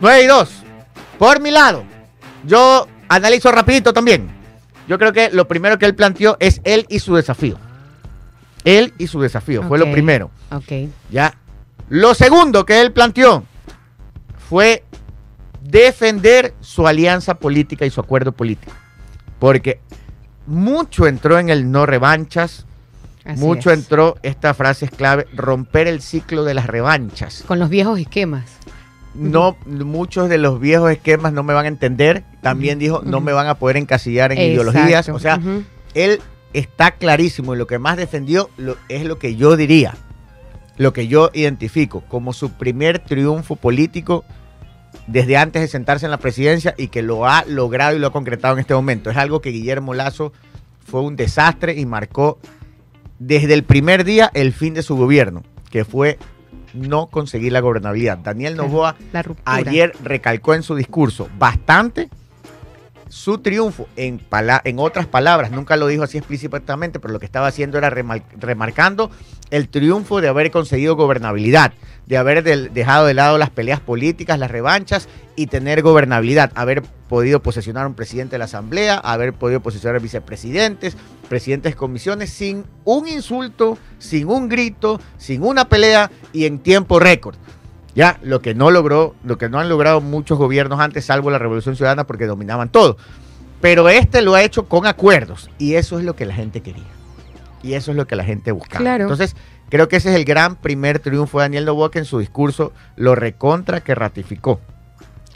9 0.00 0.24
y 0.24 0.26
2. 0.26 0.50
Por 1.18 1.40
mi 1.40 1.52
lado, 1.52 1.84
yo 2.44 2.88
analizo 3.08 3.52
rapidito 3.52 3.92
también. 3.92 4.28
Yo 4.88 4.98
creo 4.98 5.12
que 5.12 5.30
lo 5.30 5.46
primero 5.46 5.78
que 5.78 5.86
él 5.86 5.94
planteó 5.94 6.36
es 6.40 6.60
él 6.64 6.84
y 6.88 6.98
su 6.98 7.14
desafío. 7.14 7.56
Él 8.64 8.94
y 8.98 9.06
su 9.06 9.20
desafío, 9.20 9.62
fue 9.64 9.78
lo 9.78 9.90
primero. 9.90 10.30
Ok. 10.50 10.88
¿Ya? 11.10 11.34
Lo 11.88 12.14
segundo 12.14 12.64
que 12.64 12.80
él 12.80 12.92
planteó 12.92 13.44
fue 14.48 14.84
defender 15.62 16.54
su 16.60 16.86
alianza 16.86 17.34
política 17.34 17.86
y 17.86 17.90
su 17.90 18.00
acuerdo 18.00 18.32
político. 18.32 18.72
Porque 19.38 19.80
mucho 20.46 21.06
entró 21.06 21.38
en 21.38 21.48
el 21.48 21.70
no 21.70 21.86
revanchas, 21.86 22.66
Así 23.24 23.40
mucho 23.40 23.70
es. 23.70 23.78
entró, 23.78 24.16
esta 24.22 24.54
frase 24.54 24.86
es 24.86 24.90
clave, 24.90 25.26
romper 25.34 25.86
el 25.86 26.00
ciclo 26.02 26.44
de 26.44 26.54
las 26.54 26.66
revanchas. 26.66 27.44
Con 27.46 27.58
los 27.58 27.68
viejos 27.68 27.98
esquemas. 27.98 28.44
No, 29.14 29.56
muchos 29.66 30.28
de 30.28 30.38
los 30.38 30.58
viejos 30.58 30.90
esquemas 30.90 31.32
no 31.32 31.42
me 31.42 31.52
van 31.52 31.66
a 31.66 31.68
entender. 31.68 32.24
También 32.40 32.78
dijo, 32.78 33.02
no 33.04 33.20
me 33.20 33.32
van 33.32 33.46
a 33.46 33.56
poder 33.56 33.76
encasillar 33.76 34.32
en 34.32 34.38
Exacto. 34.38 34.72
ideologías. 34.72 35.08
O 35.10 35.18
sea, 35.18 35.38
él 35.94 36.20
está 36.52 36.92
clarísimo 36.92 37.54
y 37.54 37.58
lo 37.58 37.66
que 37.66 37.78
más 37.78 37.96
defendió 37.96 38.50
lo- 38.56 38.76
es 38.88 39.04
lo 39.04 39.18
que 39.18 39.36
yo 39.36 39.56
diría, 39.56 39.94
lo 40.76 40.92
que 40.92 41.06
yo 41.08 41.30
identifico 41.34 42.02
como 42.08 42.32
su 42.32 42.52
primer 42.52 42.98
triunfo 42.98 43.56
político 43.56 44.24
desde 45.06 45.36
antes 45.36 45.62
de 45.62 45.68
sentarse 45.68 46.06
en 46.06 46.10
la 46.10 46.18
presidencia 46.18 46.74
y 46.78 46.88
que 46.88 47.02
lo 47.02 47.26
ha 47.26 47.44
logrado 47.46 47.96
y 47.96 47.98
lo 47.98 48.06
ha 48.08 48.12
concretado 48.12 48.54
en 48.54 48.60
este 48.60 48.74
momento. 48.74 49.10
Es 49.10 49.16
algo 49.16 49.40
que 49.40 49.50
Guillermo 49.50 49.94
Lazo 49.94 50.32
fue 50.84 51.00
un 51.00 51.16
desastre 51.16 51.78
y 51.78 51.86
marcó 51.86 52.38
desde 53.18 53.54
el 53.54 53.64
primer 53.64 54.04
día 54.04 54.30
el 54.34 54.52
fin 54.52 54.74
de 54.74 54.82
su 54.82 54.96
gobierno, 54.96 55.42
que 55.70 55.84
fue 55.84 56.18
no 56.74 57.06
conseguir 57.08 57.52
la 57.52 57.60
gobernabilidad. 57.60 58.18
Daniel 58.18 58.56
Novoa 58.56 58.96
ayer 59.44 59.92
recalcó 60.02 60.54
en 60.54 60.62
su 60.62 60.74
discurso 60.74 61.28
bastante 61.38 62.08
su 63.12 63.36
triunfo, 63.38 63.88
en, 63.96 64.22
en 64.64 64.78
otras 64.78 65.04
palabras, 65.06 65.50
nunca 65.50 65.76
lo 65.76 65.86
dijo 65.86 66.02
así 66.02 66.16
explícitamente, 66.16 66.98
pero 66.98 67.12
lo 67.12 67.20
que 67.20 67.26
estaba 67.26 67.46
haciendo 67.46 67.76
era 67.76 67.90
remar- 67.90 68.24
remarcando 68.38 69.10
el 69.50 69.68
triunfo 69.68 70.22
de 70.22 70.28
haber 70.28 70.50
conseguido 70.50 70.96
gobernabilidad, 70.96 71.74
de 72.06 72.16
haber 72.16 72.42
dejado 72.72 73.04
de 73.04 73.12
lado 73.12 73.36
las 73.36 73.50
peleas 73.50 73.80
políticas, 73.80 74.38
las 74.38 74.50
revanchas 74.50 75.10
y 75.36 75.48
tener 75.48 75.82
gobernabilidad, 75.82 76.52
haber 76.54 76.80
podido 76.80 77.42
posesionar 77.42 77.86
un 77.86 77.92
presidente 77.92 78.36
de 78.36 78.38
la 78.38 78.46
Asamblea, 78.46 78.96
haber 78.96 79.34
podido 79.34 79.60
posesionar 79.60 80.00
vicepresidentes, 80.00 80.96
presidentes 81.28 81.72
de 81.72 81.76
comisiones, 81.76 82.30
sin 82.30 82.64
un 82.84 83.06
insulto, 83.06 83.76
sin 83.98 84.26
un 84.28 84.48
grito, 84.48 84.98
sin 85.18 85.42
una 85.42 85.68
pelea 85.68 86.10
y 86.32 86.46
en 86.46 86.60
tiempo 86.60 86.98
récord. 86.98 87.36
Ya, 87.94 88.18
lo 88.22 88.40
que 88.40 88.54
no 88.54 88.70
logró, 88.70 89.14
lo 89.24 89.36
que 89.38 89.48
no 89.48 89.58
han 89.60 89.68
logrado 89.68 90.00
muchos 90.00 90.38
gobiernos 90.38 90.80
antes, 90.80 91.04
salvo 91.04 91.30
la 91.30 91.38
Revolución 91.38 91.76
Ciudadana, 91.76 92.04
porque 92.06 92.26
dominaban 92.26 92.70
todo. 92.70 92.96
Pero 93.60 93.88
este 93.88 94.22
lo 94.22 94.34
ha 94.34 94.42
hecho 94.42 94.66
con 94.66 94.86
acuerdos 94.86 95.50
y 95.58 95.74
eso 95.74 95.98
es 95.98 96.04
lo 96.04 96.16
que 96.16 96.24
la 96.26 96.34
gente 96.34 96.60
quería. 96.62 96.86
Y 97.62 97.74
eso 97.74 97.90
es 97.92 97.96
lo 97.96 98.06
que 98.06 98.16
la 98.16 98.24
gente 98.24 98.50
buscaba. 98.50 98.80
Claro. 98.82 99.04
Entonces, 99.04 99.36
creo 99.68 99.88
que 99.88 99.96
ese 99.96 100.10
es 100.10 100.16
el 100.16 100.24
gran 100.24 100.56
primer 100.56 100.98
triunfo 100.98 101.38
de 101.38 101.44
Daniel 101.44 101.66
Noboa 101.66 101.90
que 101.90 101.98
en 102.00 102.04
su 102.06 102.18
discurso 102.18 102.72
lo 102.96 103.14
recontra 103.14 103.80
que 103.82 103.94
ratificó. 103.94 104.58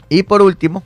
Y 0.09 0.23
por 0.23 0.41
último, 0.41 0.83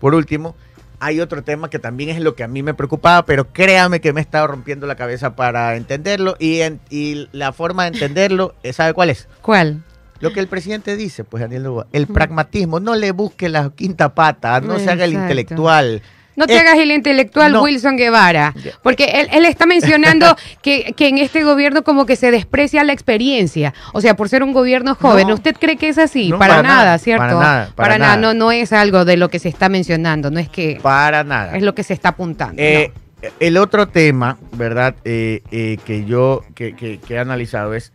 por 0.00 0.14
último, 0.14 0.56
hay 1.00 1.20
otro 1.20 1.42
tema 1.44 1.70
que 1.70 1.78
también 1.78 2.10
es 2.10 2.20
lo 2.20 2.34
que 2.34 2.42
a 2.44 2.48
mí 2.48 2.62
me 2.62 2.74
preocupaba, 2.74 3.24
pero 3.24 3.52
créame 3.52 4.00
que 4.00 4.12
me 4.12 4.20
he 4.20 4.22
estado 4.22 4.46
rompiendo 4.48 4.86
la 4.86 4.96
cabeza 4.96 5.36
para 5.36 5.76
entenderlo 5.76 6.34
y, 6.38 6.60
en- 6.62 6.80
y 6.90 7.28
la 7.32 7.52
forma 7.52 7.84
de 7.84 7.90
entenderlo, 7.96 8.54
¿sabe 8.72 8.94
cuál 8.94 9.10
es? 9.10 9.28
¿Cuál? 9.42 9.82
Lo 10.20 10.32
que 10.32 10.40
el 10.40 10.48
presidente 10.48 10.96
dice, 10.96 11.24
pues 11.24 11.40
Daniel 11.42 11.62
Noboa, 11.64 11.86
el 11.92 12.06
pragmatismo, 12.06 12.78
no 12.80 12.94
le 12.94 13.12
busque 13.12 13.48
la 13.48 13.70
quinta 13.74 14.14
pata, 14.14 14.60
no 14.60 14.78
se 14.78 14.90
haga 14.90 15.04
el 15.04 15.14
intelectual. 15.14 16.02
No 16.36 16.46
te 16.46 16.54
Eh, 16.54 16.58
hagas 16.60 16.78
el 16.78 16.90
intelectual 16.92 17.52
no. 17.52 17.62
Wilson 17.62 17.96
Guevara, 17.96 18.54
porque 18.82 19.04
él, 19.04 19.28
él 19.32 19.44
está 19.44 19.66
mencionando 19.66 20.36
que, 20.62 20.94
que 20.96 21.08
en 21.08 21.18
este 21.18 21.42
gobierno 21.42 21.82
como 21.82 22.06
que 22.06 22.16
se 22.16 22.30
desprecia 22.30 22.82
la 22.84 22.92
experiencia, 22.92 23.74
o 23.92 24.00
sea, 24.00 24.14
por 24.16 24.28
ser 24.28 24.42
un 24.42 24.52
gobierno 24.52 24.94
joven. 24.94 25.28
No. 25.28 25.34
¿Usted 25.34 25.56
cree 25.58 25.76
que 25.76 25.88
es 25.88 25.98
así? 25.98 26.30
No, 26.30 26.38
para, 26.38 26.54
para 26.56 26.62
nada, 26.68 26.84
nada, 26.84 26.98
¿cierto? 26.98 27.20
para 27.24 27.34
nada, 27.34 27.72
para 27.74 27.98
nada, 27.98 28.16
nada. 28.16 28.34
no, 28.34 28.38
no 28.38 28.52
es 28.52 28.72
algo 28.72 29.04
de 29.04 29.16
lo 29.18 29.28
que 29.28 29.38
se 29.38 29.48
está 29.48 29.68
mencionando, 29.68 30.30
no 30.30 30.38
es 30.38 30.48
que 30.48 30.78
Para 30.80 31.24
nada. 31.24 31.56
es 31.56 31.62
lo 31.62 31.74
que 31.74 31.82
se 31.82 31.92
está 31.94 32.10
apuntando. 32.10 32.62
Eh, 32.62 32.92
El 33.38 33.58
otro 33.58 33.88
tema, 33.88 34.38
¿verdad? 34.52 34.94
Eh, 35.04 35.42
eh, 35.50 35.76
que 35.84 36.04
yo 36.06 36.42
que, 36.54 36.74
que- 36.74 36.98
que 36.98 37.14
he 37.14 37.18
analizado 37.18 37.74
es 37.74 37.92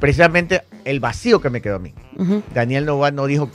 precisamente 0.00 0.62
el 0.84 0.98
vacío 1.00 1.40
que 1.40 1.50
me 1.50 1.60
quedó 1.60 1.76
a 1.76 1.78
mí. 1.78 1.94
Daniel 2.54 2.86
Novoa 2.86 3.10
no 3.10 3.26
dijo, 3.26 3.50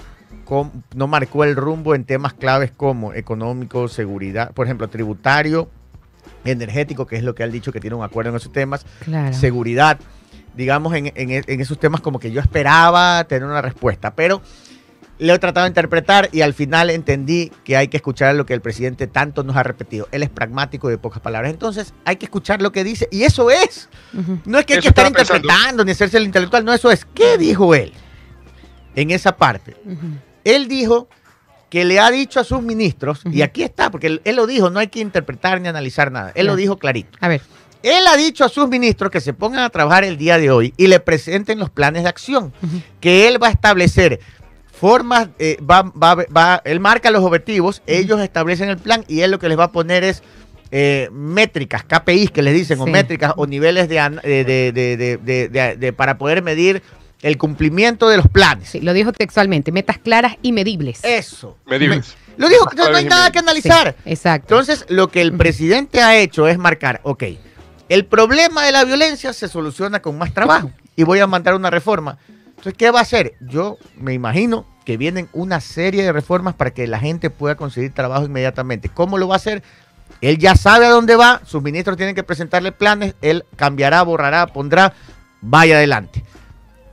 no 0.95 1.07
marcó 1.07 1.43
el 1.43 1.55
rumbo 1.55 1.95
en 1.95 2.05
temas 2.05 2.33
claves 2.33 2.71
como 2.71 3.13
económico, 3.13 3.87
seguridad, 3.87 4.51
por 4.53 4.65
ejemplo, 4.67 4.87
tributario 4.89 5.69
energético, 6.43 7.07
que 7.07 7.15
es 7.15 7.23
lo 7.23 7.33
que 7.35 7.43
ha 7.43 7.47
dicho 7.47 7.71
que 7.71 7.79
tiene 7.79 7.95
un 7.95 8.03
acuerdo 8.03 8.29
en 8.31 8.35
esos 8.37 8.51
temas, 8.51 8.85
Claro. 9.03 9.33
seguridad, 9.33 9.99
digamos, 10.55 10.93
en, 10.95 11.07
en- 11.15 11.43
en 11.47 11.61
esos 11.61 11.79
temas 11.79 12.01
como 12.01 12.19
que 12.19 12.31
yo 12.31 12.39
esperaba 12.39 13.23
tener 13.27 13.45
una 13.47 13.61
respuesta, 13.61 14.13
pero 14.15 14.41
lo 15.17 15.33
he 15.33 15.39
tratado 15.39 15.63
de 15.65 15.69
interpretar 15.69 16.29
y 16.31 16.41
al 16.41 16.53
final 16.53 16.89
entendí 16.89 17.51
que 17.63 17.77
hay 17.77 17.87
que 17.87 17.97
escuchar 17.97 18.35
lo 18.35 18.45
que 18.45 18.53
el 18.53 18.61
presidente 18.61 19.07
tanto 19.07 19.43
nos 19.43 19.55
ha 19.55 19.63
repetido. 19.63 20.07
Él 20.11 20.23
es 20.23 20.29
pragmático 20.29 20.89
y 20.89 20.91
de 20.91 20.97
pocas 20.97 21.21
palabras. 21.21 21.51
Entonces 21.51 21.93
hay 22.03 22.17
que 22.17 22.25
escuchar 22.25 22.61
lo 22.61 22.71
que 22.71 22.83
dice 22.83 23.07
y 23.11 23.23
eso 23.23 23.49
es. 23.49 23.89
No 24.45 24.59
es 24.59 24.65
que 24.65 24.73
hay 24.73 24.79
Eso 24.79 24.83
que 24.83 24.89
estar 24.89 25.05
pensando. 25.11 25.37
interpretando 25.37 25.85
ni 25.85 25.91
hacerse 25.91 26.17
el 26.17 26.25
intelectual, 26.25 26.65
no, 26.65 26.73
eso 26.73 26.91
es. 26.91 27.05
¿Qué 27.05 27.37
dijo 27.37 27.73
él 27.75 27.93
en 28.95 29.11
esa 29.11 29.37
parte? 29.37 29.77
Él 30.43 30.67
dijo 30.67 31.07
que 31.69 31.85
le 31.85 31.99
ha 31.99 32.11
dicho 32.11 32.39
a 32.39 32.43
sus 32.43 32.61
ministros, 32.61 33.21
y 33.29 33.41
aquí 33.41 33.63
está, 33.63 33.89
porque 33.91 34.07
él, 34.07 34.21
él 34.23 34.35
lo 34.37 34.47
dijo, 34.47 34.69
no 34.69 34.79
hay 34.79 34.87
que 34.87 34.99
interpretar 34.99 35.59
ni 35.59 35.67
analizar 35.67 36.11
nada. 36.11 36.31
Él 36.35 36.47
lo 36.47 36.55
dijo 36.55 36.77
clarito. 36.77 37.17
A 37.19 37.27
ver. 37.27 37.41
Él 37.83 38.07
ha 38.07 38.15
dicho 38.17 38.43
a 38.45 38.49
sus 38.49 38.67
ministros 38.67 39.11
que 39.11 39.19
se 39.21 39.33
pongan 39.33 39.59
a 39.63 39.69
trabajar 39.69 40.03
el 40.05 40.17
día 40.17 40.37
de 40.37 40.49
hoy 40.51 40.73
y 40.77 40.87
le 40.87 40.99
presenten 40.99 41.59
los 41.59 41.69
planes 41.69 42.03
de 42.03 42.09
acción, 42.09 42.51
que 42.99 43.27
él 43.27 43.41
va 43.41 43.47
a 43.47 43.51
establecer 43.51 44.19
formas, 44.79 45.29
eh, 45.39 45.57
va, 45.61 45.83
va- 45.83 46.25
va- 46.35 46.61
él 46.65 46.79
marca 46.79 47.09
los 47.11 47.23
objetivos, 47.23 47.81
ellos 47.87 48.19
establecen 48.21 48.69
el 48.69 48.77
plan 48.77 49.03
y 49.07 49.21
él 49.21 49.31
lo 49.31 49.39
que 49.39 49.49
les 49.49 49.57
va 49.57 49.65
a 49.65 49.71
poner 49.71 50.03
es 50.03 50.21
eh, 50.71 51.09
métricas, 51.11 51.83
KPIs 51.85 52.31
que 52.31 52.41
les 52.41 52.53
dicen, 52.53 52.79
o 52.81 52.85
métricas 52.85 53.33
o 53.37 53.45
niveles 53.47 53.87
de, 53.87 53.95
de- 53.95 54.43
de- 54.43 54.71
de- 54.73 54.97
de- 54.97 55.17
de- 55.17 55.49
de- 55.49 55.75
de- 55.77 55.93
para 55.93 56.17
poder 56.17 56.41
medir 56.41 56.81
el 57.21 57.37
cumplimiento 57.37 58.09
de 58.09 58.17
los 58.17 58.27
planes. 58.27 58.69
Sí, 58.69 58.81
lo 58.81 58.91
dijo 58.93 59.13
textualmente, 59.13 59.71
metas 59.71 59.97
claras 59.99 60.35
y 60.41 60.51
medibles. 60.51 60.99
Eso. 61.03 61.55
Medibles. 61.65 62.15
Lo 62.37 62.49
dijo, 62.49 62.67
entonces 62.69 62.91
no 62.91 62.97
hay 62.97 63.05
nada 63.05 63.31
que 63.31 63.39
Sí, 63.39 63.43
analizar. 63.45 63.95
exacto. 64.05 64.53
Entonces, 64.55 64.85
lo 64.89 65.07
que 65.09 65.21
el 65.21 65.33
presidente 65.33 66.01
ha 66.01 66.17
hecho 66.17 66.47
es 66.47 66.57
marcar, 66.57 66.99
ok, 67.03 67.23
el 67.87 68.05
problema 68.05 68.65
de 68.65 68.71
la 68.73 68.83
violencia 68.83 69.31
se 69.31 69.47
soluciona 69.47 70.01
con 70.01 70.17
más 70.17 70.33
trabajo 70.33 70.71
y 70.95 71.03
voy 71.03 71.19
a 71.19 71.27
mandar 71.27 71.53
una 71.55 71.69
reforma. 71.69 72.17
Entonces, 72.65 72.79
¿qué 72.79 72.89
va 72.89 72.97
a 72.97 73.03
hacer? 73.03 73.35
Yo 73.41 73.77
me 73.95 74.13
imagino 74.13 74.65
que 74.85 74.97
vienen 74.97 75.29
una 75.33 75.61
serie 75.61 76.01
de 76.03 76.11
reformas 76.11 76.55
para 76.55 76.71
que 76.71 76.87
la 76.87 76.97
gente 76.97 77.29
pueda 77.29 77.53
conseguir 77.53 77.93
trabajo 77.93 78.25
inmediatamente. 78.25 78.89
¿Cómo 78.89 79.19
lo 79.19 79.27
va 79.27 79.35
a 79.35 79.37
hacer? 79.37 79.61
Él 80.19 80.39
ya 80.39 80.55
sabe 80.55 80.87
a 80.87 80.89
dónde 80.89 81.15
va, 81.15 81.41
sus 81.45 81.61
ministros 81.61 81.95
tienen 81.95 82.15
que 82.15 82.23
presentarle 82.23 82.71
planes, 82.71 83.13
él 83.21 83.45
cambiará, 83.55 84.01
borrará, 84.01 84.47
pondrá, 84.47 84.93
vaya 85.41 85.75
adelante. 85.75 86.23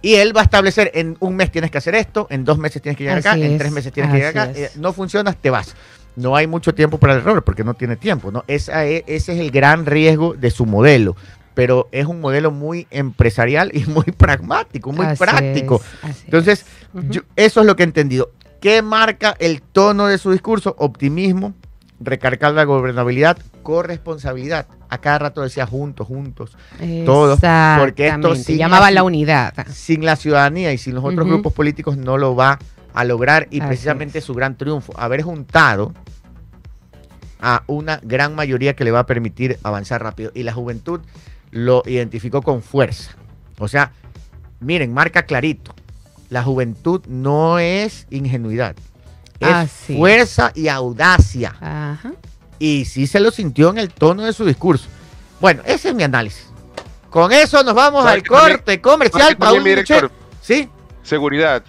Y 0.03 0.17
él 0.17 0.37
va 0.37 0.43
a 0.43 0.45
establecer 0.45 0.91
en 0.93 1.17
un 1.21 1.37
mes 1.37 1.51
tienes 1.51 1.71
que 1.71 1.79
hacer 1.79 1.95
esto, 1.95 2.27
en 2.29 2.45
dos 2.45 2.59
meses 2.59 2.83
tienes 2.83 2.99
que 2.99 3.05
llegar 3.05 3.17
acá, 3.21 3.35
en 3.37 3.53
es, 3.53 3.59
tres 3.59 3.73
meses 3.73 3.93
tienes 3.95 4.13
que 4.13 4.19
llegar 4.19 4.37
acá. 4.51 4.53
Eh, 4.55 4.71
no 4.77 4.93
funcionas, 4.93 5.37
te 5.39 5.49
vas. 5.49 5.75
No 6.17 6.37
hay 6.37 6.47
mucho 6.47 6.75
tiempo 6.75 6.99
para 6.99 7.15
el 7.15 7.21
error 7.21 7.43
porque 7.45 7.65
no 7.65 7.73
tiene 7.73 7.97
tiempo. 7.97 8.31
¿no? 8.31 8.45
Esa 8.47 8.85
es- 8.85 9.05
ese 9.07 9.33
es 9.33 9.41
el 9.41 9.51
gran 9.51 9.87
riesgo 9.87 10.35
de 10.35 10.51
su 10.51 10.67
modelo. 10.67 11.17
Pero 11.55 11.89
es 11.93 12.07
un 12.07 12.21
modelo 12.21 12.51
muy 12.51 12.87
empresarial 12.91 13.71
y 13.75 13.85
muy 13.87 14.05
pragmático, 14.17 14.93
muy 14.93 15.07
Así 15.07 15.19
práctico. 15.19 15.77
es, 15.77 16.05
así 16.05 16.19
es. 16.21 16.25
Entonces, 16.25 16.67
yo- 17.11 17.23
eso 17.37 17.61
es 17.61 17.67
lo 17.67 17.77
que 17.77 17.83
he 17.83 17.87
entendido. 17.87 18.31
¿Qué 18.61 18.81
marca 18.83 19.35
el 19.39 19.61
tono 19.61 20.07
de 20.07 20.19
su 20.19 20.31
discurso? 20.31 20.75
Optimismo, 20.79 21.53
recargar 22.01 22.53
la 22.55 22.65
gobernabilidad, 22.65 23.37
corresponsabilidad. 23.63 24.67
A 24.89 24.99
cada 24.99 25.19
rato 25.19 25.41
decía 25.43 25.67
juntos, 25.67 26.07
juntos, 26.07 26.57
todos. 27.05 27.41
Porque 27.79 28.09
esto 28.09 28.35
sin 28.37 28.59
llamaba 28.59 28.91
la 28.91 29.03
unidad. 29.03 29.53
Sin 29.73 30.05
la 30.05 30.17
ciudadanía 30.17 30.73
y 30.73 30.79
sin 30.79 30.95
los 30.95 31.05
otros 31.05 31.27
grupos 31.27 31.53
políticos 31.53 31.97
no 31.97 32.19
lo 32.19 32.37
va 32.37 32.59
a 32.95 33.05
lograr. 33.05 33.49
Y 33.51 33.61
Así 33.61 33.67
precisamente 33.69 34.19
es. 34.19 34.25
su 34.25 34.35
gran 34.35 34.57
triunfo, 34.57 34.93
haber 34.99 35.23
juntado 35.23 35.93
a 37.41 37.65
una 37.67 37.99
gran 38.03 38.35
mayoría 38.35 38.77
que 38.77 38.85
le 38.85 38.91
va 38.91 39.01
a 39.01 39.07
permitir 39.07 39.59
avanzar 39.63 40.03
rápido. 40.03 40.31
Y 40.35 40.43
la 40.45 40.53
juventud 40.53 41.01
lo 41.53 41.83
identificó 41.87 42.43
con 42.43 42.63
fuerza. 42.63 43.13
O 43.59 43.69
sea, 43.69 43.93
miren, 44.61 44.93
marca 44.93 45.23
clarito. 45.23 45.73
La 46.31 46.43
juventud 46.43 47.03
no 47.07 47.59
es 47.61 48.07
ingenuidad. 48.11 48.75
Es 49.39 49.89
es. 49.89 49.97
fuerza 49.97 50.51
y 50.55 50.69
audacia. 50.69 51.55
Ajá. 51.61 52.13
Y 52.59 52.85
sí 52.87 53.07
se 53.07 53.21
lo 53.21 53.31
sintió 53.31 53.71
en 53.71 53.79
el 53.79 53.91
tono 53.91 54.25
de 54.25 54.33
su 54.33 54.45
discurso. 54.45 54.89
Bueno, 55.41 55.63
ese 55.67 55.91
es 55.91 55.95
mi 55.95 56.03
análisis. 56.05 56.47
Con 57.11 57.33
eso 57.33 57.63
nos 57.63 57.75
vamos 57.75 58.05
¿Sabe 58.05 58.15
al 58.17 58.23
corte 58.27 58.81
comercial. 58.81 59.23
¿sabe 59.23 59.35
que 59.35 59.41
también, 59.41 59.55
Paul 59.63 59.63
mi 59.65 59.71
director? 59.71 60.03
Minuchet. 60.11 60.19
Sí, 60.41 60.69
Seguridad. 61.03 61.63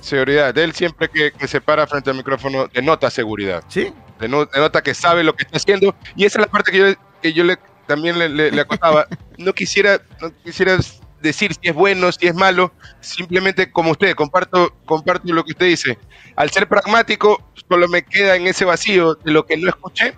Seguridad. 0.00 0.56
Él 0.58 0.72
siempre 0.74 1.08
que, 1.08 1.32
que 1.32 1.48
se 1.48 1.60
para 1.60 1.86
frente 1.86 2.10
al 2.10 2.16
micrófono 2.16 2.66
denota 2.72 3.10
seguridad. 3.10 3.64
sí. 3.68 3.92
Deno- 4.18 4.48
denota 4.50 4.82
que 4.82 4.94
sabe 4.94 5.22
lo 5.22 5.36
que 5.36 5.44
está 5.44 5.58
haciendo. 5.58 5.94
Y 6.16 6.24
esa 6.24 6.38
es 6.38 6.46
la 6.46 6.50
parte 6.50 6.72
que 6.72 6.78
yo, 6.78 6.86
que 7.20 7.32
yo 7.34 7.44
le, 7.44 7.58
también 7.86 8.18
le, 8.18 8.28
le- 8.28 8.60
acotaba. 8.60 9.06
No 9.38 9.52
quisiera, 9.52 10.00
quisiera 10.44 10.78
decir 11.20 11.52
si 11.54 11.68
es 11.68 11.74
bueno, 11.74 12.10
si 12.12 12.26
es 12.26 12.34
malo. 12.34 12.72
Simplemente 13.00 13.70
como 13.70 13.92
usted, 13.92 14.14
comparto, 14.14 14.72
comparto 14.84 15.32
lo 15.32 15.44
que 15.44 15.52
usted 15.52 15.66
dice. 15.66 15.98
Al 16.36 16.50
ser 16.50 16.68
pragmático, 16.68 17.42
solo 17.68 17.88
me 17.88 18.02
queda 18.02 18.36
en 18.36 18.46
ese 18.46 18.64
vacío 18.64 19.14
de 19.14 19.30
lo 19.32 19.46
que 19.46 19.56
no 19.56 19.68
escuché, 19.68 20.14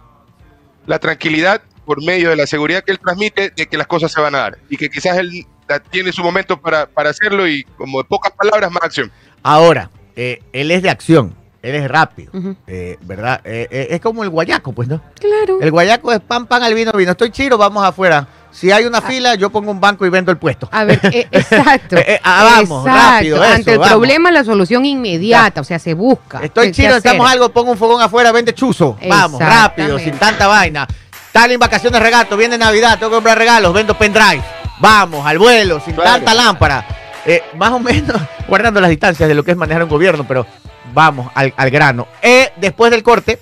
la 0.86 0.98
tranquilidad 0.98 1.62
por 1.84 2.04
medio 2.04 2.30
de 2.30 2.36
la 2.36 2.46
seguridad 2.46 2.82
que 2.84 2.92
él 2.92 2.98
transmite 2.98 3.50
de 3.50 3.66
que 3.66 3.76
las 3.78 3.86
cosas 3.86 4.12
se 4.12 4.20
van 4.20 4.34
a 4.34 4.38
dar. 4.38 4.58
Y 4.68 4.76
que 4.76 4.90
quizás 4.90 5.16
él 5.18 5.46
tiene 5.90 6.12
su 6.12 6.22
momento 6.22 6.60
para, 6.60 6.86
para 6.86 7.10
hacerlo 7.10 7.46
y 7.48 7.62
como 7.76 7.98
de 7.98 8.04
pocas 8.04 8.32
palabras, 8.32 8.70
más 8.70 8.82
acción. 8.82 9.10
Ahora, 9.42 9.90
eh, 10.16 10.42
él 10.52 10.70
es 10.70 10.82
de 10.82 10.90
acción. 10.90 11.34
Él 11.60 11.74
es 11.74 11.88
rápido. 11.88 12.30
Eh, 12.66 12.96
¿Verdad? 13.02 13.40
Eh, 13.44 13.66
eh, 13.70 13.86
es 13.90 14.00
como 14.00 14.22
el 14.22 14.28
guayaco, 14.30 14.72
pues, 14.72 14.86
¿no? 14.88 15.00
Claro. 15.18 15.58
El 15.60 15.70
guayaco 15.72 16.12
es 16.12 16.20
pan, 16.20 16.46
pan 16.46 16.62
al 16.62 16.72
vino, 16.74 16.92
vino. 16.92 17.10
Estoy 17.10 17.30
chiro, 17.30 17.58
vamos 17.58 17.84
afuera. 17.84 18.26
Si 18.50 18.70
hay 18.72 18.84
una 18.86 19.00
fila, 19.02 19.34
yo 19.34 19.50
pongo 19.50 19.70
un 19.70 19.80
banco 19.80 20.06
y 20.06 20.08
vendo 20.08 20.30
el 20.30 20.38
puesto. 20.38 20.68
A 20.72 20.84
ver, 20.84 21.00
eh, 21.12 21.26
exacto. 21.30 21.96
Eh, 21.98 22.04
eh, 22.14 22.20
ah, 22.22 22.58
vamos, 22.60 22.84
rápido, 22.84 23.42
eso, 23.42 23.52
Ante 23.54 23.72
el 23.72 23.78
vamos. 23.78 23.92
problema, 23.92 24.30
la 24.30 24.44
solución 24.44 24.86
inmediata, 24.86 25.60
o 25.60 25.64
sea, 25.64 25.78
se 25.78 25.94
busca. 25.94 26.40
Estoy 26.42 26.66
qué- 26.66 26.70
qué 26.70 26.76
chino, 26.76 26.88
hacer. 26.88 27.02
necesitamos 27.02 27.30
algo, 27.30 27.48
pongo 27.50 27.72
un 27.72 27.76
fogón 27.78 28.00
afuera, 28.02 28.30
vende 28.32 28.54
chuzo. 28.54 28.96
Vamos, 29.08 29.40
rápido, 29.40 29.98
sin 29.98 30.12
tanta 30.16 30.46
vaina. 30.46 30.86
Tal 31.32 31.50
en 31.50 31.58
vacaciones 31.60 32.00
regato, 32.00 32.36
viene 32.36 32.56
Navidad, 32.56 32.98
tengo 32.98 33.10
que 33.10 33.16
comprar 33.16 33.36
regalos, 33.36 33.74
vendo 33.74 33.98
pendrive. 33.98 34.42
Vamos, 34.80 35.26
al 35.26 35.38
vuelo, 35.38 35.80
sin 35.84 35.94
Claro. 35.94 36.10
tanta 36.12 36.34
lámpara. 36.34 36.86
Eh, 37.26 37.42
más 37.56 37.70
o 37.72 37.78
menos, 37.80 38.16
guardando 38.48 38.80
las 38.80 38.90
distancias 38.90 39.28
de 39.28 39.34
lo 39.34 39.44
que 39.44 39.50
es 39.50 39.56
manejar 39.56 39.82
un 39.82 39.90
gobierno, 39.90 40.24
pero 40.26 40.46
vamos 40.92 41.30
al, 41.34 41.52
al 41.56 41.70
grano. 41.70 42.06
Eh, 42.22 42.50
después 42.56 42.90
del 42.90 43.02
corte, 43.02 43.38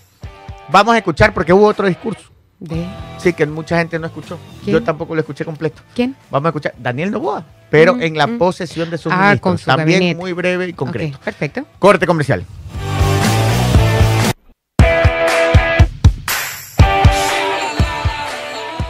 vamos 0.69 0.95
a 0.95 0.99
escuchar, 0.99 1.33
porque 1.35 1.53
hubo 1.53 1.67
otro 1.67 1.87
discurso. 1.87 2.23
¿De 2.59 2.87
Sí, 3.19 3.33
que 3.35 3.45
mucha 3.47 3.77
gente 3.79 3.99
no 3.99 4.07
escuchó. 4.07 4.39
¿Quién? 4.65 4.75
Yo 4.79 4.83
tampoco 4.83 5.15
lo 5.15 5.21
escuché 5.21 5.45
completo. 5.45 5.83
quién? 5.95 6.17
Vamos 6.31 6.47
a 6.47 6.49
escuchar 6.51 6.75
Daniel 6.79 7.11
Novoa, 7.11 7.45
pero 7.71 7.95
Mm, 7.95 8.03
en 8.03 8.17
la 8.19 8.27
mm. 8.27 8.39
posesión 8.39 8.89
de 8.91 8.97
sus 8.99 9.13
Ah, 9.13 9.17
ministros. 9.17 9.41
con 9.41 9.59
su 9.59 9.67
También 9.67 9.99
gabinete. 10.01 10.19
muy 10.21 10.33
breve 10.33 10.69
y 10.69 10.73
concreto. 10.73 11.19
Perfecto. 11.23 11.65
Corte 11.79 12.07
comercial. 12.07 12.45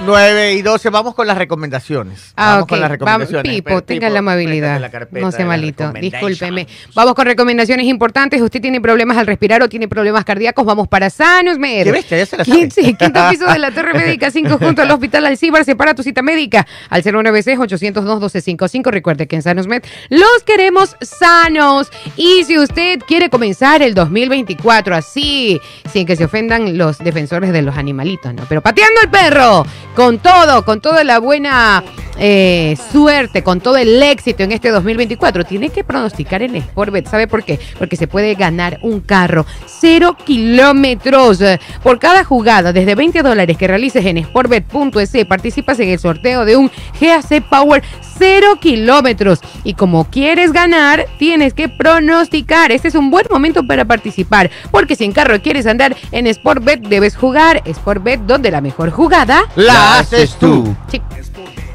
9 0.06 0.54
y 0.54 0.62
12, 0.62 0.90
vamos 0.90 1.14
con 1.14 1.26
las 1.26 1.36
recomendaciones. 1.36 2.32
Ah, 2.36 2.52
vamos 2.54 2.68
con 2.68 2.80
las 2.80 2.88
Vamos, 2.90 2.98
recomendaciones. 3.28 3.52
Pipo, 3.52 3.82
tenga 3.82 4.08
la 4.08 4.20
amabilidad. 4.20 4.78
préstame 4.78 4.80
la 4.80 4.90
carpeta 4.90 5.26
no 5.26 5.32
sea 5.32 5.46
malito. 5.46 5.92
Discúlpeme. 5.92 6.66
Vamos 6.94 7.14
con 7.14 7.26
recomendaciones 7.26 7.86
importantes. 7.86 8.40
Usted 8.40 8.60
tiene 8.60 8.80
problemas 8.80 9.16
al 9.18 9.26
respirar 9.26 9.62
o 9.62 9.68
tiene 9.68 9.88
problemas 9.88 10.24
cardíacos. 10.24 10.64
Vamos 10.64 10.88
para 10.88 11.10
Sanos 11.10 11.58
Med. 11.58 11.84
¿Qué 11.84 11.92
bestia? 11.92 12.18
Ya 12.18 12.26
se 12.26 12.36
la 12.36 12.44
sabe. 12.44 12.58
Quince- 12.58 12.96
Quinto 12.96 13.20
piso 13.30 13.46
de 13.52 13.58
la 13.58 13.70
Torre 13.72 13.94
Médica 13.94 14.30
5 14.30 14.58
junto 14.60 14.82
al 14.82 14.90
Hospital 14.90 15.26
Alcibar. 15.26 15.64
Separa 15.64 15.94
tu 15.94 16.02
cita 16.02 16.22
médica 16.22 16.66
al 16.88 17.02
096-802-1255. 17.02 18.90
Recuerde 18.90 19.26
que 19.26 19.36
en 19.36 19.42
Sanos 19.42 19.66
Med 19.66 19.82
los 20.08 20.42
queremos 20.44 20.96
sanos. 21.00 21.90
Y 22.16 22.44
si 22.44 22.58
usted 22.58 23.00
quiere 23.06 23.30
comenzar 23.30 23.82
el 23.82 23.94
2024 23.94 24.94
así, 24.94 25.60
sin 25.92 26.06
que 26.06 26.16
se 26.16 26.24
ofendan 26.24 26.76
los 26.78 26.98
defensores 26.98 27.52
de 27.52 27.62
los 27.62 27.76
animalitos, 27.76 28.32
¿no? 28.34 28.44
Pero 28.48 28.60
pateando 28.62 29.00
el 29.02 29.08
perro, 29.10 29.66
con 29.96 30.18
todo, 30.18 30.62
con 30.66 30.82
toda 30.82 31.02
la 31.04 31.18
buena 31.18 31.82
eh, 32.18 32.76
suerte, 32.92 33.42
con 33.42 33.60
todo 33.60 33.78
el 33.78 34.02
éxito 34.02 34.42
en 34.42 34.52
este 34.52 34.70
2024, 34.70 35.44
tiene 35.44 35.70
que 35.70 35.84
pronosticar 35.84 36.42
en 36.42 36.60
Sportbet. 36.60 37.08
¿Sabe 37.08 37.26
por 37.26 37.42
qué? 37.42 37.58
Porque 37.78 37.96
se 37.96 38.06
puede 38.06 38.34
ganar 38.34 38.78
un 38.82 39.00
carro. 39.00 39.46
Cero 39.66 40.14
kilómetros. 40.24 41.40
Eh, 41.40 41.58
Por 41.82 41.98
cada 41.98 42.24
jugada, 42.24 42.74
desde 42.74 42.94
20 42.94 43.22
dólares 43.22 43.56
que 43.56 43.66
realices 43.66 44.04
en 44.04 44.22
sportbet.es, 44.22 45.26
participas 45.26 45.80
en 45.80 45.88
el 45.88 45.98
sorteo 45.98 46.44
de 46.44 46.56
un 46.56 46.70
GAC 47.00 47.48
Power 47.48 47.82
cero 48.18 48.58
kilómetros. 48.60 49.40
Y 49.64 49.74
como 49.74 50.04
quieres 50.04 50.52
ganar, 50.52 51.06
tienes 51.18 51.54
que 51.54 51.68
pronosticar. 51.68 52.72
Este 52.72 52.88
es 52.88 52.94
un 52.94 53.10
buen 53.10 53.26
momento 53.30 53.66
para 53.66 53.84
participar. 53.84 54.50
Porque 54.70 54.96
si 54.96 55.04
en 55.04 55.12
carro 55.12 55.40
quieres 55.40 55.66
andar 55.66 55.96
en 56.12 56.32
Sportbet, 56.32 56.80
debes 56.86 57.16
jugar 57.16 57.62
Sportbet, 57.66 58.20
donde 58.20 58.50
la 58.50 58.60
mejor 58.60 58.90
jugada 58.90 59.44
La 59.56 59.85
haces 59.86 60.36
tú. 60.36 60.76
Sí. 60.90 61.02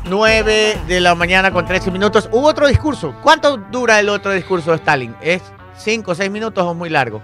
9 0.05 0.81
de 0.87 0.99
la 0.99 1.15
mañana 1.15 1.51
con 1.51 1.65
13 1.65 1.91
minutos. 1.91 2.27
Hubo 2.31 2.47
otro 2.47 2.67
discurso. 2.67 3.15
¿Cuánto 3.21 3.57
dura 3.57 3.99
el 3.99 4.09
otro 4.09 4.31
discurso 4.31 4.71
de 4.71 4.77
Stalin? 4.77 5.15
¿Es 5.21 5.41
5 5.77 6.11
o 6.11 6.15
6 6.15 6.29
minutos 6.29 6.63
o 6.65 6.73
muy 6.73 6.89
largo? 6.89 7.21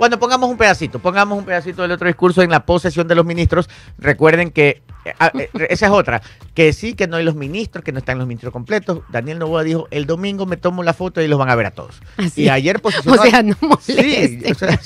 Bueno, 0.00 0.18
pongamos 0.18 0.48
un 0.48 0.56
pedacito, 0.56 0.98
pongamos 0.98 1.38
un 1.38 1.44
pedacito 1.44 1.82
del 1.82 1.92
otro 1.92 2.06
discurso 2.06 2.40
en 2.40 2.48
la 2.48 2.64
posesión 2.64 3.06
de 3.06 3.14
los 3.14 3.26
ministros. 3.26 3.68
Recuerden 3.98 4.50
que 4.50 4.80
eh, 5.04 5.12
ah, 5.20 5.30
eh, 5.34 5.50
esa 5.68 5.86
es 5.88 5.92
otra, 5.92 6.22
que 6.54 6.72
sí, 6.72 6.94
que 6.94 7.06
no 7.06 7.18
hay 7.18 7.24
los 7.24 7.34
ministros, 7.34 7.84
que 7.84 7.92
no 7.92 7.98
están 7.98 8.16
los 8.16 8.26
ministros 8.26 8.50
completos. 8.50 9.00
Daniel 9.10 9.38
Novoa 9.38 9.62
dijo, 9.62 9.88
el 9.90 10.06
domingo 10.06 10.46
me 10.46 10.56
tomo 10.56 10.82
la 10.82 10.94
foto 10.94 11.20
y 11.20 11.28
los 11.28 11.38
van 11.38 11.50
a 11.50 11.54
ver 11.54 11.66
a 11.66 11.72
todos. 11.72 12.00
Así. 12.16 12.44
Y 12.44 12.48
ayer 12.48 12.80
posicionó... 12.80 13.20
O 13.20 13.26
sea, 13.26 13.42
no 13.42 13.54
Sí, 13.78 14.42
o 14.50 14.54
sea, 14.54 14.80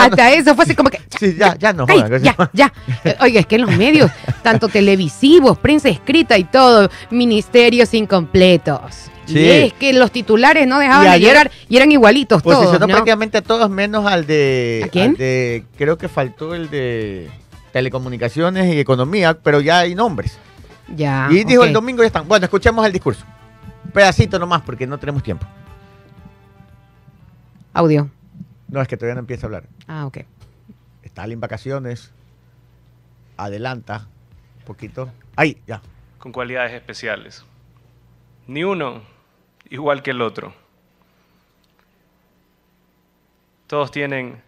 Hasta 0.00 0.32
eso 0.32 0.54
fue 0.54 0.64
así 0.64 0.74
como 0.74 0.88
que. 0.88 0.98
Sí, 1.20 1.36
ya, 1.38 1.58
ya 1.58 1.74
no 1.74 1.86
jodan. 1.86 2.22
ya, 2.22 2.50
ya. 2.54 2.72
Oiga, 3.20 3.40
es 3.40 3.46
que 3.46 3.56
en 3.56 3.66
los 3.66 3.76
medios, 3.76 4.10
tanto 4.42 4.68
televisivos, 4.68 5.58
prensa 5.58 5.90
escrita 5.90 6.38
y 6.38 6.44
todo, 6.44 6.88
ministerios 7.10 7.92
incompletos. 7.92 9.10
Sí. 9.26 9.38
Y 9.38 9.48
es 9.50 9.72
que 9.72 9.92
los 9.92 10.10
titulares 10.10 10.66
no 10.66 10.78
dejaban 10.78 11.06
Y 11.06 11.10
de 11.12 11.20
llegar 11.20 11.50
y 11.68 11.76
eran 11.76 11.90
igualitos 11.90 12.42
Posicionó 12.42 12.70
todos. 12.70 12.80
¿no? 12.80 12.86
prácticamente 12.88 13.38
a 13.38 13.42
todos 13.42 13.70
menos 13.70 14.06
al 14.06 14.26
de... 14.26 14.82
¿A 14.84 14.88
quién? 14.88 15.10
al 15.12 15.16
de- 15.16 15.64
creo 15.78 15.96
que 15.98 16.08
faltó 16.08 16.54
el 16.54 16.68
de 16.70 17.30
telecomunicaciones 17.72 18.72
y 18.74 18.78
economía, 18.78 19.34
pero 19.34 19.60
ya 19.60 19.78
hay 19.80 19.94
nombres. 19.94 20.38
Ya. 20.94 21.28
y 21.30 21.44
dijo 21.44 21.64
el 21.64 21.72
domingo 21.72 22.02
ya 22.02 22.08
están. 22.08 22.28
Bueno, 22.28 22.44
escuchemos 22.44 22.84
el 22.86 22.92
discurso. 22.92 23.24
Un 23.86 23.90
pedacito 23.92 24.38
nomás 24.38 24.60
porque 24.62 24.86
no 24.86 24.98
tenemos 24.98 25.22
tiempo. 25.22 25.46
Audio. 27.72 28.08
No, 28.68 28.80
es 28.80 28.88
que 28.88 28.96
todavía 28.96 29.14
no 29.14 29.20
empieza 29.20 29.46
a 29.46 29.48
hablar. 29.48 29.64
Ah, 29.88 30.06
ok. 30.06 30.18
Está 31.02 31.24
en 31.24 31.40
vacaciones. 31.40 32.12
Adelanta 33.36 34.06
un 34.58 34.64
poquito. 34.64 35.08
Ahí, 35.36 35.58
ya. 35.66 35.80
con 36.18 36.32
cualidades 36.32 36.72
especiales. 36.72 37.44
Ni 38.46 38.62
uno 38.64 39.02
igual 39.70 40.02
que 40.02 40.10
el 40.10 40.22
otro. 40.22 40.54
Todos 43.66 43.90
tienen 43.90 44.42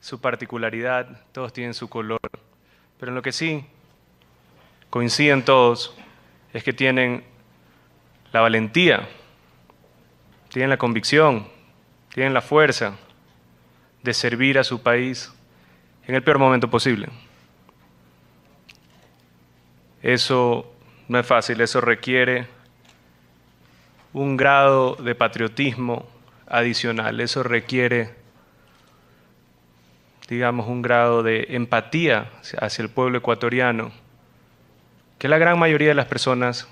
su 0.00 0.20
particularidad, 0.20 1.24
todos 1.32 1.52
tienen 1.52 1.74
su 1.74 1.88
color, 1.88 2.20
pero 2.98 3.10
en 3.10 3.16
lo 3.16 3.22
que 3.22 3.32
sí 3.32 3.64
coinciden 4.88 5.44
todos 5.44 5.94
es 6.52 6.64
que 6.64 6.72
tienen 6.72 7.24
la 8.32 8.40
valentía, 8.40 9.08
tienen 10.48 10.70
la 10.70 10.78
convicción, 10.78 11.48
tienen 12.12 12.34
la 12.34 12.40
fuerza 12.40 12.96
de 14.02 14.14
servir 14.14 14.58
a 14.58 14.64
su 14.64 14.82
país 14.82 15.32
en 16.06 16.14
el 16.14 16.22
peor 16.22 16.38
momento 16.38 16.70
posible. 16.70 17.08
Eso 20.02 20.72
no 21.08 21.18
es 21.18 21.26
fácil, 21.26 21.60
eso 21.60 21.80
requiere 21.80 22.48
un 24.12 24.36
grado 24.36 24.96
de 24.96 25.14
patriotismo 25.14 26.08
adicional, 26.46 27.20
eso 27.20 27.42
requiere, 27.42 28.14
digamos, 30.28 30.66
un 30.66 30.82
grado 30.82 31.22
de 31.22 31.46
empatía 31.50 32.30
hacia 32.58 32.82
el 32.82 32.90
pueblo 32.90 33.18
ecuatoriano, 33.18 33.92
que 35.18 35.28
la 35.28 35.38
gran 35.38 35.58
mayoría 35.58 35.88
de 35.88 35.94
las 35.94 36.06
personas 36.06 36.68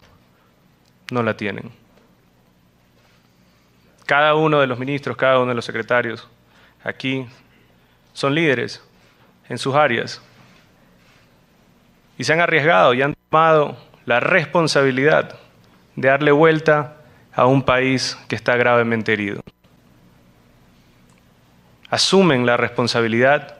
no 1.10 1.22
la 1.22 1.36
tienen. 1.36 1.70
Cada 4.06 4.34
uno 4.34 4.60
de 4.60 4.66
los 4.66 4.78
ministros, 4.78 5.16
cada 5.16 5.38
uno 5.38 5.50
de 5.50 5.54
los 5.54 5.64
secretarios 5.64 6.26
aquí 6.82 7.26
son 8.14 8.34
líderes 8.34 8.82
en 9.48 9.58
sus 9.58 9.74
áreas 9.74 10.20
y 12.16 12.24
se 12.24 12.32
han 12.32 12.40
arriesgado 12.40 12.94
y 12.94 13.02
han 13.02 13.14
tomado 13.30 13.76
la 14.06 14.18
responsabilidad 14.18 15.38
de 15.94 16.08
darle 16.08 16.32
vuelta 16.32 16.97
a 17.38 17.46
un 17.46 17.62
país 17.62 18.18
que 18.26 18.34
está 18.34 18.56
gravemente 18.56 19.12
herido. 19.12 19.40
Asumen 21.88 22.44
la 22.44 22.56
responsabilidad 22.56 23.58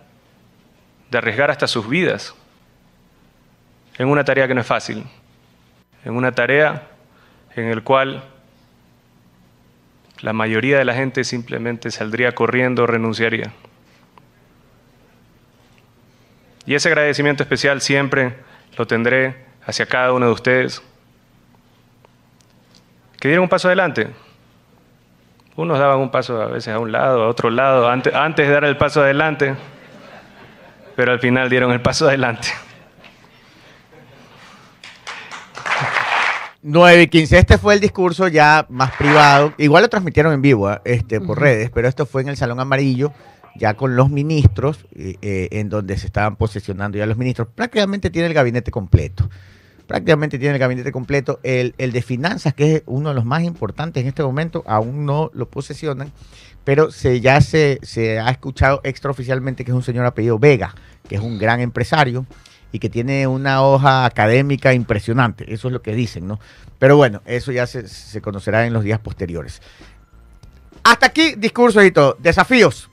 de 1.13 1.19
arriesgar 1.19 1.53
hasta 1.53 1.69
sus 1.69 1.89
vidas 1.89 2.35
en 3.97 4.09
una 4.09 4.25
tarea 4.25 4.49
que 4.49 4.55
no 4.55 4.63
es 4.63 4.67
fácil, 4.67 5.05
en 6.05 6.17
una 6.17 6.33
tarea 6.33 6.89
en 7.55 7.73
la 7.73 7.81
cual 7.83 8.25
la 10.23 10.33
mayoría 10.33 10.77
de 10.79 10.85
la 10.85 10.95
gente 10.95 11.23
simplemente 11.23 11.93
saldría 11.93 12.35
corriendo 12.35 12.83
o 12.83 12.87
renunciaría. 12.89 13.53
Y 16.67 16.75
ese 16.75 16.89
agradecimiento 16.89 17.45
especial 17.45 17.81
siempre 17.81 18.39
lo 18.77 18.89
tendré 18.89 19.37
hacia 19.65 19.87
cada 19.87 20.13
uno 20.13 20.27
de 20.27 20.33
ustedes 20.33 20.83
que 23.21 23.29
dieron 23.29 23.45
un 23.45 23.49
paso 23.49 23.69
adelante. 23.69 24.09
Unos 25.57 25.79
daban 25.79 25.99
un 25.99 26.11
paso 26.11 26.41
a 26.41 26.47
veces 26.47 26.73
a 26.73 26.79
un 26.79 26.93
lado, 26.93 27.25
a 27.25 27.29
otro 27.29 27.51
lado, 27.51 27.89
antes, 27.89 28.15
antes 28.15 28.47
de 28.47 28.53
dar 28.53 28.65
el 28.65 28.77
paso 28.77 29.03
adelante, 29.03 29.57
pero 30.95 31.13
al 31.13 31.19
final 31.19 31.51
dieron 31.51 31.73
el 31.73 31.81
paso 31.81 32.07
adelante. 32.07 32.49
9 36.63 37.03
y 37.03 37.07
15. 37.09 37.39
Este 37.39 37.59
fue 37.59 37.75
el 37.75 37.81
discurso 37.81 38.29
ya 38.29 38.67
más 38.69 38.93
privado. 38.93 39.55
Igual 39.59 39.83
lo 39.83 39.89
transmitieron 39.89 40.33
en 40.33 40.43
vivo 40.43 40.69
¿ah? 40.69 40.83
este, 40.85 41.21
por 41.21 41.41
redes, 41.41 41.71
pero 41.71 41.89
esto 41.89 42.05
fue 42.07 42.23
en 42.23 42.29
el 42.29 42.37
Salón 42.37 42.61
Amarillo, 42.61 43.13
ya 43.57 43.75
con 43.75 43.97
los 43.97 44.11
ministros, 44.11 44.87
eh, 44.95 45.17
eh, 45.23 45.49
en 45.53 45.69
donde 45.69 45.97
se 45.97 46.07
estaban 46.07 46.37
posesionando 46.37 46.99
ya 46.99 47.07
los 47.07 47.17
ministros. 47.17 47.49
Prácticamente 47.55 48.11
tiene 48.11 48.29
el 48.29 48.35
gabinete 48.35 48.71
completo. 48.71 49.29
Prácticamente 49.89 50.39
tiene 50.39 50.53
el 50.53 50.61
gabinete 50.61 50.93
completo. 50.93 51.41
El, 51.43 51.75
el 51.79 51.93
de 51.93 52.03
finanzas, 52.03 52.53
que 52.53 52.77
es 52.77 52.83
uno 52.85 53.09
de 53.09 53.15
los 53.15 53.25
más 53.25 53.43
importantes 53.43 54.03
en 54.03 54.09
este 54.09 54.23
momento, 54.23 54.63
aún 54.67 55.07
no 55.07 55.31
lo 55.33 55.49
posesionan, 55.49 56.13
pero 56.63 56.91
se, 56.93 57.23
ya 57.23 57.41
se, 57.41 57.81
se 57.83 58.21
ha 58.21 58.29
escuchado 58.29 58.83
extraoficialmente 58.85 59.65
que 59.65 59.71
es 59.71 59.75
un 59.75 59.83
señor 59.83 60.05
apellido 60.05 60.39
Vega, 60.39 60.75
que 61.09 61.15
es 61.15 61.23
un 61.23 61.39
gran 61.39 61.61
empresario 61.61 62.27
y 62.71 62.81
que 62.81 62.91
tiene 62.91 63.27
una 63.27 63.63
hoja 63.63 64.05
académica 64.05 64.75
impresionante. 64.75 65.51
Eso 65.53 65.69
es 65.69 65.73
lo 65.73 65.81
que 65.81 65.95
dicen, 65.95 66.29
¿no? 66.29 66.39
Pero 66.79 66.99
bueno, 66.99 67.23
eso 67.25 67.51
ya 67.51 67.67
se, 67.67 67.89
se 67.89 68.21
conocerá 68.21 68.67
en 68.67 68.75
los 68.75 68.85
días 68.85 69.01
posteriores. 69.01 69.63
Hasta 70.85 71.07
aquí, 71.07 71.35
discursos 71.39 71.83
y 71.87 71.93
todo. 71.93 72.19
Desafíos. 72.21 72.91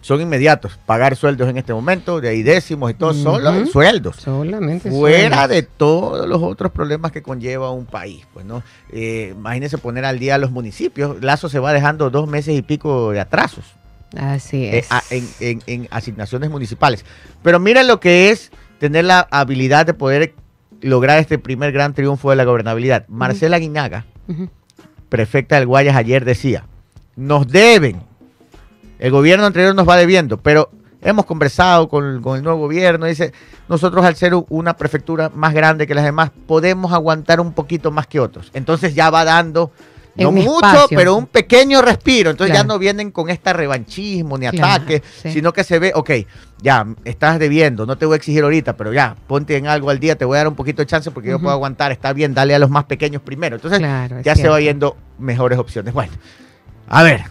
Son 0.00 0.20
inmediatos. 0.20 0.78
Pagar 0.86 1.16
sueldos 1.16 1.48
en 1.48 1.56
este 1.58 1.72
momento, 1.74 2.20
de 2.20 2.28
ahí 2.28 2.42
décimos 2.42 2.90
y 2.90 2.94
todo, 2.94 3.14
solo 3.14 3.50
Ujú. 3.50 3.66
sueldos. 3.66 4.16
Solamente 4.16 4.90
Fuera 4.90 5.28
sueldos. 5.46 5.48
de 5.48 5.62
todos 5.62 6.28
los 6.28 6.42
otros 6.42 6.72
problemas 6.72 7.12
que 7.12 7.22
conlleva 7.22 7.70
un 7.70 7.84
país, 7.86 8.26
pues, 8.32 8.46
¿no? 8.46 8.62
Eh, 8.92 9.34
imagínense 9.36 9.78
poner 9.78 10.04
al 10.04 10.18
día 10.18 10.36
a 10.36 10.38
los 10.38 10.50
municipios. 10.50 11.22
Lazo 11.22 11.48
se 11.48 11.58
va 11.58 11.72
dejando 11.72 12.10
dos 12.10 12.28
meses 12.28 12.56
y 12.56 12.62
pico 12.62 13.10
de 13.12 13.20
atrasos 13.20 13.64
Así 14.16 14.64
eh, 14.64 14.78
es. 14.78 14.86
a- 14.92 15.02
en, 15.10 15.28
en- 15.40 15.62
en 15.66 15.88
asignaciones 15.90 16.48
municipales. 16.50 17.04
Pero 17.42 17.58
miren 17.60 17.86
lo 17.88 18.00
que 18.00 18.30
es 18.30 18.50
tener 18.78 19.04
la 19.04 19.26
habilidad 19.30 19.84
de 19.86 19.94
poder 19.94 20.34
lograr 20.80 21.18
este 21.18 21.38
primer 21.38 21.72
gran 21.72 21.92
triunfo 21.92 22.30
de 22.30 22.36
la 22.36 22.44
gobernabilidad. 22.44 23.04
Marcela 23.08 23.58
Guinaga, 23.58 24.04
prefecta 25.08 25.56
del 25.56 25.66
Guayas, 25.66 25.96
ayer 25.96 26.24
decía, 26.24 26.64
nos 27.16 27.48
deben, 27.48 28.00
el 28.98 29.10
gobierno 29.10 29.46
anterior 29.46 29.74
nos 29.74 29.88
va 29.88 29.96
debiendo, 29.96 30.38
pero 30.38 30.70
hemos 31.00 31.24
conversado 31.26 31.88
con, 31.88 32.20
con 32.22 32.36
el 32.36 32.42
nuevo 32.42 32.58
gobierno, 32.58 33.06
dice, 33.06 33.32
nosotros 33.68 34.04
al 34.04 34.16
ser 34.16 34.32
una 34.48 34.76
prefectura 34.76 35.30
más 35.34 35.54
grande 35.54 35.86
que 35.86 35.94
las 35.94 36.04
demás, 36.04 36.30
podemos 36.46 36.92
aguantar 36.92 37.40
un 37.40 37.52
poquito 37.52 37.90
más 37.90 38.06
que 38.06 38.18
otros. 38.20 38.50
Entonces 38.54 38.94
ya 38.94 39.08
va 39.10 39.24
dando, 39.24 39.70
no 40.16 40.32
mucho, 40.32 40.56
espacio. 40.56 40.96
pero 40.96 41.14
un 41.14 41.26
pequeño 41.26 41.80
respiro. 41.82 42.30
Entonces 42.30 42.56
ya 42.56 42.64
no 42.64 42.78
vienen 42.80 43.12
con 43.12 43.30
este 43.30 43.52
revanchismo 43.52 44.36
ni 44.36 44.48
Claro, 44.48 44.66
ataque, 44.82 45.02
sí. 45.22 45.30
sino 45.32 45.52
que 45.52 45.62
se 45.62 45.78
ve, 45.78 45.92
ok, 45.94 46.10
ya 46.60 46.84
estás 47.04 47.38
debiendo, 47.38 47.86
no 47.86 47.96
te 47.96 48.04
voy 48.04 48.14
a 48.14 48.16
exigir 48.16 48.42
ahorita, 48.42 48.76
pero 48.76 48.92
ya, 48.92 49.14
ponte 49.28 49.56
en 49.56 49.68
algo 49.68 49.90
al 49.90 50.00
día, 50.00 50.16
te 50.18 50.24
voy 50.24 50.34
a 50.34 50.38
dar 50.38 50.48
un 50.48 50.56
poquito 50.56 50.82
de 50.82 50.86
chance 50.86 51.12
porque 51.12 51.28
yo 51.28 51.38
puedo 51.38 51.52
aguantar, 51.52 51.92
está 51.92 52.12
bien, 52.12 52.34
dale 52.34 52.56
a 52.56 52.58
los 52.58 52.70
más 52.70 52.84
pequeños 52.84 53.22
primero. 53.22 53.54
Entonces 53.54 53.78
Claro, 53.78 54.20
ya 54.22 54.34
se 54.34 54.48
va 54.48 54.58
viendo 54.58 54.96
mejores 55.20 55.58
opciones. 55.60 55.94
Bueno, 55.94 56.12
a 56.88 57.04
ver, 57.04 57.22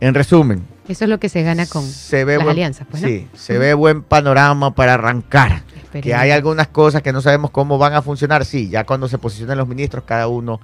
en 0.00 0.14
resumen, 0.14 0.66
Eso 0.88 1.04
es 1.04 1.10
lo 1.10 1.18
que 1.18 1.28
se 1.28 1.42
gana 1.42 1.66
con 1.66 1.82
se 1.82 2.24
ve 2.24 2.34
las 2.34 2.44
buen, 2.44 2.52
alianzas, 2.56 2.86
pues, 2.90 3.02
¿no? 3.02 3.08
sí, 3.08 3.28
se 3.34 3.58
ve 3.58 3.74
buen 3.74 4.02
panorama 4.02 4.74
para 4.74 4.94
arrancar. 4.94 5.62
Que 6.02 6.14
hay 6.14 6.30
algunas 6.30 6.68
cosas 6.68 7.00
que 7.00 7.10
no 7.10 7.22
sabemos 7.22 7.50
cómo 7.50 7.78
van 7.78 7.94
a 7.94 8.02
funcionar, 8.02 8.44
sí, 8.44 8.68
ya 8.68 8.84
cuando 8.84 9.08
se 9.08 9.16
posicionen 9.16 9.56
los 9.56 9.66
ministros, 9.66 10.04
cada 10.04 10.28
uno 10.28 10.60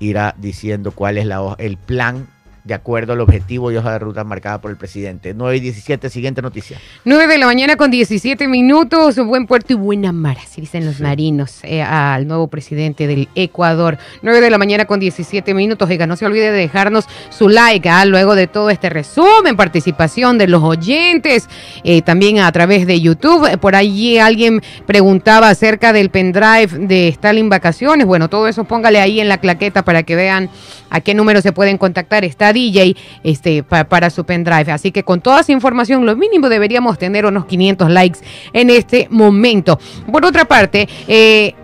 irá 0.00 0.34
diciendo 0.36 0.90
cuál 0.90 1.16
es 1.16 1.26
la 1.26 1.54
el 1.58 1.76
plan 1.76 2.26
de 2.64 2.72
acuerdo 2.72 3.12
al 3.12 3.20
objetivo 3.20 3.70
y 3.70 3.76
hoja 3.76 3.92
de 3.92 3.98
ruta 3.98 4.24
marcada 4.24 4.60
por 4.60 4.70
el 4.70 4.78
presidente. 4.78 5.34
9 5.34 5.58
y 5.58 5.60
17, 5.60 6.08
siguiente 6.08 6.40
noticia. 6.40 6.78
9 7.04 7.26
de 7.34 7.38
la 7.38 7.44
mañana 7.46 7.76
con 7.76 7.90
17 7.90 8.48
minutos, 8.48 9.16
buen 9.16 9.46
puerto 9.46 9.74
y 9.74 9.76
buena 9.76 10.12
mar, 10.12 10.38
así 10.42 10.62
dicen 10.62 10.86
los 10.86 10.98
marinos, 11.00 11.58
eh, 11.62 11.82
al 11.82 12.26
nuevo 12.26 12.48
presidente 12.48 13.06
del 13.06 13.28
Ecuador. 13.34 13.98
9 14.22 14.40
de 14.40 14.50
la 14.50 14.56
mañana 14.56 14.86
con 14.86 14.98
17 14.98 15.52
minutos, 15.52 15.90
oiga, 15.90 16.06
no 16.06 16.16
se 16.16 16.24
olvide 16.24 16.50
de 16.50 16.58
dejarnos 16.58 17.04
su 17.28 17.50
like, 17.50 17.86
ah, 17.88 18.06
luego 18.06 18.34
de 18.34 18.46
todo 18.46 18.70
este 18.70 18.88
resumen, 18.88 19.56
participación 19.56 20.38
de 20.38 20.48
los 20.48 20.62
oyentes, 20.62 21.48
eh, 21.84 22.00
también 22.00 22.38
a 22.38 22.50
través 22.50 22.86
de 22.86 22.98
YouTube. 22.98 23.46
Eh, 23.46 23.58
Por 23.58 23.76
allí 23.76 24.18
alguien 24.18 24.62
preguntaba 24.86 25.50
acerca 25.50 25.92
del 25.92 26.08
pendrive 26.08 26.68
de 26.78 27.08
Stalin 27.08 27.50
Vacaciones, 27.50 28.06
bueno, 28.06 28.30
todo 28.30 28.48
eso 28.48 28.64
póngale 28.64 29.00
ahí 29.00 29.20
en 29.20 29.28
la 29.28 29.36
claqueta 29.38 29.84
para 29.84 30.02
que 30.02 30.16
vean 30.16 30.48
a 30.94 31.00
qué 31.00 31.12
número 31.14 31.40
se 31.42 31.52
pueden 31.52 31.76
contactar. 31.76 32.24
Está 32.24 32.52
DJ 32.52 32.96
este, 33.24 33.62
pa- 33.64 33.84
para 33.84 34.10
su 34.10 34.24
pendrive. 34.24 34.70
Así 34.72 34.92
que 34.92 35.02
con 35.02 35.20
toda 35.20 35.40
esa 35.40 35.52
información, 35.52 36.06
lo 36.06 36.14
mínimo 36.16 36.48
deberíamos 36.48 36.98
tener 36.98 37.26
unos 37.26 37.46
500 37.46 37.90
likes 37.90 38.20
en 38.52 38.70
este 38.70 39.08
momento. 39.10 39.78
Por 40.10 40.24
otra 40.24 40.44
parte, 40.44 40.88
eh, 41.08 41.54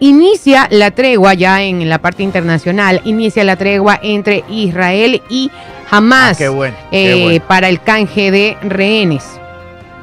inicia 0.00 0.68
la 0.70 0.90
tregua 0.90 1.34
ya 1.34 1.62
en 1.62 1.88
la 1.88 1.98
parte 2.00 2.22
internacional, 2.22 3.00
inicia 3.04 3.44
la 3.44 3.56
tregua 3.56 4.00
entre 4.02 4.42
Israel 4.50 5.22
y 5.28 5.50
Hamas 5.90 6.36
Ah, 6.36 6.38
qué 6.38 6.48
bueno, 6.48 6.74
qué 6.90 7.12
eh, 7.12 7.22
bueno. 7.22 7.44
para 7.46 7.68
el 7.68 7.80
canje 7.82 8.30
de 8.30 8.56
rehenes. 8.62 9.24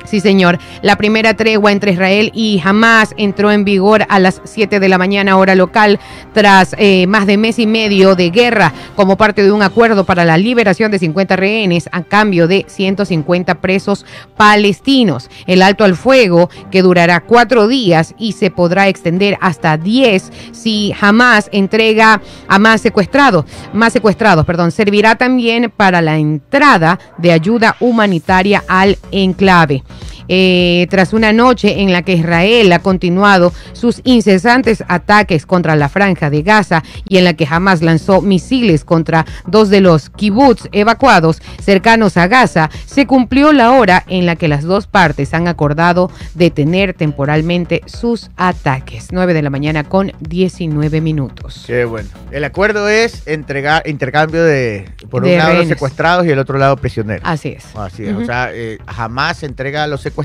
Sí, 0.09 0.21
señor. 0.21 0.57
La 0.81 0.97
primera 0.97 1.35
tregua 1.35 1.71
entre 1.71 1.91
Israel 1.91 2.31
y 2.33 2.59
Hamas 2.65 3.13
entró 3.15 3.51
en 3.51 3.63
vigor 3.63 4.07
a 4.09 4.17
las 4.17 4.41
7 4.43 4.79
de 4.79 4.89
la 4.89 4.97
mañana 4.97 5.37
hora 5.37 5.53
local 5.53 5.99
tras 6.33 6.75
eh, 6.79 7.05
más 7.05 7.27
de 7.27 7.37
mes 7.37 7.59
y 7.59 7.67
medio 7.67 8.15
de 8.15 8.31
guerra 8.31 8.73
como 8.95 9.17
parte 9.17 9.43
de 9.43 9.51
un 9.51 9.61
acuerdo 9.61 10.05
para 10.05 10.25
la 10.25 10.39
liberación 10.39 10.89
de 10.89 10.97
50 10.97 11.35
rehenes 11.35 11.87
a 11.91 12.01
cambio 12.01 12.47
de 12.47 12.65
150 12.67 13.61
presos 13.61 14.03
palestinos. 14.35 15.29
El 15.45 15.61
alto 15.61 15.83
al 15.83 15.95
fuego 15.95 16.49
que 16.71 16.81
durará 16.81 17.19
cuatro 17.19 17.67
días 17.67 18.15
y 18.17 18.31
se 18.31 18.49
podrá 18.49 18.87
extender 18.87 19.37
hasta 19.41 19.77
10 19.77 20.31
si 20.53 20.91
Hamas 20.99 21.49
entrega 21.51 22.19
a 22.47 22.57
más 22.57 22.81
secuestrados, 22.81 23.45
más 23.73 23.93
secuestrados, 23.93 24.43
perdón, 24.43 24.71
servirá 24.71 25.17
también 25.17 25.71
para 25.77 26.01
la 26.01 26.17
entrada 26.17 26.97
de 27.19 27.31
ayuda 27.31 27.75
humanitaria 27.79 28.63
al 28.67 28.97
enclave. 29.11 29.83
Eh, 30.31 30.85
tras 30.91 31.11
una 31.11 31.33
noche 31.33 31.81
en 31.81 31.91
la 31.91 32.03
que 32.03 32.13
Israel 32.13 32.71
ha 32.71 32.79
continuado 32.79 33.51
sus 33.73 33.99
incesantes 34.03 34.83
ataques 34.87 35.47
contra 35.47 35.75
la 35.75 35.89
franja 35.89 36.29
de 36.29 36.43
Gaza 36.43 36.83
y 37.07 37.17
en 37.17 37.23
la 37.23 37.33
que 37.33 37.47
jamás 37.47 37.81
lanzó 37.81 38.21
misiles 38.21 38.85
contra 38.85 39.25
dos 39.47 39.69
de 39.69 39.81
los 39.81 40.11
kibbutz 40.11 40.67
evacuados 40.71 41.41
cercanos 41.59 42.15
a 42.15 42.27
Gaza, 42.27 42.69
se 42.85 43.07
cumplió 43.07 43.53
la 43.53 43.71
hora 43.71 44.03
en 44.07 44.27
la 44.27 44.35
que 44.35 44.47
las 44.47 44.63
dos 44.63 44.85
partes 44.85 45.33
han 45.33 45.47
acordado 45.47 46.11
detener 46.35 46.93
temporalmente 46.93 47.81
sus 47.87 48.29
ataques. 48.37 49.07
9 49.11 49.33
de 49.33 49.41
la 49.41 49.49
mañana 49.49 49.83
con 49.83 50.11
19 50.19 51.01
minutos. 51.01 51.63
Qué 51.65 51.85
bueno. 51.85 52.09
El 52.29 52.43
acuerdo 52.43 52.87
es 52.87 53.25
entregar 53.25 53.81
intercambio 53.87 54.43
de, 54.43 54.91
por 55.09 55.23
De 55.23 55.33
un 55.33 55.37
lado 55.39 55.55
los 55.55 55.67
secuestrados 55.67 56.27
y 56.27 56.29
el 56.29 56.37
otro 56.37 56.59
lado 56.59 56.77
prisioneros. 56.77 57.23
Así 57.25 57.49
es. 57.49 57.65
Así 57.75 58.05
es. 58.05 58.15
O 58.15 58.25
sea, 58.25 58.51
eh, 58.53 58.77
jamás 58.85 59.41
entrega 59.41 59.85
a 59.85 59.87
los 59.87 60.01
secuestrados 60.01 60.18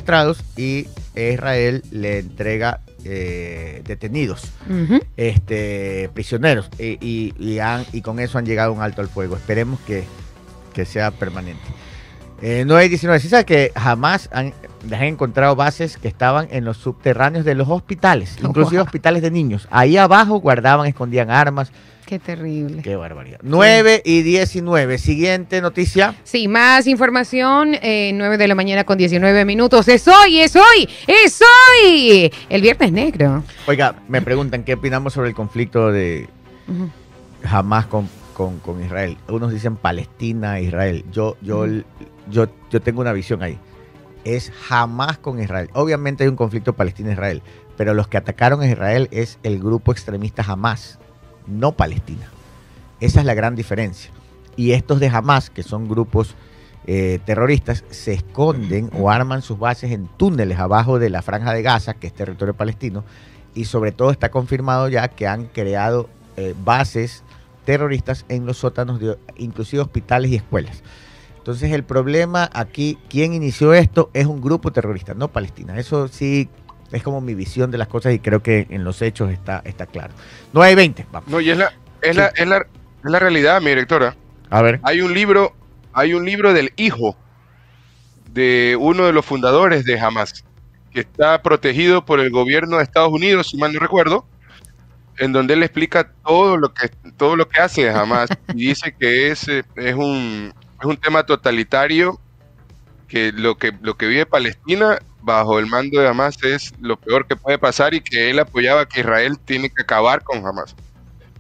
y 0.56 0.86
Israel 1.14 1.82
le 1.90 2.18
entrega 2.20 2.80
eh, 3.06 3.82
detenidos, 3.84 4.50
este, 5.16 6.10
prisioneros. 6.14 6.70
Y, 6.78 6.98
y- 7.06 7.34
y 7.38 7.58
han- 7.58 7.84
y 7.92 8.00
con 8.02 8.18
eso 8.18 8.38
han 8.38 8.46
llegado 8.46 8.70
a 8.70 8.74
un 8.74 8.82
alto 8.82 9.00
al 9.02 9.08
fuego. 9.08 9.36
Esperemos 9.36 9.78
que, 9.80 10.04
que 10.72 10.84
sea 10.84 11.10
permanente. 11.10 11.62
Eh, 12.42 12.64
9 12.66 12.86
y 12.86 12.88
19. 12.88 13.20
¿Sí 13.20 13.28
sabe 13.28 13.44
que 13.44 13.72
jamás 13.76 14.28
han, 14.32 14.52
han 14.90 15.02
encontrado 15.04 15.54
bases 15.56 15.96
que 15.96 16.08
estaban 16.08 16.48
en 16.50 16.64
los 16.64 16.76
subterráneos 16.78 17.44
de 17.44 17.54
los 17.54 17.68
hospitales, 17.68 18.36
inclusive 18.42 18.80
hospitales 18.82 19.22
de 19.22 19.30
niños? 19.30 19.68
Ahí 19.70 19.96
abajo 19.96 20.40
guardaban, 20.40 20.86
escondían 20.86 21.30
armas. 21.30 21.70
Qué 22.06 22.18
terrible. 22.18 22.82
Qué 22.82 22.96
barbaridad. 22.96 23.38
9 23.42 24.02
y 24.04 24.22
19. 24.22 24.98
Siguiente 24.98 25.62
noticia. 25.62 26.14
Sí, 26.22 26.48
más 26.48 26.86
información, 26.86 27.74
eh, 27.80 28.10
9 28.14 28.36
de 28.36 28.46
la 28.48 28.54
mañana 28.54 28.84
con 28.84 28.98
19 28.98 29.44
minutos. 29.46 29.88
Es 29.88 30.06
hoy, 30.06 30.40
es 30.40 30.54
hoy, 30.54 30.88
es 31.06 31.40
hoy. 31.40 32.30
El 32.50 32.60
viernes 32.60 32.92
negro. 32.92 33.42
Oiga, 33.66 33.94
me 34.08 34.20
preguntan 34.20 34.64
qué 34.64 34.74
opinamos 34.74 35.14
sobre 35.14 35.28
el 35.28 35.34
conflicto 35.34 35.90
de 35.90 36.28
Ujú. 36.68 36.90
Hamas 37.44 37.86
con, 37.86 38.08
con, 38.34 38.58
con 38.58 38.84
Israel. 38.84 39.16
Unos 39.28 39.50
dicen 39.52 39.76
Palestina, 39.76 40.60
Israel. 40.60 41.04
Yo, 41.10 41.36
yo, 41.40 41.66
yo, 42.30 42.48
yo 42.70 42.80
tengo 42.82 43.00
una 43.00 43.12
visión 43.14 43.42
ahí. 43.42 43.58
Es 44.24 44.52
Hamas 44.68 45.16
con 45.18 45.40
Israel. 45.42 45.70
Obviamente 45.72 46.24
hay 46.24 46.28
un 46.28 46.36
conflicto 46.36 46.74
Palestina-Israel, 46.74 47.42
pero 47.76 47.94
los 47.94 48.08
que 48.08 48.18
atacaron 48.18 48.60
a 48.60 48.66
Israel 48.66 49.08
es 49.10 49.38
el 49.42 49.58
grupo 49.58 49.92
extremista 49.92 50.42
Hamas, 50.46 50.98
no 51.46 51.72
Palestina. 51.72 52.30
Esa 53.00 53.20
es 53.20 53.26
la 53.26 53.34
gran 53.34 53.54
diferencia. 53.54 54.10
Y 54.56 54.72
estos 54.72 55.00
de 55.00 55.08
Hamas, 55.08 55.50
que 55.50 55.62
son 55.62 55.88
grupos 55.88 56.34
eh, 56.86 57.18
terroristas, 57.24 57.84
se 57.90 58.12
esconden 58.12 58.90
o 58.92 59.10
arman 59.10 59.42
sus 59.42 59.58
bases 59.58 59.90
en 59.92 60.06
túneles 60.06 60.58
abajo 60.58 60.98
de 60.98 61.10
la 61.10 61.22
franja 61.22 61.52
de 61.52 61.62
Gaza, 61.62 61.94
que 61.94 62.06
es 62.06 62.14
territorio 62.14 62.54
palestino, 62.54 63.04
y 63.54 63.64
sobre 63.64 63.92
todo 63.92 64.10
está 64.10 64.30
confirmado 64.30 64.88
ya 64.88 65.08
que 65.08 65.26
han 65.26 65.46
creado 65.46 66.08
eh, 66.36 66.54
bases 66.64 67.22
terroristas 67.64 68.24
en 68.28 68.46
los 68.46 68.58
sótanos 68.58 69.00
de 69.00 69.16
inclusive 69.36 69.82
hospitales 69.82 70.30
y 70.30 70.36
escuelas. 70.36 70.82
Entonces 71.38 71.72
el 71.72 71.84
problema 71.84 72.48
aquí, 72.52 72.98
quien 73.08 73.34
inició 73.34 73.74
esto 73.74 74.10
es 74.14 74.26
un 74.26 74.40
grupo 74.40 74.72
terrorista, 74.72 75.14
no 75.14 75.28
Palestina. 75.28 75.78
Eso 75.78 76.08
sí 76.08 76.48
es 76.94 77.02
como 77.02 77.20
mi 77.20 77.34
visión 77.34 77.70
de 77.70 77.78
las 77.78 77.88
cosas 77.88 78.14
y 78.14 78.18
creo 78.18 78.42
que 78.42 78.66
en 78.70 78.84
los 78.84 79.02
hechos 79.02 79.30
está, 79.30 79.62
está 79.64 79.86
claro. 79.86 80.14
9 80.52 80.72
y 80.72 80.74
20, 80.74 81.06
vamos. 81.12 81.28
No, 81.28 81.40
y 81.40 81.50
es 81.50 81.58
la, 81.58 81.72
es 82.00 82.16
la, 82.16 82.26
es 82.28 82.46
la, 82.46 82.58
es 82.58 83.10
la 83.10 83.18
realidad, 83.18 83.60
mi 83.60 83.68
directora. 83.68 84.16
A 84.50 84.62
ver. 84.62 84.80
Hay 84.84 85.00
un 85.00 85.12
libro, 85.12 85.54
hay 85.92 86.14
un 86.14 86.24
libro 86.24 86.52
del 86.52 86.72
hijo 86.76 87.16
de 88.32 88.76
uno 88.78 89.06
de 89.06 89.12
los 89.12 89.24
fundadores 89.24 89.84
de 89.84 89.98
Hamas, 89.98 90.44
que 90.92 91.00
está 91.00 91.42
protegido 91.42 92.04
por 92.04 92.20
el 92.20 92.30
gobierno 92.30 92.76
de 92.76 92.84
Estados 92.84 93.12
Unidos, 93.12 93.50
si 93.50 93.56
mal 93.56 93.72
no 93.72 93.80
recuerdo, 93.80 94.26
en 95.18 95.32
donde 95.32 95.54
él 95.54 95.62
explica 95.62 96.12
todo 96.24 96.56
lo 96.56 96.72
que 96.74 96.88
todo 97.16 97.36
lo 97.36 97.48
que 97.48 97.60
hace 97.60 97.88
Hamas 97.90 98.28
y 98.54 98.68
dice 98.68 98.94
que 98.98 99.30
es, 99.30 99.48
eh, 99.48 99.64
es 99.76 99.94
un 99.94 100.52
es 100.80 100.86
un 100.86 100.96
tema 100.96 101.24
totalitario 101.24 102.20
que 103.08 103.32
lo 103.32 103.56
que 103.56 103.72
lo 103.80 103.96
que 103.96 104.06
vive 104.06 104.26
Palestina 104.26 104.98
bajo 105.24 105.58
el 105.58 105.66
mando 105.66 106.00
de 106.00 106.06
Hamas 106.08 106.36
es 106.44 106.72
lo 106.80 106.96
peor 106.98 107.26
que 107.26 107.34
puede 107.34 107.58
pasar 107.58 107.94
y 107.94 108.00
que 108.02 108.30
él 108.30 108.38
apoyaba 108.38 108.86
que 108.86 109.00
Israel 109.00 109.38
tiene 109.44 109.70
que 109.70 109.82
acabar 109.82 110.22
con 110.22 110.46
Hamas. 110.46 110.74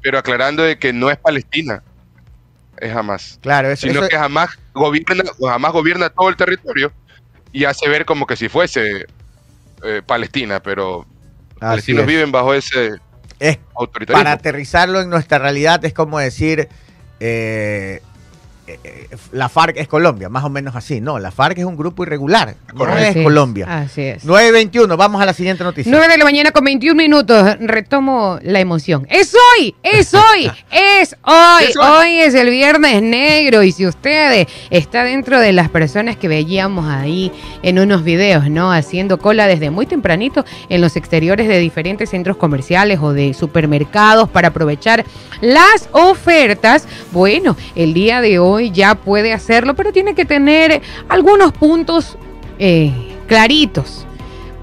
Pero 0.02 0.18
aclarando 0.18 0.62
de 0.62 0.78
que 0.78 0.92
no 0.92 1.10
es 1.10 1.18
Palestina, 1.18 1.82
es 2.78 2.94
Hamas. 2.96 3.38
Claro, 3.42 3.70
eso, 3.70 3.86
Sino 3.86 4.00
eso- 4.00 4.08
que 4.08 4.16
jamás 4.16 4.50
gobierna, 4.72 5.24
jamás 5.40 5.72
gobierna 5.72 6.08
todo 6.08 6.28
el 6.30 6.36
territorio 6.36 6.92
y 7.52 7.64
hace 7.64 7.88
ver 7.88 8.04
como 8.06 8.26
que 8.26 8.36
si 8.36 8.48
fuese 8.48 9.06
eh, 9.84 10.02
Palestina, 10.04 10.60
pero 10.60 11.02
así 11.56 11.60
palestinos 11.60 12.00
es. 12.02 12.06
viven 12.08 12.32
bajo 12.32 12.54
ese 12.54 12.92
Es 13.38 13.58
autoritarismo. 13.76 14.18
para 14.18 14.32
aterrizarlo 14.32 15.00
en 15.02 15.10
nuestra 15.10 15.38
realidad 15.38 15.84
es 15.84 15.92
como 15.92 16.18
decir 16.18 16.68
eh, 17.20 18.00
eh, 18.66 18.78
eh, 18.82 19.08
la 19.32 19.50
FARC 19.50 19.76
es 19.76 19.88
Colombia, 19.88 20.30
más 20.30 20.42
o 20.42 20.48
menos 20.48 20.74
así. 20.74 20.98
No, 20.98 21.18
la 21.18 21.30
FARC 21.30 21.58
es 21.58 21.66
un 21.66 21.76
grupo 21.76 22.02
irregular, 22.02 22.56
no 22.74 22.86
es 22.96 23.08
Así 23.10 23.18
es, 23.18 23.24
Colombia. 23.24 23.66
Así 23.68 24.00
es. 24.00 24.26
9.21, 24.26 24.96
vamos 24.96 25.20
a 25.20 25.26
la 25.26 25.34
siguiente 25.34 25.62
noticia. 25.62 25.92
9 25.92 26.08
de 26.08 26.16
la 26.16 26.24
mañana 26.24 26.50
con 26.50 26.64
21 26.64 26.94
minutos. 26.94 27.58
Retomo 27.60 28.38
la 28.42 28.60
emoción. 28.60 29.06
Es 29.10 29.34
hoy, 29.34 29.74
es 29.82 30.14
hoy, 30.14 30.50
es 30.70 31.14
hoy. 31.24 31.64
Es 31.68 31.76
hoy. 31.76 31.84
Hoy 31.86 32.18
es 32.20 32.34
el 32.34 32.48
viernes 32.48 33.02
negro. 33.02 33.62
Y 33.62 33.70
si 33.70 33.86
usted 33.86 34.48
está 34.70 35.04
dentro 35.04 35.40
de 35.40 35.52
las 35.52 35.68
personas 35.68 36.16
que 36.16 36.28
veíamos 36.28 36.88
ahí 36.88 37.30
en 37.62 37.78
unos 37.78 38.02
videos, 38.02 38.48
¿no? 38.48 38.72
Haciendo 38.72 39.18
cola 39.18 39.46
desde 39.46 39.70
muy 39.70 39.84
tempranito 39.84 40.42
en 40.70 40.80
los 40.80 40.96
exteriores 40.96 41.48
de 41.48 41.58
diferentes 41.58 42.08
centros 42.08 42.38
comerciales 42.38 42.98
o 43.02 43.12
de 43.12 43.34
supermercados 43.34 44.30
para 44.30 44.48
aprovechar 44.48 45.04
las 45.42 45.90
ofertas. 45.92 46.88
Bueno, 47.12 47.56
el 47.74 47.92
día 47.92 48.22
de 48.22 48.38
hoy 48.38 48.53
ya 48.60 48.94
puede 48.94 49.32
hacerlo, 49.32 49.74
pero 49.74 49.92
tiene 49.92 50.14
que 50.14 50.24
tener 50.24 50.82
algunos 51.08 51.52
puntos 51.52 52.16
eh, 52.58 52.92
claritos. 53.26 54.06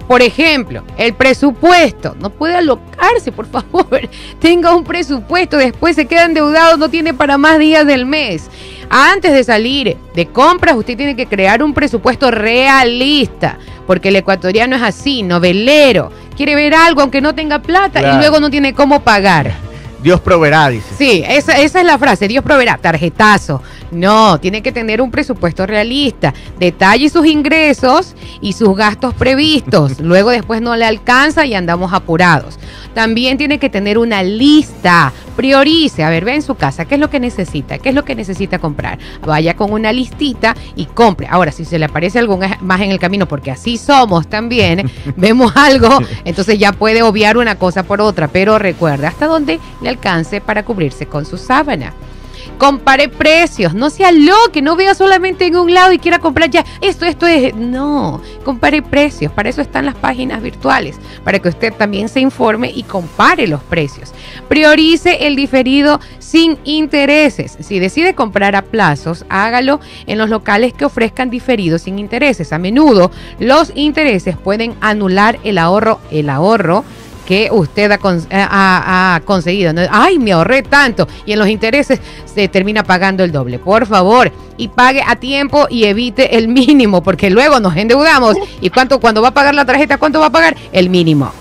Por 0.07 0.21
ejemplo, 0.21 0.83
el 0.97 1.13
presupuesto. 1.13 2.15
No 2.19 2.31
puede 2.31 2.55
alocarse, 2.55 3.31
por 3.31 3.45
favor. 3.45 4.01
Tenga 4.39 4.75
un 4.75 4.83
presupuesto, 4.83 5.55
después 5.57 5.95
se 5.95 6.05
queda 6.05 6.25
endeudado, 6.25 6.75
no 6.75 6.89
tiene 6.89 7.13
para 7.13 7.37
más 7.37 7.59
días 7.59 7.85
del 7.87 8.05
mes. 8.05 8.49
Antes 8.89 9.31
de 9.31 9.43
salir 9.45 9.95
de 10.13 10.25
compras, 10.27 10.75
usted 10.75 10.97
tiene 10.97 11.15
que 11.15 11.27
crear 11.27 11.63
un 11.63 11.73
presupuesto 11.73 12.29
realista, 12.29 13.57
porque 13.87 14.09
el 14.09 14.17
ecuatoriano 14.17 14.75
es 14.75 14.81
así, 14.81 15.23
novelero. 15.23 16.11
Quiere 16.35 16.55
ver 16.55 16.73
algo 16.73 17.01
aunque 17.01 17.21
no 17.21 17.33
tenga 17.33 17.59
plata 17.59 18.01
Claro. 18.01 18.15
y 18.15 18.19
luego 18.19 18.39
no 18.41 18.49
tiene 18.49 18.73
cómo 18.73 19.01
pagar. 19.01 19.53
Dios 20.01 20.19
proveerá, 20.19 20.69
dice. 20.69 20.87
Sí, 20.97 21.23
esa, 21.27 21.59
esa 21.59 21.79
es 21.79 21.85
la 21.85 21.97
frase, 21.97 22.27
Dios 22.27 22.43
proveerá, 22.43 22.77
tarjetazo. 22.77 23.61
No, 23.91 24.39
tiene 24.39 24.63
que 24.63 24.71
tener 24.71 25.01
un 25.01 25.11
presupuesto 25.11 25.65
realista. 25.65 26.33
Detalle 26.59 27.09
sus 27.09 27.25
ingresos 27.25 28.15
y 28.39 28.53
sus 28.53 28.75
gastos 28.75 29.13
previstos. 29.13 29.99
Luego 30.01 30.29
después 30.29 30.61
no 30.61 30.75
le 30.75 30.85
alcanza 30.85 31.45
y 31.45 31.53
andamos 31.53 31.93
apurados. 31.93 32.57
También 32.93 33.37
tiene 33.37 33.59
que 33.59 33.69
tener 33.69 33.97
una 33.97 34.23
lista. 34.23 35.13
Priorice, 35.32 36.03
a 36.03 36.09
ver, 36.09 36.25
ve 36.25 36.36
en 36.36 36.41
su 36.41 36.55
casa, 36.55 36.86
¿qué 36.86 36.95
es 36.95 37.01
lo 37.01 37.09
que 37.09 37.19
necesita? 37.19 37.77
¿Qué 37.77 37.89
es 37.89 37.95
lo 37.95 38.05
que 38.05 38.15
necesita 38.15 38.59
comprar? 38.59 38.99
Vaya 39.25 39.55
con 39.55 39.71
una 39.71 39.91
listita 39.91 40.55
y 40.75 40.86
compre. 40.86 41.27
Ahora, 41.29 41.51
si 41.51 41.65
se 41.65 41.79
le 41.79 41.86
aparece 41.86 42.19
algo 42.19 42.39
más 42.61 42.82
en 42.82 42.91
el 42.91 42.99
camino, 42.99 43.27
porque 43.27 43.51
así 43.51 43.77
somos 43.77 44.27
también, 44.27 44.89
vemos 45.15 45.53
algo, 45.55 45.99
entonces 46.25 46.59
ya 46.59 46.71
puede 46.73 47.03
obviar 47.03 47.38
una 47.38 47.55
cosa 47.55 47.84
por 47.84 48.01
otra. 48.01 48.27
Pero 48.27 48.59
recuerda, 48.59 49.09
hasta 49.09 49.27
donde 49.27 49.59
le 49.82 49.89
alcance 49.89 50.41
para 50.41 50.63
cubrirse 50.63 51.05
con 51.05 51.25
su 51.25 51.38
sábana. 51.38 51.93
Compare 52.62 53.09
precios, 53.09 53.74
no 53.74 53.89
sea 53.89 54.12
loco, 54.12 54.62
no 54.62 54.76
vea 54.76 54.93
solamente 54.93 55.47
en 55.47 55.55
un 55.55 55.74
lado 55.74 55.93
y 55.93 55.97
quiera 55.97 56.20
comprar 56.20 56.51
ya 56.51 56.64
esto, 56.80 57.07
esto 57.07 57.26
es. 57.26 57.55
No, 57.55 58.22
compare 58.45 58.84
precios. 58.84 59.32
Para 59.32 59.49
eso 59.49 59.62
están 59.62 59.88
las 59.88 59.95
páginas 59.95 60.43
virtuales, 60.43 60.97
para 61.24 61.39
que 61.39 61.49
usted 61.49 61.74
también 61.74 62.07
se 62.07 62.20
informe 62.20 62.70
y 62.70 62.84
compare 62.84 63.47
los 63.47 63.64
precios. 63.64 64.14
Priorice 64.47 65.26
el 65.26 65.36
diferido 65.36 65.99
sin 66.20 66.59
intereses. 66.64 67.57
Si 67.62 67.80
decide 67.80 68.14
comprar 68.14 68.55
a 68.55 68.62
plazos, 68.62 69.26
hágalo 69.28 69.80
en 70.05 70.20
los 70.20 70.30
locales 70.30 70.72
que 70.74 70.86
ofrezcan 70.86 71.32
diferidos 71.32 71.82
sin 71.82 71.97
intereses. 71.97 72.53
A 72.53 72.59
menudo 72.59 73.09
los 73.39 73.72
intereses 73.74 74.38
pueden 74.38 74.76
anular 74.82 75.39
el 75.43 75.57
ahorro, 75.57 75.99
el 76.12 76.30
ahorro 76.30 76.86
que 77.32 77.47
usted 77.49 77.89
ha, 77.89 79.15
ha 79.15 79.21
conseguido. 79.21 79.71
Ay, 79.89 80.19
me 80.19 80.34
ahorré 80.34 80.63
tanto. 80.63 81.07
Y 81.25 81.32
en 81.32 81.39
los 81.39 81.47
intereses 81.47 82.01
se 82.25 82.49
termina 82.49 82.84
pagando 82.84 83.23
el 83.23 83.32
doble. 83.32 83.57
Por 83.57 83.86
favor, 83.86 84.29
y 84.57 84.67
pague 84.67 85.01
a 85.01 85.15
tiempo 85.15 85.65
y 85.69 85.86
evite 85.86 86.38
el 86.38 86.49
mínimo, 86.49 87.01
porque 87.01 87.29
luego 87.29 87.61
nos 87.61 87.77
endeudamos. 87.77 88.36
¿Y 88.59 88.69
cuánto 88.69 88.99
cuando 88.99 89.21
va 89.21 89.29
a 89.29 89.34
pagar 89.34 89.55
la 89.55 89.63
tarjeta, 89.63 89.97
cuánto 89.97 90.19
va 90.19 90.25
a 90.25 90.29
pagar? 90.29 90.57
El 90.73 90.89
mínimo. 90.89 91.32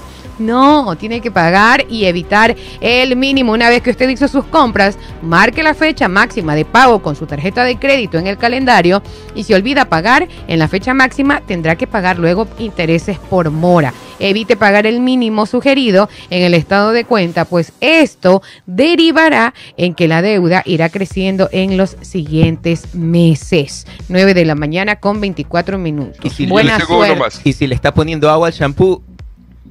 No, 0.41 0.97
tiene 0.97 1.21
que 1.21 1.31
pagar 1.31 1.85
y 1.91 2.07
evitar 2.07 2.57
el 2.81 3.15
mínimo. 3.15 3.53
Una 3.53 3.69
vez 3.69 3.83
que 3.83 3.91
usted 3.91 4.09
hizo 4.09 4.27
sus 4.27 4.45
compras, 4.47 4.99
marque 5.23 5.63
la 5.63 5.75
fecha 5.75 6.09
máxima 6.09 6.55
de 6.55 6.65
pago 6.65 7.03
con 7.03 7.15
su 7.15 7.27
tarjeta 7.27 7.63
de 7.65 7.79
crédito 7.79 8.19
en 8.19 8.27
el 8.27 8.39
calendario 8.39 9.03
y 9.35 9.45
si 9.45 9.53
olvida 9.53 9.85
pagar 9.91 10.27
en 10.49 10.59
la 10.59 10.67
fecha 10.67 10.95
máxima, 10.95 11.43
tendrá 11.43 11.77
que 11.77 11.87
pagar 11.87 12.19
luego 12.19 12.49
intereses 12.59 13.19
por 13.19 13.51
mora. 13.51 13.93
Evite 14.19 14.57
pagar 14.57 14.87
el 14.87 15.01
mínimo 15.01 15.47
sugerido 15.47 16.09
en 16.31 16.43
el 16.43 16.55
estado 16.55 16.93
de 16.93 17.05
cuenta, 17.05 17.45
pues 17.45 17.73
esto 17.81 18.43
derivará 18.67 19.55
en 19.77 19.95
que 19.95 20.09
la 20.09 20.21
deuda 20.23 20.63
irá 20.67 20.89
creciendo 20.89 21.49
en 21.53 21.77
los 21.77 21.97
siguientes 22.03 22.95
meses. 22.95 23.87
9 24.09 24.35
de 24.35 24.45
la 24.45 24.55
mañana 24.55 24.97
con 24.97 25.21
24 25.21 25.79
minutos. 25.79 26.19
Y 26.23 26.31
si, 26.31 26.47
Buena 26.47 26.79
suerte. 26.81 27.41
y 27.45 27.53
si 27.53 27.67
le 27.67 27.75
está 27.75 27.95
poniendo 27.95 28.31
agua 28.31 28.49
al 28.49 28.53
shampoo, 28.53 29.03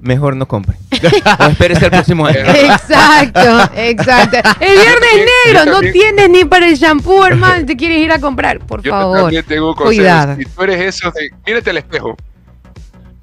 mejor 0.01 0.35
no 0.35 0.47
compre. 0.47 0.77
o 1.39 1.43
espérese 1.45 1.85
el 1.85 1.91
próximo 1.91 2.25
año. 2.25 2.39
Exacto, 2.45 3.69
exacto. 3.75 4.37
El 4.59 4.77
viernes 4.77 5.27
negro, 5.45 5.65
no 5.65 5.71
también- 5.73 5.93
tienes 5.93 6.29
ni 6.29 6.45
para 6.45 6.67
el 6.67 6.75
shampoo, 6.75 7.25
hermano. 7.25 7.65
Te 7.65 7.75
quieres 7.75 7.99
ir 7.99 8.11
a 8.11 8.19
comprar, 8.19 8.59
por 8.59 8.81
Yo 8.81 8.91
favor. 8.91 9.19
también 9.21 9.45
tengo. 9.45 9.75
Cuidado. 9.75 10.35
Si 10.35 10.45
tú 10.45 10.63
eres 10.63 10.95
esos 10.95 11.13
de. 11.13 11.29
Mírate 11.45 11.69
al 11.69 11.77
espejo. 11.77 12.15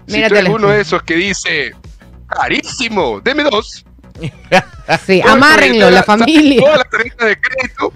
Si 0.06 0.12
tú 0.20 0.24
eres 0.26 0.38
al 0.46 0.50
uno 0.50 0.68
de 0.68 0.80
esos 0.80 1.02
que 1.02 1.14
dice. 1.14 1.72
Carísimo, 2.28 3.20
deme 3.20 3.44
dos. 3.44 3.84
Sí, 4.18 5.20
Toda 5.20 5.32
amárrenlo, 5.34 5.90
la 5.90 6.02
familia. 6.02 6.60
Todas 6.60 6.78
las 6.78 6.90
tarjetas 6.90 7.28
de 7.28 7.38
crédito, 7.40 7.92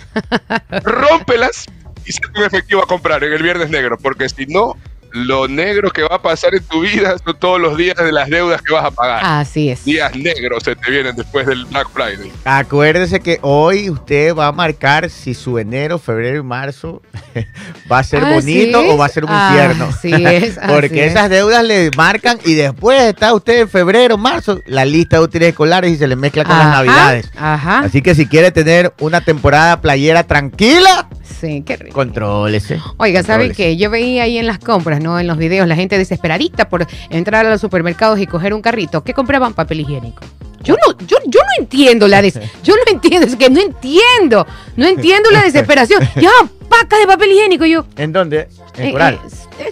rómpelas 0.85 1.67
y 2.05 2.13
se 2.13 2.21
un 2.37 2.45
efectivo 2.45 2.83
a 2.83 2.87
comprar 2.87 3.25
en 3.25 3.33
el 3.33 3.43
viernes 3.43 3.71
negro. 3.71 3.97
Porque 4.01 4.29
si 4.29 4.47
no, 4.47 4.77
lo 5.13 5.49
negro 5.49 5.91
que 5.91 6.03
va 6.03 6.17
a 6.17 6.23
pasar 6.23 6.55
en 6.55 6.63
tu 6.65 6.81
vida 6.83 7.17
son 7.25 7.37
todos 7.39 7.61
los 7.61 7.77
días 7.77 7.97
de 7.97 8.13
las 8.13 8.29
deudas 8.29 8.61
que 8.63 8.73
vas 8.73 8.85
a 8.85 8.91
pagar. 8.91 9.21
Así 9.25 9.71
es. 9.71 9.85
Días 9.85 10.15
negros 10.17 10.63
se 10.65 10.77
te 10.77 10.91
vienen 10.91 11.17
después 11.17 11.47
del 11.47 11.65
Black 11.67 11.89
Friday. 11.93 12.31
Acuérdese 12.45 13.21
que 13.21 13.39
hoy 13.43 13.91
usted 13.91 14.35
va 14.35 14.47
a 14.49 14.53
marcar 14.53 15.09
si 15.11 15.35
su 15.35 15.59
enero, 15.59 15.99
febrero 15.99 16.39
y 16.39 16.43
marzo 16.43 17.03
va 17.91 17.99
a 17.99 18.05
ser 18.05 18.23
Ah, 18.25 18.33
bonito 18.35 18.81
o 18.81 18.97
va 18.97 19.07
a 19.07 19.09
ser 19.09 19.25
un 19.25 19.31
Ah, 19.33 19.49
infierno. 19.51 19.87
así 19.87 20.13
es, 20.13 20.59
así 20.59 20.73
Porque 20.73 21.07
es. 21.07 21.13
esas 21.13 21.31
deudas 21.31 21.65
le 21.65 21.91
marcan 21.97 22.39
y 22.45 22.55
después 22.55 23.01
está 23.03 23.35
usted 23.35 23.61
en 23.61 23.69
febrero, 23.69 24.17
marzo, 24.19 24.61
la 24.67 24.85
lista 24.85 25.17
de 25.19 25.23
útiles 25.25 25.49
escolares 25.51 25.93
y 25.93 25.97
se 25.97 26.07
le 26.07 26.17
mezcla 26.17 26.45
con 26.45 26.59
las 26.59 26.67
navidades. 26.69 27.31
Ajá. 27.37 27.81
Así 27.81 28.03
que 28.03 28.15
si 28.15 28.27
quiere 28.27 28.51
tener 28.51 28.93
una 29.01 29.21
temporada 29.21 29.81
playera 29.81 30.25
tranquila, 30.25 31.09
Sí, 31.41 31.63
qué 31.65 31.77
rico. 31.77 31.95
contrólese. 31.95 32.81
Oiga, 32.99 33.23
¿saben 33.23 33.49
Contrólese. 33.49 33.55
qué? 33.57 33.77
Yo 33.77 33.89
veía 33.91 34.25
ahí 34.25 34.37
en 34.39 34.47
las 34.47 34.59
compras, 34.59 35.00
¿no? 35.01 35.19
En 35.19 35.27
los 35.27 35.37
videos, 35.39 35.67
la 35.67 35.75
gente 35.77 35.99
desesperadita 35.99 36.69
por 36.69 36.87
entrar 37.11 37.47
a 37.47 37.51
los 37.51 37.61
supermercados 37.61 38.19
y 38.21 38.27
coger 38.27 38.55
un 38.55 38.63
carrito. 38.63 39.03
¿Qué 39.03 39.13
compraban? 39.15 39.55
Papel 39.55 39.81
higiénico. 39.81 40.23
Yo 40.63 40.75
no, 40.75 40.97
yo, 41.07 41.17
yo 41.27 41.41
no 41.41 41.63
entiendo 41.65 42.07
la 42.07 42.21
des 42.21 42.35
yo 42.63 42.75
no 42.75 42.93
entiendo, 42.93 43.27
es 43.27 43.35
que 43.37 43.49
no 43.49 43.61
entiendo, 43.61 44.47
no 44.77 44.87
entiendo 44.87 45.31
la 45.31 45.43
desesperación. 45.45 46.07
Ya, 46.17 46.31
paca 46.69 46.99
de 46.99 47.07
papel 47.07 47.33
higiénico, 47.33 47.65
yo. 47.65 47.87
¿En 47.97 48.13
dónde? 48.13 48.49
En 48.77 48.87
Eh, 48.89 48.93
Coral. 48.93 49.15
eh, 49.25 49.29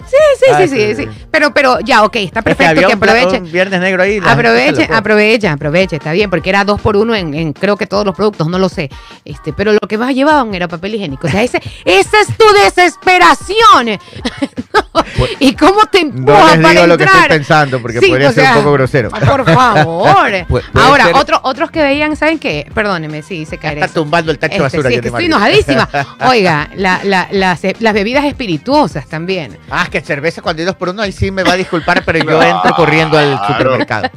sí, 0.07 0.15
Ah, 0.51 0.57
sí, 0.61 0.67
sí, 0.67 0.75
sí, 0.95 0.95
sí. 1.03 1.09
Pero, 1.31 1.53
pero 1.53 1.79
ya, 1.81 2.03
ok, 2.03 2.15
está 2.17 2.39
Es 2.39 2.45
que 2.45 2.55
perfecto 2.55 2.87
que 2.87 3.37
un 3.37 3.51
viernes 3.51 3.79
negro 3.79 4.03
ahí. 4.03 4.19
fue. 4.19 4.31
aprovechen, 4.95 5.51
aprovechen, 5.51 5.97
está 5.97 6.11
bien, 6.11 6.29
porque 6.29 6.49
era 6.49 6.63
dos 6.63 6.79
por 6.81 6.95
uno 6.97 7.15
en, 7.15 7.53
creo 7.53 7.77
que 7.77 7.85
todos 7.87 8.05
los 8.05 8.15
productos, 8.15 8.47
no 8.47 8.57
lo 8.59 8.69
sé. 8.69 8.89
Este, 9.25 9.53
pero 9.53 9.73
lo 9.73 9.79
que 9.87 9.97
más 9.97 10.13
llevaban 10.15 10.53
era 10.53 10.67
papel 10.67 10.95
higiénico. 10.95 11.27
O 11.27 11.29
sea, 11.29 11.43
ese, 11.43 11.61
esa 11.85 12.21
es 12.21 12.27
tu 12.37 12.45
desesperación. 12.65 13.99
¿Y 15.39 15.53
cómo 15.55 15.85
te 15.91 16.03
No 16.03 16.09
empuja 16.19 16.55
les 16.55 16.61
para 16.61 16.73
digo 16.73 16.87
lo 16.87 16.97
que 16.97 17.03
estoy 17.05 17.21
pensando 17.27 17.81
porque 17.81 18.01
podría 18.01 18.31
ser 18.31 18.47
un 18.49 18.53
poco 18.55 18.71
grosero. 18.73 19.09
Por 19.09 19.45
favor. 19.45 20.29
Pu- 20.31 20.45
puede 20.47 20.63
Ahora, 20.73 21.09
otro- 21.15 21.39
otros 21.43 21.71
que 21.71 21.81
veían, 21.81 22.15
¿saben 22.15 22.39
qué? 22.39 22.69
Perdóneme, 22.73 23.21
sí, 23.21 23.45
se 23.45 23.57
cae 23.57 23.73
Está 23.79 23.87
tumbando 23.87 24.31
el 24.31 24.39
tacho 24.39 24.57
de 24.61 24.65
Este, 24.67 24.77
basura. 24.77 24.89
sí, 24.89 24.93
que 24.93 24.95
es 24.95 25.01
que 25.01 25.01
te 25.01 25.07
estoy 25.09 25.25
enojadísima. 25.25 25.89
Oiga, 26.29 26.69
la- 26.75 27.01
la- 27.03 27.27
las, 27.31 27.61
las 27.79 27.93
bebidas 27.93 28.25
espirituosas 28.25 29.07
también. 29.07 29.57
Ah, 29.81 29.87
que 29.89 30.01
cerveza 30.01 30.41
cuando 30.41 30.61
hay 30.61 30.65
dos 30.65 30.75
por 30.75 30.89
uno, 30.89 31.01
ahí 31.01 31.11
sí 31.13 31.31
me 31.31 31.43
va 31.43 31.53
a 31.53 31.55
disculpar, 31.55 32.03
pero 32.05 32.19
yo 32.19 32.41
entro 32.43 32.73
corriendo 32.75 33.17
al 33.17 33.39
supermercado. 33.47 34.09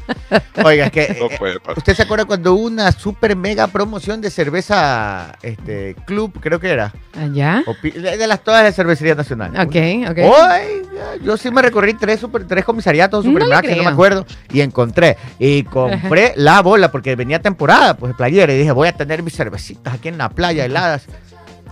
Oiga, 0.65 0.87
es 0.87 0.91
que 0.93 1.17
No 1.21 1.27
eh, 1.27 1.37
puede 1.39 1.61
pasar. 1.61 1.79
¿usted 1.79 1.95
se 1.95 2.03
acuerda 2.03 2.25
cuando 2.25 2.55
hubo 2.55 2.65
una 2.67 2.91
super 2.91 3.37
mega 3.37 3.67
promoción 3.69 4.21
de 4.21 4.31
cerveza 4.31 5.37
este 5.43 5.95
club, 6.05 6.33
creo 6.41 6.59
que 6.59 6.69
era? 6.71 6.93
¿Allá? 7.19 7.63
O 7.67 7.75
pi- 7.81 7.93
de, 7.93 8.17
de 8.17 8.27
las 8.27 8.43
todas 8.43 8.65
de 8.65 8.73
cervecería 8.73 9.15
nacional. 9.15 9.53
Ok, 9.53 9.77
ok. 10.11 10.19
Oiga, 10.19 11.17
yo 11.23 11.37
sí 11.37 11.51
me 11.51 11.63
recorrí 11.63 11.95
tres, 11.95 12.19
super, 12.21 12.45
tres 12.47 12.65
comisariatos, 12.65 13.25
No 13.25 13.31
supermercados, 13.31 13.71
no 13.71 13.77
me 13.77 13.83
creo. 13.83 13.89
acuerdo, 13.93 14.27
y 14.53 14.61
encontré. 14.63 15.17
Y 15.39 15.63
compré 15.63 16.33
la 16.37 16.61
bola, 16.63 16.91
porque 16.91 17.15
venía 17.15 17.41
temporada, 17.41 17.97
pues, 17.97 18.13
de 18.13 18.17
playera, 18.17 18.53
y 18.53 18.59
dije, 18.59 18.73
voy 18.73 18.89
a 18.89 18.93
tener 18.97 19.23
mis 19.23 19.37
cervecitas 19.37 19.95
aquí 19.95 20.09
en 20.09 20.19
la 20.19 20.29
playa 20.29 20.65
heladas. 20.65 21.05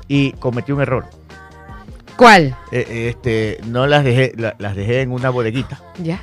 Y 0.07 0.32
cometí 0.32 0.72
un 0.72 0.80
error. 0.80 1.07
¿Cuál? 2.21 2.55
Eh, 2.71 3.09
este, 3.09 3.59
no 3.66 3.87
las 3.87 4.05
dejé, 4.05 4.33
la- 4.37 4.55
las 4.59 4.77
dejé 4.77 5.01
en 5.01 5.11
una 5.11 5.31
bodeguita. 5.31 5.81
¿Ya? 6.03 6.23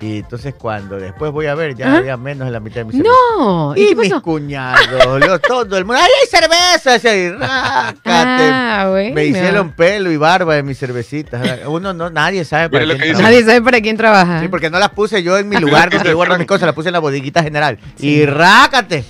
Y 0.00 0.18
entonces 0.18 0.54
cuando 0.56 0.96
después 0.96 1.32
voy 1.32 1.46
a 1.46 1.54
ver, 1.56 1.74
ya 1.74 1.96
había 1.96 2.16
menos 2.16 2.46
de 2.46 2.52
la 2.52 2.60
mitad 2.60 2.76
de 2.76 2.84
mis. 2.84 2.94
No. 3.02 3.74
¿Y, 3.74 3.80
Y 3.80 3.88
qué 3.88 3.94
mis 3.96 4.08
pasó? 4.10 4.22
cuñados, 4.22 5.18
lo- 5.20 5.38
todo 5.40 5.76
el 5.76 5.84
mundo, 5.84 6.00
¡ay, 6.00 6.10
hay 6.20 6.28
cerveza! 6.28 7.16
Y 7.16 7.30
rácate. 7.30 8.02
Ah, 8.12 8.86
bueno. 8.90 9.14
Me 9.14 9.24
hicieron 9.24 9.72
pelo 9.72 10.12
y 10.12 10.16
barba 10.16 10.54
de 10.54 10.62
mis 10.62 10.78
cervecitas. 10.78 11.42
Uno 11.66 11.92
no, 11.94 12.10
nadie 12.10 12.44
sabe 12.44 12.68
para 12.70 12.84
quién 12.84 12.98
trabaja. 12.98 13.22
Nadie 13.22 13.44
sabe 13.44 13.62
para 13.62 13.80
quién 13.80 13.96
trabaja. 13.96 14.40
Sí, 14.40 14.48
porque 14.48 14.70
no 14.70 14.78
las 14.78 14.90
puse 14.90 15.22
yo 15.22 15.36
en 15.38 15.48
mi 15.48 15.56
lugar 15.56 15.90
donde 15.92 16.10
yo 16.10 16.14
guardo 16.16 16.36
mis 16.38 16.46
cosas, 16.46 16.66
las 16.66 16.74
puse 16.76 16.90
en 16.90 16.92
la 16.92 16.98
bodeguita 17.00 17.42
general. 17.42 17.78
Y 17.98 18.24
rácate, 18.26 19.02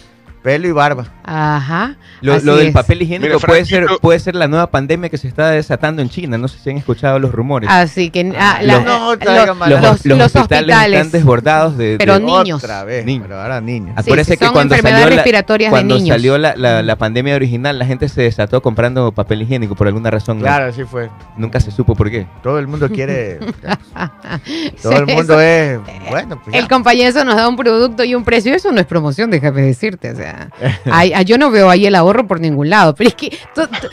pelo 0.43 0.69
y 0.69 0.73
barba. 0.73 1.05
Ajá. 1.31 1.97
Lo, 2.23 2.39
del 2.57 2.73
papel 2.73 3.03
higiénico 3.03 3.35
Mira, 3.35 3.47
puede 3.47 3.65
ser 3.67 3.87
puede 4.01 4.19
ser 4.19 4.35
la 4.35 4.49
nueva 4.49 4.71
pandemia 4.71 5.11
que 5.11 5.19
se 5.19 5.29
está 5.29 5.51
desatando 5.51 6.01
en 6.01 6.09
China. 6.09 6.39
No 6.39 6.49
sé 6.49 6.59
si 6.59 6.71
han 6.71 6.79
escuchado 6.79 7.19
los 7.19 7.33
rumores. 7.33 7.69
Así 7.71 8.09
que 8.11 8.33
ah, 8.39 8.61
la- 8.63 8.75
Los- 8.77 8.85
No, 8.85 9.15
los, 9.15 9.57
malas- 9.57 9.69
los, 9.83 10.07
los 10.07 10.19
los 10.19 10.27
hospitales, 10.35 10.43
hospitales. 10.75 10.97
están 11.01 11.11
desbordados 11.13 11.77
de, 11.77 11.97
Pero 11.99 12.19
de- 12.19 12.25
niños. 12.25 12.65
Otra 12.65 12.83
vez, 12.85 13.05
Niños. 13.05 13.25
pero 13.29 13.41
ahora 13.43 13.61
niños. 13.61 13.91
Sí, 13.97 14.01
Acuérdese 14.01 14.33
sí, 14.33 14.39
que 14.39 14.51
cuando 14.51 14.75
salió, 14.77 14.91
la, 15.11 15.69
cuando 15.69 15.95
niños. 15.97 16.09
salió 16.17 16.39
la, 16.39 16.57
la- 16.57 16.83
la 16.83 16.97
pandemia 16.97 17.35
original, 17.37 17.79
la 17.79 17.85
gente 17.85 18.09
se 18.09 18.23
desató 18.23 18.63
comprando 18.63 19.13
papel 19.13 19.43
higiénico 19.43 19.75
por 19.75 19.87
alguna 19.87 20.11
razón. 20.11 20.39
Claro, 20.41 20.65
así 20.71 20.85
fue. 20.85 21.11
Nunca 21.37 21.61
se 21.61 21.71
supo 21.71 21.95
por 21.95 22.11
qué. 22.11 22.27
Todo 22.43 22.59
el 22.59 22.67
mundo 22.67 22.89
quiere. 22.89 23.39
Todo 24.83 24.93
el 24.97 25.07
mundo 25.07 25.41
eso- 25.41 25.41
es. 25.41 25.81
Bueno, 26.11 26.41
pues. 26.43 26.57
El 26.57 26.69
compañero 26.69 27.25
nos 27.25 27.37
da 27.37 27.49
un 27.49 27.57
producto 27.57 28.05
y 28.05 28.15
un 28.15 28.25
precio. 28.25 28.55
Eso 28.55 28.73
no 28.73 28.81
es 28.81 28.87
promoción, 28.87 29.31
déjame 29.31 29.63
decirte. 29.63 30.11
O 30.11 30.17
sea, 30.17 30.49
ay, 30.91 31.13
ay, 31.15 31.18
yo 31.23 31.39
no 31.39 31.51
veo 31.51 31.71
ahí 31.71 31.87
el 31.87 31.95
ahorro 31.95 32.27
por 32.27 32.41
ningún 32.41 32.71
lado. 32.71 32.95
Pero 32.95 33.09
es 33.09 33.15
que 33.15 33.39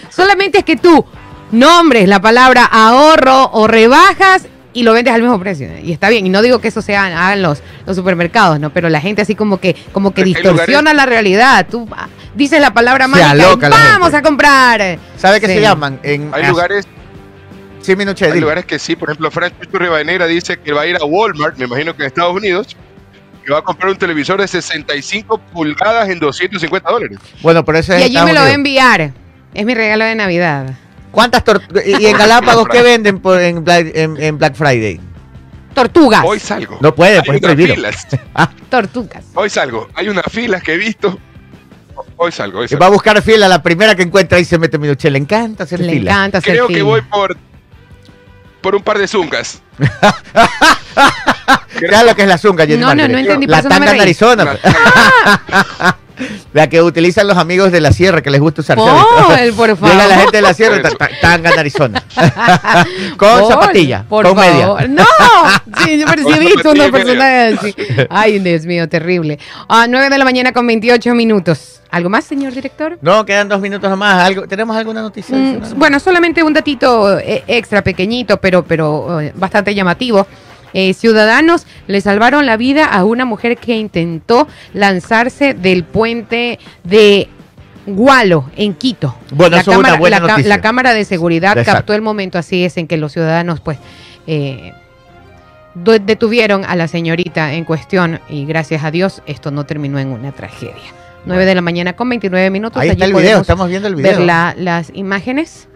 solamente 0.10 0.60
es 0.60 0.64
que 0.64 0.76
tú 0.76 1.06
nombres 1.52 2.08
la 2.08 2.22
palabra 2.22 2.66
ahorro 2.66 3.52
o 3.52 3.68
rebajas 3.68 4.48
y 4.74 4.84
lo 4.84 4.92
vendes 4.92 5.14
al 5.14 5.22
mismo 5.22 5.40
precio. 5.40 5.70
Y 5.82 5.94
está 5.94 6.10
bien. 6.10 6.26
Y 6.26 6.30
no 6.30 6.42
digo 6.42 6.60
que 6.60 6.68
eso 6.68 6.82
sean 6.82 7.14
hagan 7.14 7.42
los, 7.42 7.64
los 7.86 7.96
supermercados, 7.96 8.60
¿no? 8.60 8.72
Pero 8.72 8.90
la 8.90 9.00
gente 9.00 9.22
así 9.22 9.34
como 9.34 9.60
que, 9.60 9.76
como 9.94 10.14
que 10.14 10.24
distorsiona 10.24 10.94
la 10.94 11.06
realidad. 11.06 11.66
Tú 11.70 11.88
ah, 11.96 12.10
dices 12.36 12.60
la 12.60 12.74
palabra 12.74 13.08
mágica 13.08 13.36
y 13.36 13.70
vamos 13.70 14.14
a 14.14 14.22
comprar. 14.22 15.00
¿Sabe 15.18 15.40
qué 15.40 15.48
Sí. 15.48 15.54
se 15.54 15.62
llaman? 15.62 16.00
En, 16.04 16.30
Hay 16.34 16.48
lugares, 16.48 16.86
Sí, 17.86 17.96
Minuche, 17.96 18.26
hay 18.26 18.40
lugares 18.40 18.66
que 18.66 18.80
sí, 18.80 18.96
por 18.96 19.10
ejemplo, 19.10 19.30
Francisco 19.30 19.78
Rivadeneira 19.78 20.26
dice 20.26 20.58
que 20.58 20.74
va 20.74 20.82
a 20.82 20.88
ir 20.88 20.96
a 20.96 21.06
Walmart, 21.06 21.56
me 21.60 21.66
imagino 21.66 21.96
que 21.96 22.02
en 22.02 22.08
Estados 22.08 22.36
Unidos, 22.36 22.76
que 23.46 23.54
va 23.54 23.60
a 23.60 23.64
comprar 23.64 23.92
un 23.92 23.98
televisor 23.98 24.40
de 24.42 24.48
65 24.48 25.38
pulgadas 25.38 26.10
en 26.10 26.20
250 26.20 26.90
dólares. 26.92 27.20
Bueno, 27.42 27.64
pero 27.64 27.78
ese 27.78 27.94
es 27.96 28.00
Y 28.02 28.04
allí 28.04 28.16
Estados 28.16 28.30
me 28.30 28.34
lo 28.34 28.42
va 28.42 28.48
a 28.48 28.54
enviar. 28.54 29.12
Es 29.54 29.66
mi 29.66 29.74
regalo 29.76 30.04
de 30.06 30.16
Navidad. 30.16 30.74
¿Cuántas 31.12 31.44
tortugas? 31.44 31.86
¿Y 31.88 32.06
en 32.08 32.18
Galápagos 32.18 32.68
qué 32.68 32.82
venden 32.84 33.20
por, 33.20 33.40
en, 33.40 33.64
Black, 33.64 33.92
en- 33.96 34.22
en 34.22 34.38
Black 34.38 34.56
Friday? 34.56 35.00
Tortugas. 35.74 36.24
Hoy 36.26 36.40
salgo. 36.40 36.78
No 36.82 36.94
puede, 36.96 37.18
pues 37.24 37.30
unas 37.30 37.42
prohibido. 37.42 37.76
filas. 37.76 38.08
Tortugas. 38.70 39.24
Hoy 39.34 39.50
salgo. 39.50 39.88
Hay 39.94 40.10
unas 40.10 40.26
filas 40.30 40.64
que 40.64 40.74
he 40.74 40.78
visto. 40.78 41.18
Hoy 42.18 42.32
salgo, 42.32 42.60
hoy 42.60 42.68
salgo. 42.68 42.80
va 42.82 42.88
a 42.88 42.90
buscar 42.90 43.22
fila, 43.22 43.48
la 43.48 43.62
primera 43.62 43.94
que 43.96 44.02
encuentra 44.04 44.40
y 44.40 44.46
se 44.46 44.58
mete 44.58 44.78
minuche. 44.78 45.10
Le 45.12 45.18
encanta 45.20 45.64
hacer 45.66 45.80
Le 45.82 45.92
fila. 45.94 46.12
encanta 46.12 46.38
hacer 46.40 46.54
Creo 46.54 46.68
que 46.68 46.82
voy 46.82 47.02
por 47.02 47.38
por 48.62 48.76
un 48.76 48.82
par 48.84 48.98
de 48.98 49.08
zungas. 49.08 49.62
Ya 51.92 52.04
lo 52.04 52.16
que 52.16 52.22
es 52.24 52.28
la 52.28 52.38
zunga, 52.38 52.66
Jenny 52.66 52.80
No, 52.82 52.88
no, 52.88 52.96
Margaret. 52.96 53.12
no 53.12 53.18
entendí, 53.20 53.46
por 53.48 53.52
La 53.52 53.60
eso 53.60 53.70
no 53.70 53.76
me 53.76 53.80
tanga 53.86 53.92
en 53.92 53.98
reí. 53.98 54.02
Arizona. 54.02 54.58
La 56.54 56.70
que 56.70 56.82
utilizan 56.82 57.28
los 57.28 57.36
amigos 57.38 57.74
de 57.74 57.82
la 57.82 57.92
sierra 57.92 58.22
que 58.22 58.30
les 58.30 58.40
gusta 58.40 58.62
usar. 58.62 58.78
Paul, 58.78 58.90
¿sabes? 59.28 59.52
por 59.54 59.68
Llega 59.82 59.96
la 59.96 60.04
favor. 60.04 60.18
gente 60.22 60.38
de 60.38 60.42
la 60.42 60.54
sierra, 60.54 60.82
ta- 60.82 60.92
ta- 60.92 61.10
tanga 61.20 61.50
en 61.52 61.60
Arizona. 61.60 62.02
con 63.18 63.28
Paul, 63.40 63.52
zapatilla, 63.52 64.06
por 64.08 64.26
con 64.26 64.38
media. 64.38 64.62
favor. 64.68 64.88
No, 64.90 65.04
sí, 65.84 66.00
yo 66.00 66.06
pero 66.10 66.24
sí 66.24 66.34
he 66.34 66.40
visto 66.40 66.72
una 66.72 66.90
persona 66.90 67.48
así. 67.48 67.76
Ay, 68.10 68.40
Dios 68.40 68.66
mío, 68.66 68.88
terrible. 68.88 69.40
A 69.68 69.88
9 69.88 70.10
de 70.10 70.18
la 70.18 70.24
mañana 70.24 70.54
con 70.54 70.66
28 70.66 71.14
minutos. 71.14 71.82
¿Algo 71.92 72.10
más, 72.10 72.24
señor 72.24 72.54
director? 72.54 72.98
No, 73.02 73.26
quedan 73.26 73.50
dos 73.50 73.60
minutos 73.60 73.90
nomás. 73.90 74.24
¿Algo, 74.24 74.48
¿Tenemos 74.48 74.76
alguna 74.78 75.02
noticia? 75.02 75.36
Mm, 75.36 75.42
adicional? 75.50 75.74
bueno, 75.76 76.00
solamente 76.00 76.44
un 76.44 76.54
datito 76.54 77.20
eh, 77.20 77.44
extra 77.48 77.82
pequeñito, 77.84 78.38
pero, 78.38 78.64
pero 78.64 79.20
eh, 79.20 79.34
bastante 79.36 79.76
llamativo. 79.76 80.26
Eh, 80.78 80.94
ciudadanos 80.94 81.66
le 81.88 82.02
salvaron 82.02 82.46
la 82.46 82.58
vida 82.58 82.86
a 82.86 83.06
una 83.06 83.24
mujer 83.26 83.56
que 83.58 83.78
intentó 83.78 84.48
lanzarse 84.74 85.54
del 85.54 85.86
puente 85.86 86.60
de 86.84 87.30
Gualo, 87.88 88.50
en 88.58 88.74
Quito. 88.74 89.16
Bueno, 89.32 89.56
la 89.56 89.62
eso 89.62 89.72
es 89.72 89.78
una 89.78 89.84
cámara, 89.88 90.00
buena 90.00 90.20
la, 90.20 90.28
noticia. 90.28 90.50
la 90.50 90.62
cámara 90.62 90.94
de 90.94 91.06
seguridad 91.06 91.58
Exacto. 91.58 91.78
captó 91.80 91.94
el 91.94 92.02
momento 92.02 92.38
así 92.38 92.66
es 92.66 92.76
en 92.78 92.88
que 92.88 92.98
los 92.98 93.14
ciudadanos 93.14 93.62
pues 93.62 93.78
eh, 94.28 94.74
detuvieron 95.76 96.66
a 96.66 96.76
la 96.76 96.88
señorita 96.88 97.54
en 97.54 97.64
cuestión 97.66 98.20
y 98.30 98.46
gracias 98.46 98.84
a 98.84 98.92
Dios 98.92 99.22
esto 99.26 99.52
no 99.52 99.66
terminó 99.66 100.00
en 100.00 100.10
una 100.10 100.32
tragedia. 100.32 100.74
9 101.26 101.46
de 101.46 101.56
la 101.56 101.62
mañana 101.62 101.94
con 101.94 102.08
29 102.10 102.50
minutos. 102.50 102.82
Ahí 102.82 102.90
está 102.90 103.06
el 103.06 103.14
video, 103.14 103.42
estamos 103.42 103.68
viendo 103.68 103.88
el 103.88 103.96
video. 103.96 104.12
Ver 104.12 104.22
la- 104.22 104.54
las 104.58 104.92
imágenes 104.94 105.68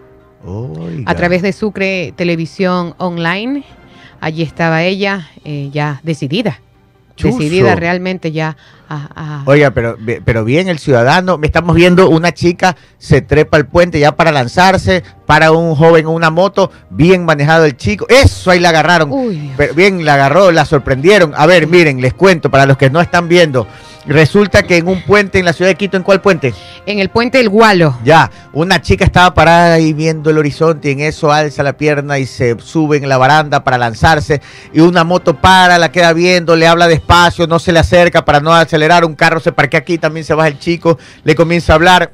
Oiga. 0.45 1.03
a 1.09 1.15
través 1.15 1.41
de 1.41 1.53
Sucre 1.53 2.13
Televisión 2.15 2.93
Online. 2.97 3.63
Allí 4.21 4.43
estaba 4.43 4.83
ella, 4.83 5.29
eh, 5.45 5.69
ya 5.71 5.99
decidida. 6.03 6.59
Decidida 7.21 7.75
realmente 7.75 8.31
ya 8.31 8.55
a, 8.87 9.09
a- 9.13 9.43
Oiga, 9.45 9.71
pero, 9.71 9.97
pero 10.23 10.45
bien 10.45 10.69
el 10.69 10.79
ciudadano, 10.79 11.37
estamos 11.43 11.75
viendo 11.75 12.09
una 12.09 12.31
chica 12.33 12.77
se 12.97 13.21
trepa 13.21 13.57
al 13.57 13.67
puente 13.67 13.99
ya 13.99 14.15
para 14.15 14.31
lanzarse, 14.31 15.03
para 15.25 15.51
un 15.51 15.75
joven 15.75 16.05
en 16.05 16.07
una 16.13 16.29
moto, 16.29 16.71
bien 16.89 17.25
manejado 17.25 17.65
el 17.65 17.75
chico, 17.75 18.05
eso 18.07 18.51
ahí 18.51 18.61
la 18.61 18.69
agarraron, 18.69 19.11
Uy. 19.11 19.51
Pero 19.57 19.73
bien 19.73 20.05
la 20.05 20.13
agarró, 20.13 20.51
la 20.51 20.63
sorprendieron. 20.63 21.33
A 21.35 21.45
ver, 21.45 21.67
miren, 21.67 21.99
les 21.99 22.13
cuento 22.13 22.49
para 22.49 22.65
los 22.65 22.77
que 22.77 22.89
no 22.89 23.01
están 23.01 23.27
viendo, 23.27 23.67
resulta 24.09 24.63
que 24.63 24.77
en 24.77 24.87
un 24.87 25.01
puente 25.03 25.39
en 25.39 25.45
la 25.45 25.53
ciudad 25.53 25.71
de 25.71 25.75
Quito, 25.75 25.97
¿en 25.97 26.03
cuál 26.03 26.21
puente? 26.21 26.53
en 26.91 26.99
el 26.99 27.09
puente 27.09 27.37
del 27.37 27.49
Gualo. 27.49 27.97
Ya, 28.03 28.31
una 28.51 28.81
chica 28.81 29.05
estaba 29.05 29.33
parada 29.33 29.75
ahí 29.75 29.93
viendo 29.93 30.31
el 30.31 30.39
horizonte 30.39 30.89
y 30.89 30.93
en 30.93 31.01
eso 31.01 31.31
alza 31.31 31.61
la 31.61 31.73
pierna 31.73 32.17
y 32.17 32.25
se 32.25 32.59
sube 32.59 32.97
en 32.97 33.07
la 33.07 33.17
baranda 33.17 33.63
para 33.63 33.77
lanzarse 33.77 34.41
y 34.73 34.79
una 34.79 35.03
moto 35.03 35.35
para, 35.35 35.77
la 35.77 35.91
queda 35.91 36.13
viendo, 36.13 36.55
le 36.55 36.67
habla 36.67 36.87
despacio, 36.87 37.45
no 37.45 37.59
se 37.59 37.71
le 37.71 37.79
acerca 37.79 38.25
para 38.25 38.39
no 38.39 38.53
acelerar, 38.53 39.05
un 39.05 39.13
carro 39.13 39.39
se 39.39 39.51
parquea 39.51 39.81
aquí, 39.81 39.99
también 39.99 40.25
se 40.25 40.33
baja 40.33 40.47
el 40.47 40.57
chico, 40.57 40.97
le 41.23 41.35
comienza 41.35 41.73
a 41.73 41.75
hablar 41.75 42.11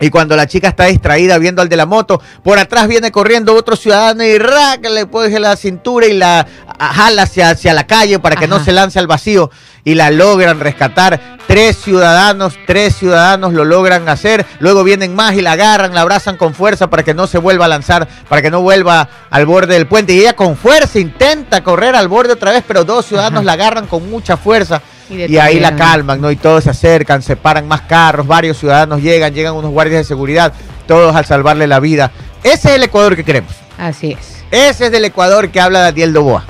y 0.00 0.10
cuando 0.10 0.34
la 0.34 0.48
chica 0.48 0.68
está 0.68 0.86
distraída 0.86 1.38
viendo 1.38 1.62
al 1.62 1.68
de 1.68 1.76
la 1.76 1.86
moto, 1.86 2.20
por 2.42 2.58
atrás 2.58 2.88
viene 2.88 3.12
corriendo 3.12 3.54
otro 3.54 3.76
ciudadano 3.76 4.24
y 4.24 4.36
raca, 4.36 4.90
le 4.90 5.06
coge 5.06 5.38
la 5.38 5.54
cintura 5.54 6.06
y 6.06 6.14
la 6.14 6.44
jala 6.76 7.22
hacia, 7.22 7.50
hacia 7.50 7.72
la 7.72 7.86
calle 7.86 8.18
para 8.18 8.34
que 8.34 8.48
no 8.48 8.62
se 8.64 8.72
lance 8.72 8.98
al 8.98 9.06
vacío 9.06 9.50
y 9.84 9.94
la 9.94 10.10
logran 10.10 10.60
rescatar. 10.60 11.38
Tres 11.46 11.76
ciudadanos, 11.76 12.54
tres 12.66 12.96
ciudadanos 12.96 13.52
lo 13.52 13.64
logran 13.64 14.08
hacer. 14.08 14.46
Luego 14.60 14.84
vienen 14.84 15.14
más 15.14 15.34
y 15.34 15.42
la 15.42 15.52
agarran, 15.52 15.92
la 15.92 16.00
abrazan 16.02 16.36
con 16.36 16.54
fuerza 16.54 16.88
para 16.88 17.02
que 17.02 17.14
no 17.14 17.26
se 17.26 17.38
vuelva 17.38 17.66
a 17.66 17.68
lanzar, 17.68 18.08
para 18.28 18.40
que 18.40 18.50
no 18.50 18.62
vuelva 18.62 19.08
al 19.28 19.44
borde 19.44 19.74
del 19.74 19.86
puente. 19.86 20.14
Y 20.14 20.20
ella 20.20 20.34
con 20.34 20.56
fuerza 20.56 20.98
intenta 20.98 21.62
correr 21.62 21.94
al 21.94 22.08
borde 22.08 22.32
otra 22.32 22.52
vez, 22.52 22.64
pero 22.66 22.84
dos 22.84 23.06
ciudadanos 23.06 23.40
Ajá. 23.40 23.44
la 23.44 23.52
agarran 23.52 23.86
con 23.86 24.08
mucha 24.08 24.36
fuerza. 24.36 24.80
Y 25.10 25.30
Y 25.30 25.38
ahí 25.38 25.60
la 25.60 25.76
calman, 25.76 26.20
¿no? 26.20 26.30
Y 26.30 26.36
todos 26.36 26.64
se 26.64 26.70
acercan, 26.70 27.20
se 27.20 27.36
paran 27.36 27.68
más 27.68 27.82
carros, 27.82 28.26
varios 28.26 28.56
ciudadanos 28.56 29.02
llegan, 29.02 29.34
llegan 29.34 29.54
unos 29.54 29.72
guardias 29.72 30.00
de 30.00 30.04
seguridad, 30.04 30.54
todos 30.86 31.14
al 31.14 31.26
salvarle 31.26 31.66
la 31.66 31.80
vida. 31.80 32.12
Ese 32.42 32.70
es 32.70 32.74
el 32.76 32.84
Ecuador 32.84 33.14
que 33.14 33.24
queremos. 33.24 33.52
Así 33.76 34.16
es. 34.18 34.42
Ese 34.50 34.86
es 34.86 34.92
del 34.92 35.04
Ecuador 35.04 35.50
que 35.50 35.60
habla 35.60 35.80
Daniel 35.80 36.12
Doboa. 36.12 36.44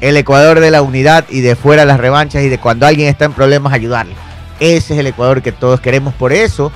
El 0.00 0.16
Ecuador 0.16 0.60
de 0.60 0.70
la 0.70 0.82
unidad 0.82 1.24
y 1.30 1.40
de 1.40 1.56
fuera 1.56 1.84
las 1.84 1.98
revanchas 1.98 2.42
y 2.42 2.48
de 2.48 2.58
cuando 2.58 2.86
alguien 2.86 3.08
está 3.08 3.24
en 3.24 3.32
problemas 3.32 3.72
ayudarle. 3.72 4.14
Ese 4.60 4.94
es 4.94 5.00
el 5.00 5.06
Ecuador 5.06 5.42
que 5.42 5.52
todos 5.52 5.80
queremos. 5.80 6.14
Por 6.14 6.32
eso 6.32 6.72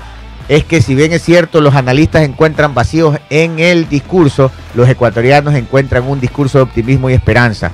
es 0.49 0.65
que 0.65 0.83
si 0.83 0.95
bien 0.95 1.13
es 1.13 1.23
cierto 1.23 1.61
los 1.61 1.75
analistas 1.75 2.23
encuentran 2.23 2.75
vacíos 2.75 3.19
en 3.31 3.59
el 3.59 3.89
discurso, 3.89 4.51
los 4.75 4.89
ecuatorianos 4.89 5.55
encuentran 5.55 6.05
un 6.05 6.21
discurso 6.21 6.59
de 6.59 6.65
optimismo 6.65 7.09
y 7.09 7.15
esperanza. 7.15 7.71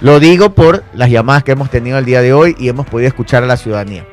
Lo 0.00 0.20
digo 0.20 0.54
por 0.54 0.84
las 0.94 1.10
llamadas 1.10 1.44
que 1.44 1.52
hemos 1.52 1.70
tenido 1.70 1.98
el 1.98 2.04
día 2.04 2.22
de 2.22 2.32
hoy 2.32 2.56
y 2.58 2.68
hemos 2.68 2.86
podido 2.86 3.08
escuchar 3.08 3.42
a 3.42 3.46
la 3.46 3.56
ciudadanía. 3.56 4.06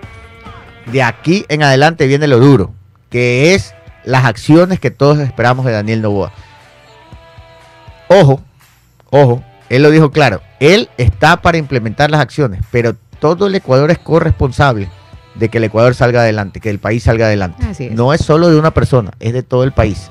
De 0.91 1.03
aquí 1.03 1.45
en 1.47 1.63
adelante 1.63 2.07
viene 2.07 2.27
lo 2.27 2.39
duro, 2.39 2.73
que 3.09 3.53
es 3.53 3.73
las 4.03 4.25
acciones 4.25 4.79
que 4.79 4.91
todos 4.91 5.19
esperamos 5.19 5.65
de 5.65 5.71
Daniel 5.71 6.01
Novoa. 6.01 6.31
Ojo, 8.09 8.41
ojo, 9.09 9.43
él 9.71 9.83
lo 9.83 9.89
dijo 9.89 10.11
claro, 10.11 10.41
él 10.59 10.89
está 10.97 11.41
para 11.41 11.57
implementar 11.57 12.11
las 12.11 12.19
acciones, 12.19 12.61
pero 12.71 12.95
todo 13.19 13.47
el 13.47 13.55
Ecuador 13.55 13.89
es 13.89 13.99
corresponsable 13.99 14.89
de 15.35 15.47
que 15.47 15.59
el 15.59 15.63
Ecuador 15.63 15.95
salga 15.95 16.21
adelante, 16.21 16.59
que 16.59 16.69
el 16.69 16.79
país 16.79 17.03
salga 17.03 17.27
adelante. 17.27 17.63
Es. 17.71 17.91
No 17.93 18.13
es 18.13 18.19
solo 18.19 18.49
de 18.49 18.59
una 18.59 18.71
persona, 18.71 19.11
es 19.21 19.31
de 19.31 19.43
todo 19.43 19.63
el 19.63 19.71
país. 19.71 20.09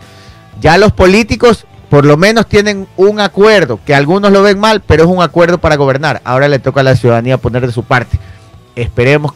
Ya 0.62 0.78
los 0.78 0.92
políticos 0.92 1.66
por 1.90 2.06
lo 2.06 2.16
menos 2.16 2.46
tienen 2.46 2.86
un 2.96 3.20
acuerdo, 3.20 3.80
que 3.84 3.94
algunos 3.94 4.32
lo 4.32 4.42
ven 4.42 4.58
mal, 4.58 4.80
pero 4.80 5.02
es 5.02 5.10
un 5.10 5.20
acuerdo 5.20 5.58
para 5.58 5.76
gobernar. 5.76 6.22
Ahora 6.24 6.48
le 6.48 6.60
toca 6.60 6.80
a 6.80 6.84
la 6.84 6.96
ciudadanía 6.96 7.36
poner 7.36 7.66
de 7.66 7.72
su 7.72 7.82
parte. 7.82 8.18
Esperemos 8.76 9.32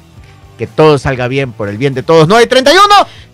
que 0.58 0.66
todo 0.66 0.98
salga 0.98 1.28
bien 1.28 1.52
por 1.52 1.68
el 1.68 1.76
bien 1.78 1.94
de 1.94 2.02
todos. 2.02 2.28
No 2.28 2.36
hay 2.36 2.46
31. 2.46 2.82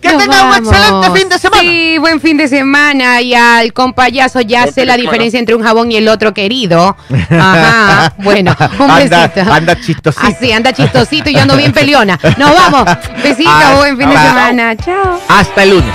Que 0.01 0.09
Nos 0.13 0.17
tengan 0.23 0.45
un 0.45 0.49
vamos. 0.51 0.73
excelente 0.73 1.11
fin 1.19 1.29
de 1.29 1.37
semana. 1.37 1.61
Sí, 1.61 1.97
buen 1.99 2.19
fin 2.21 2.37
de 2.37 2.47
semana. 2.47 3.21
Y 3.21 3.35
al 3.35 3.71
compayazo 3.73 4.41
ya 4.41 4.63
Buen 4.63 4.73
sé 4.73 4.85
la 4.85 4.97
diferencia 4.97 5.37
entre 5.39 5.53
un 5.53 5.61
jabón 5.63 5.91
y 5.91 5.97
el 5.97 6.07
otro 6.07 6.33
querido. 6.33 6.95
Ajá. 7.29 8.13
Bueno, 8.23 8.55
un 8.79 8.89
anda, 8.91 9.27
besito. 9.27 9.53
anda 9.53 9.75
chistosito. 9.79 10.25
Así, 10.25 10.51
anda 10.51 10.73
chistosito 10.73 11.29
y 11.29 11.33
yo 11.35 11.41
ando 11.41 11.55
bien 11.55 11.71
peleona. 11.71 12.19
Nos 12.37 12.51
vamos. 12.53 12.85
Besito, 13.23 13.49
Ah, 13.51 13.75
buen 13.77 13.97
fin 13.97 14.09
de 14.09 14.17
semana. 14.17 14.75
Chao. 14.77 15.19
Hasta 15.27 15.63
el 15.63 15.69
lunes. 15.71 15.93